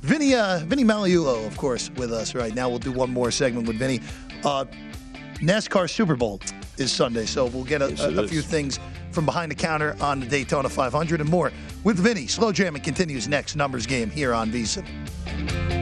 Vinny, 0.00 0.34
uh, 0.34 0.60
Vinny 0.60 0.84
Magliulo, 0.84 1.46
of 1.46 1.56
course, 1.56 1.90
with 1.96 2.12
us 2.12 2.34
right 2.34 2.54
now. 2.54 2.68
We'll 2.68 2.78
do 2.78 2.92
one 2.92 3.10
more 3.10 3.30
segment 3.30 3.66
with 3.68 3.78
Vinny. 3.78 4.00
Uh, 4.44 4.64
NASCAR 5.40 5.90
Super 5.90 6.14
Bowl 6.16 6.40
is 6.78 6.90
Sunday, 6.92 7.26
so 7.26 7.46
we'll 7.46 7.64
get 7.64 7.82
a, 7.82 7.90
Yes, 7.90 8.00
a, 8.02 8.22
a 8.22 8.28
few 8.28 8.42
things 8.42 8.78
from 9.10 9.26
behind 9.26 9.50
the 9.50 9.56
counter 9.56 9.96
on 10.00 10.20
the 10.20 10.26
Daytona 10.26 10.68
500 10.68 11.20
and 11.20 11.28
more 11.28 11.52
with 11.84 11.98
Vinny. 11.98 12.26
Slow 12.26 12.52
jamming 12.52 12.82
continues 12.82 13.28
next. 13.28 13.56
Numbers 13.56 13.86
game 13.86 14.08
here 14.08 14.32
on 14.32 14.50
VSiN. 14.50 15.81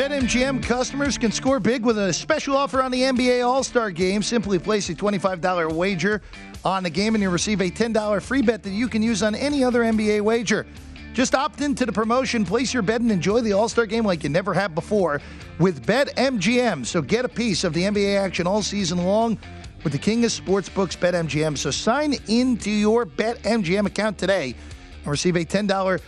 BetMGM 0.00 0.62
customers 0.62 1.18
can 1.18 1.30
score 1.30 1.60
big 1.60 1.84
with 1.84 1.98
a 1.98 2.10
special 2.10 2.56
offer 2.56 2.82
on 2.82 2.90
the 2.90 3.02
NBA 3.02 3.46
All 3.46 3.62
Star 3.62 3.90
game. 3.90 4.22
Simply 4.22 4.58
place 4.58 4.88
a 4.88 4.94
$25 4.94 5.74
wager 5.74 6.22
on 6.64 6.84
the 6.84 6.88
game 6.88 7.14
and 7.14 7.20
you'll 7.20 7.32
receive 7.32 7.60
a 7.60 7.70
$10 7.70 8.22
free 8.22 8.40
bet 8.40 8.62
that 8.62 8.70
you 8.70 8.88
can 8.88 9.02
use 9.02 9.22
on 9.22 9.34
any 9.34 9.62
other 9.62 9.82
NBA 9.82 10.22
wager. 10.22 10.66
Just 11.12 11.34
opt 11.34 11.60
into 11.60 11.84
the 11.84 11.92
promotion, 11.92 12.46
place 12.46 12.72
your 12.72 12.82
bet, 12.82 13.02
and 13.02 13.12
enjoy 13.12 13.42
the 13.42 13.52
All 13.52 13.68
Star 13.68 13.84
game 13.84 14.06
like 14.06 14.24
you 14.24 14.30
never 14.30 14.54
have 14.54 14.74
before 14.74 15.20
with 15.58 15.84
BetMGM. 15.84 16.86
So 16.86 17.02
get 17.02 17.26
a 17.26 17.28
piece 17.28 17.62
of 17.62 17.74
the 17.74 17.82
NBA 17.82 18.18
action 18.18 18.46
all 18.46 18.62
season 18.62 19.04
long 19.04 19.36
with 19.84 19.92
the 19.92 19.98
king 19.98 20.24
of 20.24 20.30
sportsbooks, 20.30 20.96
BetMGM. 20.96 21.58
So 21.58 21.70
sign 21.70 22.14
into 22.26 22.70
your 22.70 23.04
BetMGM 23.04 23.84
account 23.84 24.16
today 24.16 24.54
and 25.02 25.06
receive 25.06 25.36
a 25.36 25.44
$10 25.44 26.00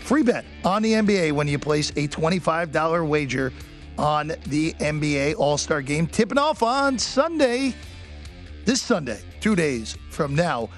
free 0.00 0.22
bet 0.22 0.44
on 0.64 0.82
the 0.82 0.92
NBA 0.92 1.32
when 1.32 1.48
you 1.48 1.58
place 1.58 1.90
a 1.90 2.08
$25 2.08 3.08
wager 3.08 3.52
on 3.98 4.28
the 4.46 4.72
NBA 4.74 5.36
All 5.36 5.58
Star 5.58 5.82
game. 5.82 6.06
Tipping 6.06 6.38
off 6.38 6.62
on 6.62 6.98
Sunday, 6.98 7.74
this 8.64 8.82
Sunday, 8.82 9.20
two 9.40 9.54
days 9.54 9.96
from 10.10 10.34
now. 10.34 10.68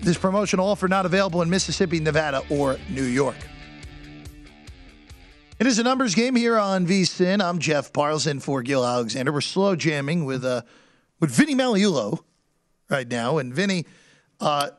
This 0.00 0.18
promotional 0.18 0.66
offer 0.66 0.88
not 0.88 1.06
available 1.06 1.42
in 1.42 1.50
Mississippi, 1.50 2.00
Nevada, 2.00 2.42
or 2.50 2.76
New 2.90 3.04
York. 3.04 3.36
It 5.60 5.68
is 5.68 5.78
a 5.78 5.84
numbers 5.84 6.16
game 6.16 6.34
here 6.34 6.58
on 6.58 6.88
VSIN. 6.88 7.40
I'm 7.40 7.60
Jeff 7.60 7.92
Parles 7.92 8.26
in 8.26 8.40
for 8.40 8.62
Gil 8.62 8.84
Alexander. 8.84 9.30
We're 9.30 9.40
slow 9.42 9.76
jamming 9.76 10.24
with 10.24 10.44
uh, 10.44 10.62
with 11.20 11.30
Vinny 11.30 11.54
Magliulo 11.54 12.18
right 12.90 13.06
now, 13.06 13.38
and 13.38 13.54
Vinny, 13.54 13.86
uh, 14.40 14.70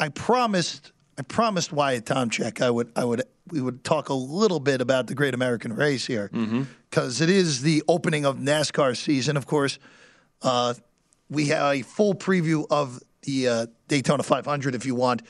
I 0.00 0.08
promised 0.08 0.90
I 1.16 1.22
promised 1.22 1.72
Wyatt 1.72 2.06
Tomchek 2.06 2.60
I 2.60 2.68
would 2.68 2.90
I 2.96 3.04
would 3.04 3.22
we 3.50 3.60
would 3.60 3.84
talk 3.84 4.08
a 4.08 4.14
little 4.14 4.60
bit 4.60 4.80
about 4.80 5.06
the 5.06 5.14
Great 5.14 5.34
American 5.34 5.74
Race 5.74 6.06
here 6.06 6.30
because 6.90 7.20
it 7.20 7.28
is 7.30 7.62
the 7.62 7.82
opening 7.88 8.24
of 8.24 8.38
NASCAR 8.38 8.96
season. 8.96 9.36
Of 9.36 9.46
course, 9.46 9.78
uh, 10.42 10.74
we 11.28 11.46
have 11.48 11.74
a 11.74 11.82
full 11.82 12.14
preview 12.14 12.66
of 12.70 13.00
the 13.22 13.48
uh, 13.48 13.66
Daytona 13.88 14.22
500 14.22 14.74
if 14.74 14.86
you 14.86 14.94
want. 14.94 15.22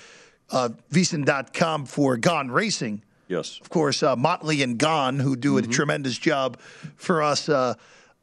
Uh, 0.50 0.68
VSiN.com 0.92 1.86
for 1.86 2.16
Gone 2.16 2.50
Racing. 2.50 3.02
Yes. 3.28 3.58
Of 3.60 3.70
course, 3.70 4.02
uh, 4.02 4.14
Motley 4.14 4.62
and 4.62 4.78
Gaughan, 4.78 5.20
who 5.20 5.34
do 5.36 5.56
a 5.56 5.62
tremendous 5.62 6.18
job 6.18 6.58
for 6.96 7.22
us 7.22 7.48
uh, 7.48 7.74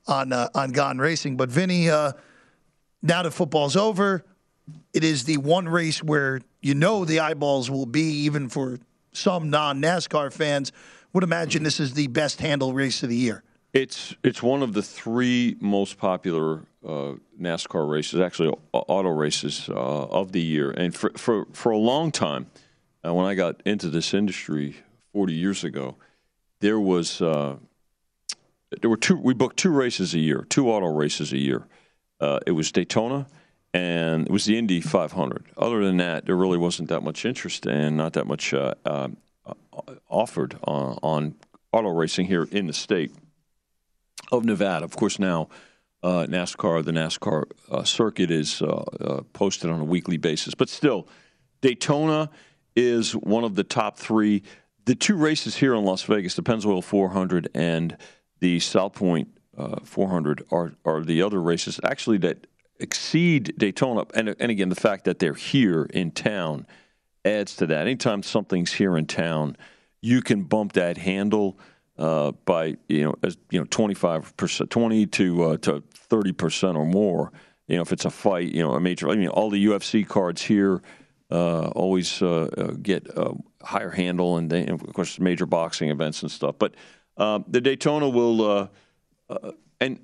on 0.08 0.32
uh, 0.32 0.50
on 0.54 0.72
Gone 0.72 1.00
Racing. 1.00 1.36
But 1.38 1.50
Vinny, 1.50 1.90
uh, 1.90 2.14
now 3.02 3.24
that 3.24 3.32
football's 3.32 3.76
over, 3.76 4.24
it 4.94 5.04
is 5.04 5.24
the 5.24 5.38
one 5.38 5.68
race 5.68 6.04
where 6.04 6.42
you 6.62 6.76
know 6.76 7.04
the 7.04 7.20
eyeballs 7.20 7.72
will 7.72 7.88
be, 7.88 8.04
even 8.04 8.48
for 8.48 8.80
some 9.12 9.50
non 9.50 9.82
NASCAR 9.82 10.32
fans. 10.34 10.72
Would 11.14 11.24
imagine 11.24 11.64
this 11.64 11.80
is 11.80 11.94
the 11.94 12.08
best 12.08 12.40
handle 12.40 12.74
race 12.74 13.04
of 13.04 13.10
the 13.10 13.18
year. 13.18 13.44
It's 13.74 14.16
it's 14.24 14.42
one 14.42 14.64
of 14.64 14.74
the 14.74 14.82
three 14.82 15.58
most 15.60 15.98
popular 15.98 16.62
uh, 16.86 17.14
NASCAR 17.40 17.90
races, 17.90 18.20
actually 18.20 18.56
auto 18.74 19.10
races 19.10 19.70
uh, 19.70 19.74
of 19.74 20.32
the 20.32 20.42
year. 20.42 20.72
And 20.72 20.96
for 20.96 21.12
for, 21.16 21.46
for 21.54 21.72
a 21.72 21.78
long 21.78 22.12
time, 22.12 22.48
uh, 23.06 23.14
when 23.14 23.26
I 23.26 23.36
got 23.36 23.62
into 23.66 23.90
this 23.90 24.14
industry 24.14 24.78
40 25.14 25.34
years 25.34 25.64
ago, 25.64 25.96
there 26.60 26.80
was 26.80 27.22
uh, 27.22 27.58
there 28.82 28.90
were 28.90 28.98
two. 28.98 29.18
We 29.18 29.34
booked 29.34 29.58
two 29.58 29.72
races 29.72 30.14
a 30.14 30.20
year, 30.20 30.46
two 30.50 30.70
auto 30.70 30.88
races 30.88 31.34
a 31.34 31.38
year. 31.38 31.68
Uh, 32.20 32.40
it 32.46 32.52
was 32.52 32.72
Daytona, 32.72 33.28
and 33.74 34.28
it 34.28 34.32
was 34.32 34.46
the 34.46 34.58
Indy 34.58 34.82
500. 34.82 35.46
Other 35.58 35.84
than 35.84 35.98
that, 35.98 36.26
there 36.26 36.36
really 36.36 36.58
wasn't 36.58 36.90
that 36.90 37.02
much 37.02 37.26
interest 37.26 37.66
and 37.66 37.98
not 37.98 38.14
that 38.14 38.28
much 38.28 38.54
uh, 38.54 38.74
uh, 38.86 39.10
offered 40.10 40.58
on, 40.64 41.00
on 41.02 41.36
auto 41.72 41.90
racing 41.90 42.26
here 42.26 42.48
in 42.52 42.68
the 42.68 42.74
state 42.74 43.12
of 44.32 44.44
Nevada. 44.44 44.84
Of 44.84 44.96
course, 44.96 45.20
now 45.20 45.50
uh, 46.04 46.26
NASCAR, 46.28 46.84
the 46.84 46.92
NASCAR 46.92 47.44
uh, 47.70 47.84
circuit 47.84 48.32
is 48.32 48.62
uh, 48.62 48.66
uh, 48.66 49.22
posted 49.34 49.70
on 49.70 49.80
a 49.80 49.86
weekly 49.86 50.18
basis, 50.18 50.54
but 50.54 50.68
still, 50.68 51.08
Daytona 51.62 52.30
is 52.76 53.14
one 53.16 53.44
of 53.44 53.56
the 53.56 53.64
top 53.64 53.98
three. 53.98 54.44
The 54.86 54.96
two 54.96 55.16
races 55.16 55.56
here 55.56 55.76
in 55.76 55.86
Las 55.86 56.02
Vegas, 56.04 56.36
the 56.36 56.42
Pennzoil 56.42 56.84
400 56.84 57.50
and 57.54 57.96
the 58.40 58.60
South 58.60 58.94
Point 58.94 59.30
uh, 59.58 59.80
400, 59.84 60.44
are 60.52 60.74
are 60.84 61.04
the 61.04 61.22
other 61.22 61.40
races 61.40 61.80
actually 61.84 62.18
that 62.20 62.48
exceed 62.82 63.54
Daytona. 63.58 64.06
And 64.14 64.36
and 64.40 64.52
again, 64.52 64.70
the 64.70 64.76
fact 64.76 65.06
that 65.06 65.20
they're 65.20 65.34
here 65.34 65.84
in 65.94 66.12
town 66.12 66.66
adds 67.24 67.56
to 67.58 67.68
that. 67.68 67.82
Anytime 67.82 68.24
something's 68.24 68.74
here 68.74 68.98
in 68.98 69.06
town, 69.06 69.56
you 70.02 70.22
can 70.22 70.44
bump 70.44 70.74
that 70.74 70.98
handle 70.98 71.60
uh, 71.98 72.32
by 72.46 72.78
you 72.88 73.04
know 73.04 73.16
as 73.24 73.38
you 73.50 73.60
know 73.60 73.66
twenty 73.70 73.94
five 73.94 74.36
percent, 74.38 74.70
twenty 74.70 75.06
to 75.06 75.44
uh, 75.44 75.58
to 75.58 75.84
thirty 75.94 76.32
percent 76.32 76.78
or 76.78 76.86
more. 76.86 77.32
You 77.68 77.78
know 77.78 77.84
if 77.84 77.94
it's 77.94 78.06
a 78.06 78.10
fight, 78.10 78.52
you 78.52 78.62
know 78.62 78.74
a 78.74 78.80
major. 78.80 79.10
I 79.10 79.16
mean 79.16 79.30
all 79.30 79.50
the 79.50 79.66
UFC 79.66 80.08
cards 80.08 80.42
here 80.42 80.82
uh, 81.30 81.68
always 81.70 82.22
uh, 82.22 82.50
uh, 82.58 82.72
get 82.82 83.08
a 83.16 83.34
higher 83.64 83.90
handle, 83.90 84.38
and, 84.38 84.50
they, 84.50 84.62
and 84.62 84.72
of 84.72 84.94
course 84.94 85.20
major 85.20 85.46
boxing 85.46 85.90
events 85.90 86.22
and 86.24 86.32
stuff. 86.32 86.56
But 86.60 86.76
uh, 87.18 87.40
the 87.48 87.62
Daytona 87.62 88.10
will 88.10 88.42
uh, 88.42 88.68
uh, 89.30 89.52
and 89.80 90.00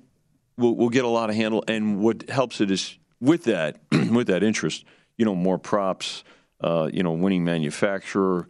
we'll, 0.58 0.74
we'll 0.74 0.88
get 0.90 1.04
a 1.04 1.08
lot 1.08 1.30
of 1.30 1.36
handle. 1.36 1.64
And 1.66 2.00
what 2.00 2.28
helps 2.28 2.60
it 2.60 2.70
is 2.70 2.98
with 3.20 3.44
that, 3.44 3.80
with 4.10 4.26
that 4.26 4.42
interest, 4.42 4.84
you 5.16 5.24
know, 5.24 5.34
more 5.34 5.58
props, 5.58 6.24
uh, 6.60 6.90
you 6.92 7.02
know, 7.02 7.12
winning 7.12 7.44
manufacturer, 7.44 8.48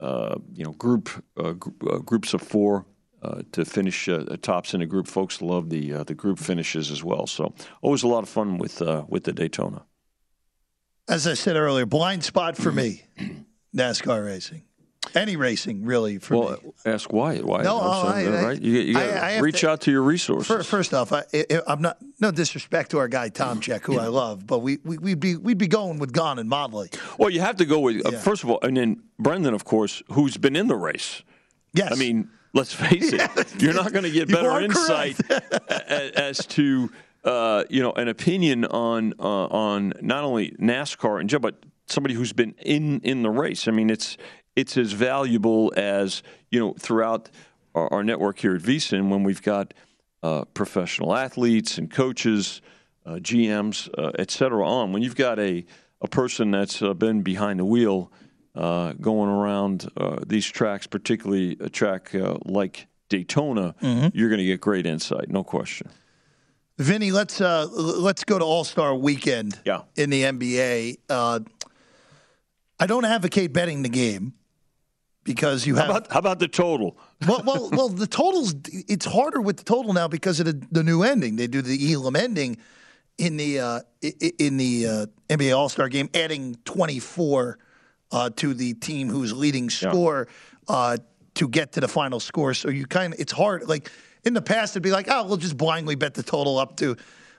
uh, 0.00 0.36
you 0.54 0.64
know, 0.64 0.72
group 0.72 1.10
uh, 1.36 1.52
gr- 1.52 1.90
uh, 1.90 1.98
groups 1.98 2.32
of 2.32 2.40
four 2.40 2.86
uh, 3.22 3.42
to 3.52 3.64
finish 3.64 4.08
uh, 4.08 4.24
tops 4.40 4.74
in 4.74 4.80
a 4.80 4.86
group. 4.86 5.08
Folks 5.08 5.42
love 5.42 5.70
the 5.70 6.04
the 6.04 6.14
group 6.14 6.38
finishes 6.38 6.90
as 6.90 7.02
well. 7.02 7.26
So 7.26 7.52
always 7.82 8.04
a 8.04 8.08
lot 8.08 8.22
of 8.22 8.28
fun 8.28 8.58
with 8.58 8.80
with 9.08 9.24
the 9.24 9.32
Daytona. 9.32 9.84
As 11.08 11.26
I 11.26 11.34
said 11.34 11.56
earlier, 11.56 11.86
blind 11.86 12.22
spot 12.22 12.56
for 12.56 12.70
me, 12.70 13.02
NASCAR 13.76 14.24
racing. 14.24 14.67
Any 15.14 15.36
racing, 15.36 15.84
really, 15.84 16.18
for 16.18 16.36
well, 16.36 16.50
me. 16.62 16.72
ask 16.84 17.10
Wyatt. 17.12 17.44
Wyatt 17.44 17.64
No, 17.64 17.78
I- 17.78 18.42
right? 18.42 18.60
You, 18.60 18.72
you 18.80 18.94
got 18.94 19.28
to 19.36 19.40
reach 19.42 19.64
out 19.64 19.80
to 19.82 19.90
your 19.90 20.02
resources. 20.02 20.46
Fir- 20.46 20.62
First 20.62 20.92
off, 20.92 21.12
I, 21.12 21.24
I'm 21.66 21.80
not 21.80 21.96
no 22.20 22.30
disrespect 22.30 22.90
to 22.90 22.98
our 22.98 23.08
guy 23.08 23.30
Tomchek, 23.30 23.82
who 23.82 23.98
I 23.98 24.08
love, 24.08 24.46
but 24.46 24.58
we, 24.58 24.78
we 24.84 24.98
we'd 24.98 25.20
be 25.20 25.36
we'd 25.36 25.56
be 25.56 25.68
going 25.68 25.98
with 25.98 26.12
Gaughan 26.12 26.38
and 26.38 26.48
Motley. 26.48 26.90
Well, 27.16 27.30
you 27.30 27.40
have 27.40 27.56
to 27.56 27.64
go 27.64 27.80
with 27.80 28.04
uh, 28.04 28.10
Yeah. 28.12 28.18
first 28.18 28.44
of 28.44 28.50
all, 28.50 28.58
and 28.62 28.76
then 28.76 29.02
Brendan, 29.18 29.54
of 29.54 29.64
course, 29.64 30.02
who's 30.12 30.36
been 30.36 30.56
in 30.56 30.66
the 30.66 30.76
race. 30.76 31.22
Yes, 31.72 31.92
I 31.92 31.94
mean, 31.94 32.28
let's 32.52 32.74
face 32.74 33.12
it, 33.12 33.30
you're 33.62 33.74
not 33.74 33.92
going 33.92 34.04
to 34.04 34.10
get 34.10 34.28
better 34.28 34.60
insight 34.60 35.18
as 35.70 36.44
to 36.46 36.90
uh, 37.24 37.64
you 37.70 37.82
know 37.82 37.92
an 37.92 38.08
opinion 38.08 38.64
on 38.66 39.14
uh, 39.18 39.22
on 39.46 39.92
not 40.00 40.24
only 40.24 40.50
NASCAR 40.60 41.20
and 41.20 41.40
but 41.40 41.54
somebody 41.86 42.14
who's 42.14 42.32
been 42.32 42.54
in 42.58 43.00
in 43.00 43.22
the 43.22 43.30
race. 43.30 43.66
I 43.68 43.70
mean, 43.70 43.90
it's 43.90 44.16
it's 44.58 44.76
as 44.76 44.92
valuable 44.92 45.72
as 45.76 46.22
you 46.50 46.58
know 46.58 46.74
throughout 46.78 47.30
our, 47.76 47.92
our 47.92 48.02
network 48.02 48.40
here 48.40 48.56
at 48.56 48.62
VSIN 48.62 49.08
when 49.08 49.22
we've 49.22 49.42
got 49.42 49.72
uh, 50.22 50.44
professional 50.46 51.14
athletes 51.14 51.78
and 51.78 51.88
coaches, 51.90 52.60
uh, 53.06 53.12
GMs, 53.12 53.88
uh, 53.96 54.10
et 54.18 54.32
cetera, 54.32 54.66
on. 54.68 54.92
When 54.92 55.02
you've 55.02 55.16
got 55.16 55.38
a 55.38 55.64
a 56.00 56.08
person 56.08 56.50
that's 56.50 56.82
uh, 56.82 56.92
been 56.94 57.22
behind 57.22 57.60
the 57.60 57.64
wheel 57.64 58.10
uh, 58.54 58.92
going 59.00 59.30
around 59.30 59.88
uh, 59.96 60.16
these 60.26 60.46
tracks, 60.46 60.86
particularly 60.86 61.56
a 61.60 61.68
track 61.68 62.14
uh, 62.14 62.36
like 62.44 62.86
Daytona, 63.08 63.74
you're 64.12 64.28
going 64.28 64.38
to 64.38 64.44
get 64.44 64.60
great 64.60 64.86
insight, 64.86 65.28
no 65.28 65.42
question. 65.44 65.88
Vinny, 66.78 67.10
let's 67.10 67.40
uh, 67.40 67.66
let's 67.72 68.24
go 68.24 68.38
to 68.38 68.44
All 68.44 68.64
Star 68.64 68.94
Weekend. 68.94 69.58
Yeah. 69.64 69.82
in 69.96 70.10
the 70.10 70.22
NBA. 70.22 70.98
Uh, 71.08 71.40
I 72.80 72.86
don't 72.86 73.04
advocate 73.04 73.52
betting 73.52 73.82
the 73.82 73.88
game 73.88 74.34
because 75.28 75.66
you 75.66 75.76
How 75.76 75.82
have 75.82 75.90
about, 75.90 76.12
how 76.12 76.18
about 76.20 76.38
the 76.38 76.48
total? 76.48 76.96
well, 77.28 77.42
well, 77.44 77.70
well. 77.70 77.88
The 77.90 78.06
totals. 78.06 78.54
It's 78.72 79.04
harder 79.04 79.42
with 79.42 79.58
the 79.58 79.64
total 79.64 79.92
now 79.92 80.08
because 80.08 80.40
of 80.40 80.46
the, 80.46 80.66
the 80.72 80.82
new 80.82 81.02
ending. 81.02 81.36
They 81.36 81.46
do 81.46 81.60
the 81.60 81.92
Elam 81.92 82.16
ending 82.16 82.56
in 83.18 83.36
the 83.36 83.60
uh, 83.60 83.80
in 84.38 84.56
the 84.56 84.86
uh, 84.86 85.06
NBA 85.28 85.54
All 85.54 85.68
Star 85.68 85.90
game, 85.90 86.08
adding 86.14 86.56
twenty 86.64 86.98
four 86.98 87.58
uh, 88.10 88.30
to 88.36 88.54
the 88.54 88.72
team 88.72 89.10
who's 89.10 89.34
leading 89.34 89.68
score 89.68 90.28
uh, 90.66 90.96
to 91.34 91.48
get 91.48 91.72
to 91.72 91.80
the 91.80 91.88
final 91.88 92.20
score. 92.20 92.54
So 92.54 92.70
you 92.70 92.86
kind 92.86 93.12
of 93.12 93.20
it's 93.20 93.32
hard. 93.32 93.68
Like 93.68 93.90
in 94.24 94.32
the 94.32 94.42
past, 94.42 94.72
it'd 94.72 94.82
be 94.82 94.90
like, 94.90 95.08
oh, 95.10 95.26
we'll 95.26 95.36
just 95.36 95.58
blindly 95.58 95.94
bet 95.94 96.14
the 96.14 96.22
total 96.22 96.58
up 96.58 96.76
to 96.78 96.96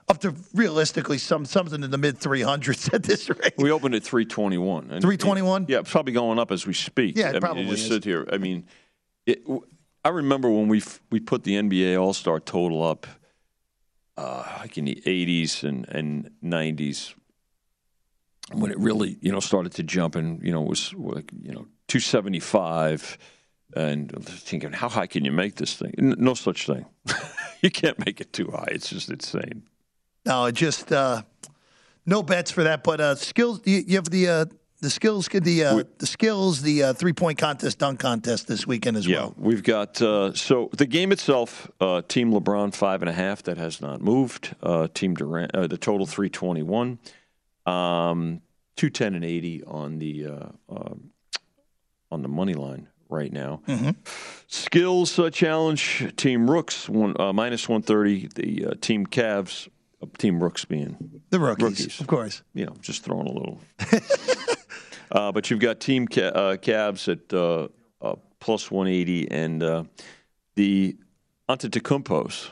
up 0.10 0.20
to 0.22 0.34
realistically 0.53 1.18
some 1.18 1.45
something 1.45 1.84
in 1.84 1.91
the 1.91 1.97
mid 1.97 2.18
three 2.18 2.41
hundreds 2.41 2.89
at 2.89 3.03
this 3.03 3.30
rate. 3.30 3.53
We 3.57 3.72
opened 3.72 3.95
at 3.95 4.03
321. 4.03 4.84
and- 4.91 5.01
321? 5.01 5.66
Yeah, 5.70 5.82
probably 5.86 6.14
going 6.14 6.39
up 6.39 6.51
as 6.51 6.66
we 6.66 6.74
speak. 6.74 7.16
Yeah, 7.16 7.28
it 7.28 7.30
I 7.30 7.32
mean, 7.34 7.41
probably 7.41 7.64
You 7.64 7.70
just 7.72 7.84
is. 7.84 7.89
sit 7.89 8.03
here. 8.03 8.28
I 8.32 8.38
mean, 8.38 8.66
it, 9.26 9.43
I 10.03 10.10
remember 10.10 10.49
when 10.49 10.68
we 10.68 10.78
f- 10.80 11.01
we 11.12 11.20
put 11.20 11.43
the 11.43 11.55
NBA 11.55 11.99
All 12.01 12.14
Star 12.14 12.39
total 12.39 12.84
up, 12.84 13.05
uh, 14.18 14.57
like 14.60 14.78
in 14.78 14.86
the 14.86 15.01
80s 15.05 15.64
and, 15.64 15.88
and 15.89 16.32
90s, 16.43 17.14
when 18.51 18.72
it 18.72 18.80
really 18.80 19.18
you 19.22 19.32
know 19.32 19.39
started 19.39 19.74
to 19.74 19.84
jump 19.84 20.16
and 20.16 20.41
you 20.43 20.51
know 20.51 20.62
was 20.62 20.93
like 20.95 21.32
you 21.43 21.51
know 21.51 21.68
275, 21.88 23.18
and 23.76 24.12
thinking, 24.26 24.72
how 24.72 24.89
high 24.89 25.05
can 25.05 25.24
you 25.26 25.32
make 25.32 25.55
this 25.55 25.76
thing? 25.76 25.93
No 25.97 26.34
such 26.34 26.66
thing. 26.66 26.86
you 27.62 27.70
can't 27.70 28.03
make 28.03 28.20
it 28.20 28.34
too 28.34 28.49
high. 28.51 28.68
It's 28.72 28.89
just 28.89 29.10
insane. 29.10 29.64
No, 30.26 30.51
just 30.51 30.91
uh, 30.91 31.24
no 32.05 32.24
bets 32.24 32.51
for 32.51 32.63
that. 32.63 32.84
But 32.84 32.99
uh, 33.01 33.15
skills, 33.15 33.61
you, 33.65 33.84
you 33.88 33.95
have 33.95 34.09
the 34.09 34.28
uh, 34.28 34.45
the 34.82 34.89
skills, 34.89 35.28
the 35.28 35.63
uh, 35.63 35.84
the 35.97 36.05
skills, 36.05 36.61
the 36.61 36.84
uh, 36.84 36.93
three 36.93 37.13
point 37.13 37.38
contest, 37.38 37.80
dunk 37.80 37.99
contest 37.99 38.47
this 38.47 38.65
weekend 38.67 38.97
as 38.97 39.07
Yeah, 39.07 39.17
well. 39.20 39.36
we've 39.38 39.63
got 39.63 40.01
uh, 40.01 40.34
so 40.34 40.70
the 40.78 40.86
game 40.86 41.11
itself. 41.11 41.70
Uh, 41.82 42.01
team 42.07 42.32
LeBron 42.32 42.74
five 42.74 43.01
and 43.01 43.09
a 43.09 43.13
half 43.13 43.43
that 43.43 43.57
has 43.57 43.82
not 43.82 44.01
moved. 44.01 44.55
Uh, 44.61 44.88
team 44.93 45.15
Durant 45.15 45.53
uh, 45.55 45.67
the 45.67 45.78
total 45.78 46.05
three 46.05 46.30
twenty 46.30 46.63
one. 46.63 46.99
Um, 47.65 48.41
two 48.76 48.89
ten 48.89 49.15
and 49.15 49.26
eighty 49.26 49.63
on 49.63 49.99
the 49.99 50.28
uh, 50.28 50.49
uh, 50.74 50.93
on 52.11 52.22
the 52.22 52.30
money 52.30 52.53
line 52.53 52.88
right 53.09 53.32
now. 53.34 53.61
Skills 54.47 55.17
uh, 55.20 55.30
challenge 55.30 56.13
team 56.15 56.49
Rooks 56.49 56.88
one 56.89 57.20
uh, 57.20 57.34
minus 57.34 57.67
one 57.67 57.82
thirty. 57.82 58.30
The 58.34 58.65
uh, 58.67 58.74
team 58.80 59.05
Cavs 59.05 59.67
team 60.18 60.41
Rooks 60.41 60.66
being 60.66 61.22
The 61.30 61.39
rookies, 61.39 61.64
Rookies. 61.64 62.00
of 62.02 62.08
course. 62.08 62.41
you 62.54 62.66
know, 62.66 62.76
just 62.82 63.04
throwing 63.04 63.28
a 63.28 63.32
little. 63.32 63.60
uh, 65.12 65.32
but 65.32 65.50
you've 65.50 65.60
got 65.60 65.80
Team 65.80 66.08
Ca- 66.08 66.22
uh, 66.30 66.58
Cavs 66.58 67.08
at 67.12 67.34
uh, 67.34 67.68
uh, 68.02 68.16
plus 68.39 68.72
180 68.72 69.32
and 69.32 69.64
uh, 69.64 69.84
the 70.56 70.95
Antetokounmpos. 71.50 72.50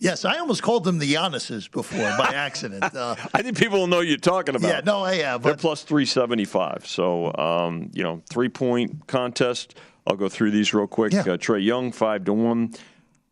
Yes, 0.00 0.24
I 0.24 0.38
almost 0.38 0.62
called 0.62 0.84
them 0.84 0.98
the 0.98 1.14
Giannis's 1.14 1.68
before 1.68 2.12
by 2.18 2.26
accident. 2.34 2.82
Uh, 2.94 3.14
I 3.32 3.42
think 3.42 3.56
people 3.56 3.78
will 3.78 3.86
know 3.86 4.00
you're 4.00 4.18
talking 4.18 4.54
about. 4.56 4.68
yeah, 4.68 4.80
no, 4.84 5.02
I 5.04 5.14
have. 5.16 5.42
They're 5.42 5.54
plus 5.56 5.82
375. 5.82 6.86
So, 6.86 7.32
um, 7.36 7.90
you 7.94 8.02
know, 8.02 8.20
three 8.28 8.48
point 8.48 9.06
contest. 9.06 9.74
I'll 10.06 10.16
go 10.16 10.28
through 10.28 10.50
these 10.50 10.74
real 10.74 10.86
quick. 10.88 11.12
Yeah. 11.14 11.20
Uh, 11.20 11.36
Trae 11.38 11.64
Young, 11.64 11.90
5 11.92 12.24
to 12.26 12.32
1. 12.34 12.74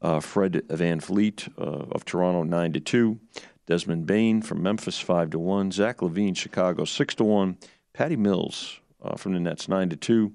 Uh, 0.03 0.19
Fred 0.19 0.65
VanVleet 0.69 1.49
uh, 1.57 1.87
of 1.93 2.05
Toronto, 2.05 2.43
9 2.43 2.73
to 2.73 2.81
2. 2.81 3.21
Desmond 3.67 4.05
Bane 4.05 4.43
from 4.43 4.63
Memphis, 4.63 4.99
5 4.99 5.31
to 5.31 5.39
1. 5.39 5.71
Zach 5.71 5.99
LaVine, 5.99 6.37
Chicago, 6.37 6.85
6 6.85 7.15
to 7.15 7.25
1. 7.25 7.57
Patty 7.93 8.17
Mills 8.17 8.81
uh, 9.01 9.17
from 9.17 9.35
the 9.35 9.41
Nets, 9.41 9.69
9 9.69 9.91
to 9.91 9.97
2. 9.97 10.33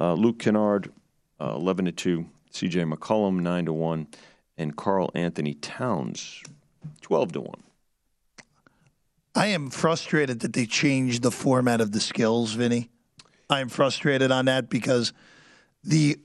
Uh, 0.00 0.14
Luke 0.14 0.40
Kennard, 0.40 0.92
uh, 1.40 1.52
11 1.54 1.84
to 1.84 1.92
2. 1.92 2.26
CJ 2.52 2.92
McCollum, 2.92 3.40
9 3.40 3.66
to 3.66 3.72
1. 3.72 4.08
And 4.56 4.76
Karl-Anthony 4.76 5.54
Towns, 5.54 6.42
12 7.02 7.32
to 7.32 7.40
1. 7.42 7.54
I 9.36 9.46
am 9.46 9.70
frustrated 9.70 10.40
that 10.40 10.52
they 10.52 10.66
changed 10.66 11.22
the 11.22 11.30
format 11.30 11.80
of 11.80 11.92
the 11.92 12.00
skills, 12.00 12.54
Vinny. 12.54 12.90
I 13.48 13.60
am 13.60 13.68
frustrated 13.68 14.32
on 14.32 14.46
that 14.46 14.68
because 14.68 15.12
the 15.84 16.18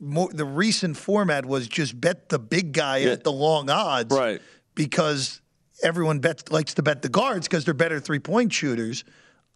more, 0.00 0.28
the 0.32 0.44
recent 0.44 0.96
format 0.96 1.44
was 1.46 1.68
just 1.68 2.00
bet 2.00 2.28
the 2.30 2.38
big 2.38 2.72
guy 2.72 2.98
Yeah. 2.98 3.10
at 3.12 3.24
the 3.24 3.32
long 3.32 3.70
odds, 3.70 4.14
Right. 4.14 4.40
Because 4.74 5.40
everyone 5.82 6.18
bets 6.20 6.50
likes 6.50 6.74
to 6.74 6.82
bet 6.82 7.02
the 7.02 7.08
guards 7.08 7.46
because 7.46 7.64
they're 7.64 7.74
better 7.74 8.00
three 8.00 8.18
point 8.18 8.52
shooters 8.52 9.04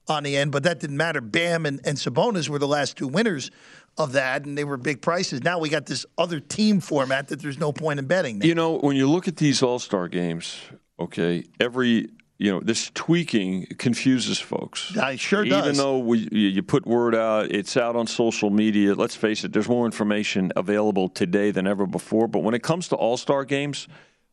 on 0.07 0.23
the 0.23 0.37
end, 0.37 0.53
but 0.53 0.65
that 0.65 0.81
didn't 0.81 0.99
matter. 0.99 1.21
Bam 1.23 1.65
and, 1.65 1.81
and 1.87 1.97
Sabonis 1.97 2.49
were 2.49 2.59
the 2.59 2.69
last 2.69 2.97
two 2.99 3.09
winners 3.09 3.51
of 3.97 4.13
that, 4.13 4.45
and 4.45 4.59
they 4.59 4.65
were 4.65 4.77
big 4.77 5.01
prices. 5.01 5.43
Now 5.43 5.59
we 5.59 5.69
got 5.71 5.87
this 5.87 6.05
other 6.19 6.41
team 6.41 6.81
format 6.81 7.29
that 7.29 7.41
there's 7.41 7.59
no 7.59 7.73
point 7.73 7.99
in 7.99 8.07
betting. 8.07 8.39
Now. 8.41 8.47
You 8.47 8.55
know, 8.55 8.77
when 8.79 8.97
you 8.97 9.09
look 9.09 9.29
at 9.29 9.37
these 9.37 9.63
All 9.63 9.79
Star 9.79 10.09
games, 10.09 10.57
okay, 11.01 11.45
every 11.59 12.09
you 12.39 12.51
know 12.51 12.61
this 12.61 12.91
tweaking 12.95 13.67
confuses 13.79 14.41
folks. 14.41 14.93
It 14.97 15.21
sure 15.21 15.45
Even 15.45 15.61
does. 15.61 15.77
though 15.77 15.99
we 15.99 16.29
you 16.33 16.63
put 16.63 16.87
word 16.87 17.15
out, 17.15 17.51
it's 17.51 17.77
out 17.77 17.97
on 17.97 18.07
social 18.07 18.51
media. 18.51 18.95
Let's 18.95 19.15
face 19.15 19.45
it, 19.45 19.53
there's 19.53 19.69
more 19.69 19.87
information 19.87 20.53
available 20.57 21.09
today 21.09 21.51
than 21.51 21.67
ever 21.67 21.87
before. 21.87 22.27
But 22.27 22.41
when 22.41 22.55
it 22.55 22.63
comes 22.63 22.89
to 22.89 22.97
All 22.97 23.17
Star 23.17 23.45
games, 23.45 23.87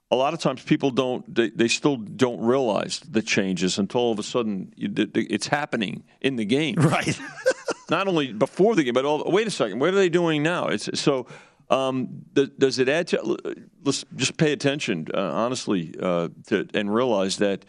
a 0.10 0.16
lot 0.16 0.34
of 0.34 0.40
times 0.40 0.64
people 0.64 0.90
don't 0.90 1.34
they, 1.34 1.52
they 1.52 1.68
still 1.68 1.96
don't 1.98 2.42
realize 2.42 3.00
the 3.02 3.22
changes 3.22 3.78
until 3.78 4.02
all 4.02 4.12
of 4.12 4.20
a 4.20 4.24
sudden 4.24 4.74
you, 4.76 4.88
th- 4.88 5.14
th- 5.14 5.28
it's 5.30 5.48
happening 5.48 6.04
in 6.22 6.36
the 6.38 6.46
game 6.46 6.76
right. 6.80 7.20
not 7.92 8.08
only 8.08 8.34
before 8.34 8.76
the 8.76 8.84
game, 8.84 8.94
but 8.94 9.06
all, 9.06 9.24
wait 9.32 9.46
a 9.46 9.52
second, 9.52 9.80
what 9.80 9.90
are 9.90 9.96
they 9.98 10.10
doing 10.10 10.42
now? 10.42 10.68
It's 10.68 11.00
so. 11.00 11.28
Um, 11.70 12.26
does 12.34 12.80
it 12.80 12.90
add 12.90 13.08
to? 13.10 13.38
Let's 13.82 14.04
just 14.18 14.36
pay 14.36 14.52
attention, 14.52 15.08
uh, 15.14 15.22
honestly, 15.22 15.96
uh, 16.02 16.28
to, 16.48 16.68
and 16.74 16.94
realize 16.94 17.38
that 17.38 17.64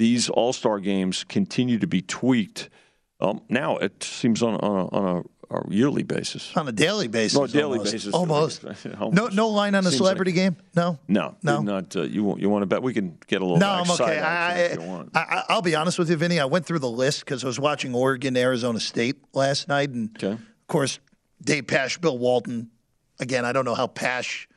these 0.00 0.30
All 0.30 0.52
Star 0.54 0.80
games 0.80 1.24
continue 1.24 1.78
to 1.78 1.86
be 1.86 2.00
tweaked. 2.00 2.70
Um, 3.20 3.42
now 3.50 3.76
it 3.76 4.02
seems 4.02 4.42
on 4.42 4.54
on 4.54 4.76
a, 4.80 4.88
on 4.88 5.24
a, 5.50 5.54
a 5.56 5.70
yearly 5.70 6.02
basis. 6.04 6.56
on 6.56 6.66
a 6.68 6.72
daily 6.72 7.06
basis. 7.06 7.38
No, 7.38 7.46
daily 7.46 7.78
almost. 7.78 7.92
basis. 7.92 8.14
Almost. 8.14 8.64
Almost. 8.98 9.12
No, 9.14 9.28
no 9.28 9.48
line 9.50 9.74
on 9.74 9.84
a 9.84 9.90
Seems 9.90 9.98
celebrity 9.98 10.30
like- 10.30 10.36
game. 10.36 10.56
No. 10.74 10.98
No, 11.06 11.36
No. 11.42 11.60
not. 11.60 11.94
Uh, 11.94 12.02
you 12.02 12.24
want 12.24 12.40
you 12.40 12.48
want 12.48 12.62
to 12.62 12.66
bet? 12.66 12.82
We 12.82 12.94
can 12.94 13.18
get 13.26 13.42
a 13.42 13.44
little. 13.44 13.58
No, 13.58 13.68
I'm 13.68 13.90
okay. 13.90 14.18
I, 14.20 14.58
if 14.60 14.80
you 14.80 14.86
want. 14.86 15.10
I, 15.14 15.20
I, 15.20 15.42
I'll 15.50 15.60
be 15.60 15.74
honest 15.74 15.98
with 15.98 16.08
you, 16.08 16.16
Vinny. 16.16 16.40
I 16.40 16.46
went 16.46 16.64
through 16.64 16.78
the 16.78 16.88
list 16.90 17.26
because 17.26 17.44
I 17.44 17.46
was 17.46 17.60
watching 17.60 17.94
Oregon, 17.94 18.36
Arizona 18.38 18.80
State 18.80 19.16
last 19.34 19.68
night, 19.68 19.90
and 19.90 20.10
Okay. 20.16 20.32
of 20.32 20.66
course, 20.66 20.98
Dave 21.44 21.66
Pasch, 21.66 22.00
Bill 22.00 22.16
Walton. 22.16 22.70
Again, 23.18 23.44
I 23.44 23.52
don't 23.52 23.66
know 23.66 23.74
how 23.74 23.86
Pasch 23.86 24.48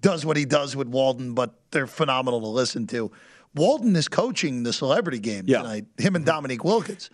does 0.00 0.24
what 0.24 0.38
he 0.38 0.46
does 0.46 0.74
with 0.74 0.88
Walton, 0.88 1.34
but 1.34 1.54
they're 1.70 1.86
phenomenal 1.86 2.40
to 2.40 2.46
listen 2.48 2.86
to. 2.86 3.10
Walton 3.56 3.96
is 3.96 4.08
coaching 4.08 4.62
the 4.62 4.72
celebrity 4.72 5.18
game 5.18 5.44
Yeah. 5.46 5.62
tonight. 5.62 5.86
Him 5.98 6.14
and 6.16 6.24
Dominique 6.24 6.62
Wilkins. 6.64 7.10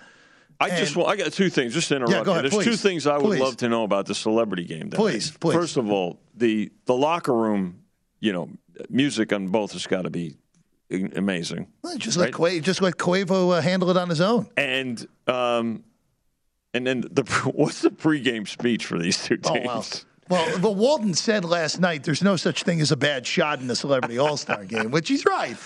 I 0.61 0.71
just 0.71 0.95
want, 0.95 1.09
I 1.09 1.17
got 1.17 1.33
two 1.33 1.51
things. 1.51 1.75
Just 1.75 1.89
to 1.89 1.97
interrupt. 1.97 2.13
Yeah, 2.15 2.23
go 2.25 2.33
ahead, 2.33 2.45
There's 2.51 2.65
two 2.65 2.77
things 2.77 3.07
I 3.07 3.17
would 3.17 3.25
Please. 3.25 3.41
love 3.41 3.57
to 3.59 3.69
know 3.69 3.83
about 3.83 4.07
the 4.07 4.15
celebrity 4.15 4.65
game. 4.65 4.91
tonight. 4.91 4.97
Please, 4.97 5.31
please. 5.33 5.55
First 5.55 5.77
of 5.77 5.91
all, 5.91 6.21
the 6.37 6.71
the 6.85 6.95
locker 6.95 7.35
room, 7.35 7.81
you 8.21 8.33
know, 8.33 8.49
music 8.89 9.33
on 9.33 9.49
both 9.49 9.73
has 9.73 9.87
got 9.89 10.03
to 10.03 10.11
be 10.11 10.37
amazing. 11.17 11.67
Well, 11.83 11.97
Just 11.97 12.17
let 12.17 12.27
Right. 12.27 12.35
Qua- 12.35 12.61
just 12.61 12.81
let 12.83 12.95
Quavo 12.97 13.57
uh, 13.57 13.61
handle 13.61 13.91
it 13.91 13.97
on 13.97 14.09
his 14.09 14.21
own. 14.21 14.47
And 14.57 15.05
um, 15.27 15.83
and 16.75 16.87
then 16.87 17.01
the 17.11 17.23
what's 17.55 17.81
the 17.81 17.91
pregame 17.91 18.47
speech 18.47 18.87
for 18.87 18.99
these 18.99 19.25
two 19.25 19.39
teams? 19.39 19.67
wow. 19.67 19.83
Well, 20.33 20.59
the 20.59 20.71
Walton 20.71 21.15
said 21.15 21.45
last 21.45 21.79
night 21.81 22.05
there's 22.05 22.23
no 22.23 22.37
such 22.37 22.63
thing 22.63 22.81
as 22.81 22.91
a 22.91 22.97
bad 22.97 23.27
shot 23.27 23.61
in 23.61 23.67
the 23.67 23.77
Celebrity 23.77 24.19
All 24.19 24.37
Star 24.37 24.65
game, 24.65 24.91
which 24.91 25.09
he's 25.09 25.25
right. 25.27 25.57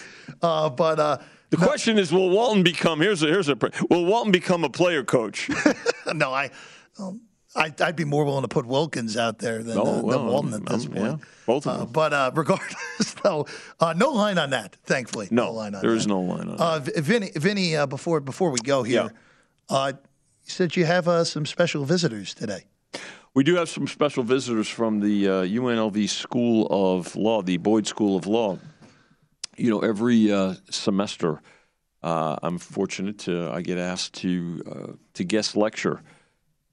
Uh, 0.42 0.68
but 0.70 0.98
uh, 0.98 1.18
The 1.50 1.56
question 1.56 1.98
is, 1.98 2.12
will 2.12 2.30
Walton 2.30 2.62
become? 2.64 3.00
Here's 3.00 3.22
a 3.22 3.26
here's 3.26 3.48
a. 3.48 3.56
Will 3.90 4.04
Walton 4.04 4.32
become 4.32 4.64
a 4.64 4.68
player 4.70 5.04
coach? 5.04 5.48
no, 6.14 6.32
I, 6.34 6.50
um, 6.98 7.20
I'd 7.54 7.96
be 7.96 8.04
more 8.04 8.24
willing 8.24 8.42
to 8.42 8.48
put 8.48 8.66
Wilkins 8.66 9.16
out 9.16 9.38
there 9.38 9.62
than, 9.62 9.78
Oh, 9.78 9.82
uh, 10.00 10.02
well, 10.02 10.18
than 10.18 10.26
Walton 10.26 10.54
at 10.54 10.66
this 10.66 10.86
um, 10.86 10.92
point. 10.92 11.04
yeah, 11.20 11.26
both 11.46 11.66
of 11.66 11.72
Uh, 11.72 11.78
them. 11.84 11.92
but 11.92 12.12
uh, 12.12 12.30
regardless, 12.34 13.14
though, 13.22 13.46
uh, 13.80 13.94
no 13.96 14.10
line 14.10 14.36
on 14.36 14.50
that. 14.50 14.76
Thankfully, 14.84 15.28
No, 15.30 15.52
line 15.52 15.74
on 15.74 15.80
there 15.80 15.92
that. 15.92 15.96
is 15.96 16.06
no 16.06 16.20
line 16.20 16.48
on 16.50 16.56
Uh, 16.60 16.78
V- 16.80 17.00
Vinny, 17.00 17.30
Vinny 17.36 17.76
uh, 17.76 17.86
before 17.86 18.20
before 18.20 18.50
we 18.50 18.58
go 18.58 18.82
here, 18.82 19.12
uh, 19.68 19.92
you 20.44 20.50
said 20.50 20.74
you 20.76 20.84
have 20.84 21.06
uh, 21.08 21.22
some 21.24 21.46
special 21.46 21.84
visitors 21.84 22.34
today. 22.34 22.64
We 23.36 23.44
do 23.44 23.56
have 23.56 23.68
some 23.68 23.86
special 23.86 24.22
visitors 24.22 24.66
from 24.66 25.00
the 25.00 25.28
uh, 25.28 25.32
UNLV 25.42 26.08
School 26.08 26.66
of 26.70 27.14
Law, 27.16 27.42
the 27.42 27.58
Boyd 27.58 27.86
School 27.86 28.16
of 28.16 28.26
Law. 28.26 28.58
You 29.58 29.68
know, 29.68 29.80
every 29.80 30.32
uh, 30.32 30.54
semester, 30.70 31.42
uh, 32.02 32.36
I'm 32.42 32.56
fortunate 32.56 33.18
to 33.26 33.50
I 33.50 33.60
get 33.60 33.76
asked 33.76 34.14
to 34.22 34.62
uh, 34.66 34.92
to 35.12 35.24
guest 35.24 35.54
lecture 35.54 36.00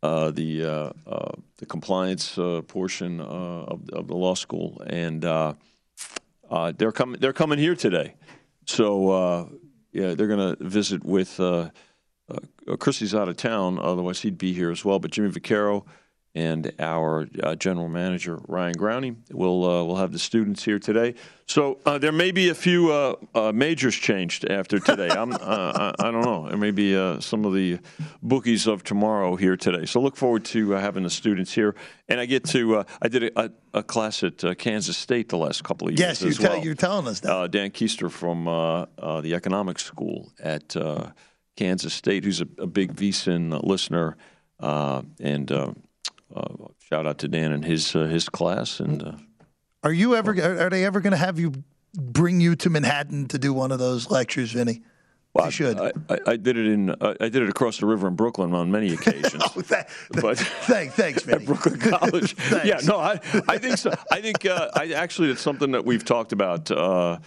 uh, 0.03 0.31
the 0.31 0.63
uh, 0.63 1.31
the 1.57 1.65
compliance 1.65 2.39
portion 2.69 3.19
of, 3.19 3.89
of 3.89 4.07
the 4.07 4.15
law 4.15 4.33
school, 4.33 4.81
and 4.87 5.23
they're 6.77 6.93
coming 6.93 7.19
they're 7.19 7.33
coming 7.33 7.59
here 7.59 7.75
today. 7.75 8.15
So 8.67 9.51
yeah, 9.91 10.13
they're 10.13 10.27
going 10.27 10.55
to 10.55 10.63
visit 10.63 11.03
with. 11.03 11.41
Chrissy's 12.79 13.13
out 13.13 13.27
of 13.27 13.35
town, 13.35 13.77
otherwise 13.79 14.21
he'd 14.21 14.37
be 14.37 14.53
here 14.53 14.71
as 14.71 14.85
well. 14.85 14.97
But 14.97 15.11
Jimmy 15.11 15.29
Vaccaro 15.29 15.83
and 16.35 16.73
our 16.79 17.27
uh, 17.43 17.55
general 17.55 17.87
manager 17.87 18.39
Ryan 18.47 18.75
Growney 18.75 19.15
will 19.31 19.63
uh, 19.63 19.83
will 19.83 19.97
have 19.97 20.11
the 20.11 20.19
students 20.19 20.63
here 20.63 20.79
today. 20.79 21.13
So 21.45 21.79
uh, 21.85 21.97
there 21.97 22.11
may 22.11 22.31
be 22.31 22.49
a 22.49 22.55
few 22.55 22.91
uh, 22.91 23.15
uh, 23.35 23.51
majors 23.51 23.95
changed 23.95 24.49
after 24.49 24.79
today. 24.79 25.09
I'm, 25.09 25.33
uh, 25.33 25.37
I, 25.39 25.93
I 25.99 26.11
don't 26.11 26.23
know. 26.23 26.47
There 26.47 26.57
may 26.57 26.71
be 26.71 26.95
uh, 26.95 27.19
some 27.19 27.45
of 27.45 27.53
the 27.53 27.79
bookies 28.21 28.65
of 28.65 28.83
tomorrow 28.83 29.35
here 29.35 29.55
today. 29.55 29.85
So 29.85 30.01
look 30.01 30.15
forward 30.15 30.45
to 30.45 30.75
uh, 30.75 30.79
having 30.79 31.03
the 31.03 31.09
students 31.09 31.53
here. 31.53 31.75
And 32.07 32.19
I 32.19 32.25
get 32.25 32.45
to 32.45 32.77
uh, 32.77 32.83
I 33.01 33.09
did 33.09 33.23
a, 33.23 33.39
a, 33.39 33.51
a 33.75 33.83
class 33.83 34.23
at 34.23 34.43
uh, 34.43 34.55
Kansas 34.55 34.97
State 34.97 35.29
the 35.29 35.37
last 35.37 35.63
couple 35.63 35.87
of 35.87 35.93
years. 35.93 35.99
Yes, 35.99 36.21
you 36.21 36.33
tell, 36.33 36.55
well. 36.55 36.63
you're 36.63 36.75
telling 36.75 37.07
us 37.07 37.19
that. 37.19 37.31
Uh, 37.31 37.47
Dan 37.47 37.69
Keister 37.69 38.09
from 38.09 38.45
the 38.45 39.35
economics 39.35 39.83
school 39.83 40.31
at 40.39 40.75
uh, 40.75 41.11
Kansas 41.55 41.93
State, 41.93 42.23
who's 42.23 42.41
a, 42.41 42.47
a 42.57 42.67
big 42.67 42.95
VSIN 42.95 43.63
listener, 43.63 44.17
uh, 44.59 45.03
and 45.19 45.51
shout 46.79 47.05
out 47.07 47.17
to 47.19 47.27
Dan 47.27 47.51
and 47.51 47.63
his 47.65 47.95
uh, 47.95 48.05
his 48.05 48.29
class. 48.29 48.79
And 48.79 49.03
uh, 49.03 49.11
Are 49.83 49.93
you 49.93 50.15
ever? 50.15 50.31
Are, 50.31 50.65
are 50.67 50.69
they 50.69 50.85
ever 50.85 50.99
going 51.01 51.11
to 51.11 51.17
have 51.17 51.39
you 51.39 51.53
bring 51.93 52.41
you 52.41 52.55
to 52.57 52.69
Manhattan 52.69 53.27
to 53.29 53.37
do 53.37 53.53
one 53.53 53.71
of 53.71 53.79
those 53.79 54.09
lectures, 54.09 54.51
Vinny? 54.51 54.81
well, 55.33 55.49
should. 55.49 55.79
I, 55.79 55.91
I, 56.09 56.17
I 56.27 56.35
did 56.37 56.57
it 56.57 56.67
in 56.67 56.89
uh, 56.91 57.15
I 57.19 57.29
did 57.29 57.41
it 57.41 57.49
across 57.49 57.79
the 57.79 57.85
river 57.87 58.07
in 58.07 58.15
Brooklyn 58.15 58.53
on 58.53 58.69
many 58.71 58.93
occasions. 58.93 59.43
Oh, 59.55 59.61
that, 59.61 59.89
but 60.11 60.37
thanks, 60.67 60.93
thanks, 60.95 61.23
Vinny. 61.23 61.45
Brooklyn 61.45 61.79
College. 61.79 62.35
yeah, 62.63 62.79
no, 62.85 62.97
I, 62.97 63.19
I 63.47 63.57
think 63.57 63.77
so. 63.77 63.91
I 64.11 64.21
think 64.21 64.45
uh, 64.45 64.69
I 64.75 64.91
actually 64.91 65.31
it's 65.31 65.41
something 65.41 65.71
that 65.71 65.85
we've 65.85 66.05
talked 66.05 66.33
about, 66.33 66.69
uh, 66.69 67.17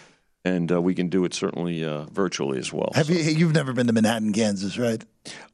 and 0.47 0.70
uh, 0.70 0.80
we 0.80 0.94
can 0.94 1.09
do 1.09 1.24
it 1.24 1.34
certainly 1.34 1.84
uh, 1.84 2.05
virtually 2.05 2.59
as 2.59 2.72
well. 2.72 2.92
Have 2.94 3.11
you? 3.11 3.16
You've 3.16 3.55
never 3.55 3.72
been 3.72 3.88
to 3.88 3.92
Manhattan, 3.92 4.32
Kansas, 4.32 4.78
right? 4.78 5.05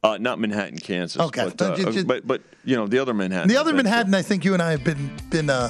Uh, 0.05 0.19
not 0.21 0.39
Manhattan, 0.39 0.79
Kansas. 0.79 1.21
Okay. 1.21 1.45
but, 1.45 1.63
uh, 1.63 1.77
Ju- 1.77 1.93
ju- 1.93 2.05
but 2.05 2.27
but 2.27 2.43
you 2.65 2.77
know 2.77 2.87
the 2.87 2.99
other 2.99 3.15
Manhattan. 3.15 3.49
The 3.49 3.57
other 3.57 3.71
I've 3.71 3.77
been 3.77 3.85
to. 3.87 3.91
Manhattan, 3.91 4.15
I 4.15 4.21
think 4.21 4.45
you 4.45 4.53
and 4.53 4.63
I 4.63 4.73
have 4.73 4.85
been 4.85 5.11
been 5.31 5.49
uh, 5.49 5.69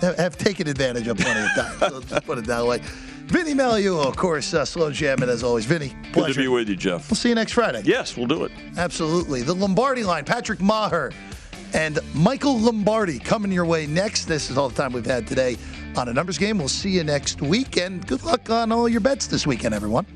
have 0.00 0.16
have 0.16 0.38
taken 0.38 0.68
advantage 0.68 1.08
of 1.08 1.16
plenty 1.18 1.40
of 1.40 1.50
times. 1.80 1.80
Let's 1.94 2.10
just 2.10 2.26
put 2.26 2.38
it 2.38 2.44
that 2.44 2.64
way. 2.64 2.80
Vinny 3.26 3.52
Magliulo, 3.52 4.06
of 4.06 4.16
course, 4.16 4.54
uh, 4.54 4.64
slow 4.64 4.90
jamming 4.90 5.28
as 5.28 5.42
always. 5.42 5.66
Vinny, 5.66 5.94
Good 6.12 6.32
to 6.32 6.40
be 6.40 6.48
with 6.48 6.68
you, 6.68 6.76
Jeff. 6.76 7.10
We'll 7.10 7.16
see 7.16 7.28
you 7.28 7.34
next 7.34 7.52
Friday. 7.52 7.82
Yes, 7.84 8.16
we'll 8.16 8.26
do 8.26 8.44
it. 8.44 8.52
Absolutely. 8.78 9.42
The 9.42 9.54
Lombardi 9.54 10.02
line, 10.02 10.24
Patrick 10.24 10.60
Maher 10.60 11.12
and 11.74 11.98
Michael 12.14 12.58
Lombardi 12.58 13.18
coming 13.18 13.52
your 13.52 13.66
way 13.66 13.86
next. 13.86 14.24
This 14.24 14.48
is 14.48 14.56
all 14.56 14.70
the 14.70 14.80
time 14.80 14.92
we've 14.92 15.04
had 15.04 15.26
today 15.26 15.58
on 15.98 16.08
a 16.08 16.12
numbers 16.14 16.38
game. 16.38 16.58
We'll 16.58 16.68
see 16.68 16.90
you 16.90 17.04
next 17.04 17.42
week, 17.42 17.76
and 17.76 18.06
good 18.06 18.22
luck 18.22 18.48
on 18.48 18.72
all 18.72 18.88
your 18.88 19.00
bets 19.00 19.26
this 19.26 19.46
weekend, 19.46 19.74
everyone. 19.74 20.06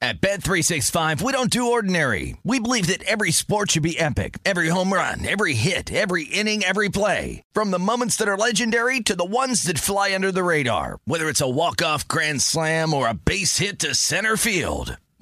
At 0.00 0.20
Bet365, 0.20 1.22
we 1.22 1.30
don't 1.30 1.48
do 1.48 1.70
ordinary. 1.70 2.36
We 2.42 2.58
believe 2.58 2.88
that 2.88 3.04
every 3.04 3.30
sport 3.30 3.70
should 3.70 3.84
be 3.84 3.98
epic. 3.98 4.38
Every 4.44 4.66
home 4.66 4.92
run, 4.92 5.24
every 5.24 5.54
hit, 5.54 5.92
every 5.92 6.24
inning, 6.24 6.64
every 6.64 6.88
play. 6.88 7.44
From 7.52 7.70
the 7.70 7.78
moments 7.78 8.16
that 8.16 8.26
are 8.26 8.36
legendary 8.36 8.98
to 8.98 9.14
the 9.14 9.24
ones 9.24 9.62
that 9.62 9.78
fly 9.78 10.12
under 10.12 10.32
the 10.32 10.42
radar. 10.42 10.98
Whether 11.04 11.28
it's 11.28 11.40
a 11.40 11.48
walk-off 11.48 12.08
grand 12.08 12.42
slam 12.42 12.92
or 12.94 13.08
a 13.08 13.14
base 13.14 13.58
hit 13.58 13.78
to 13.78 13.94
center 13.94 14.36
field. 14.36 14.96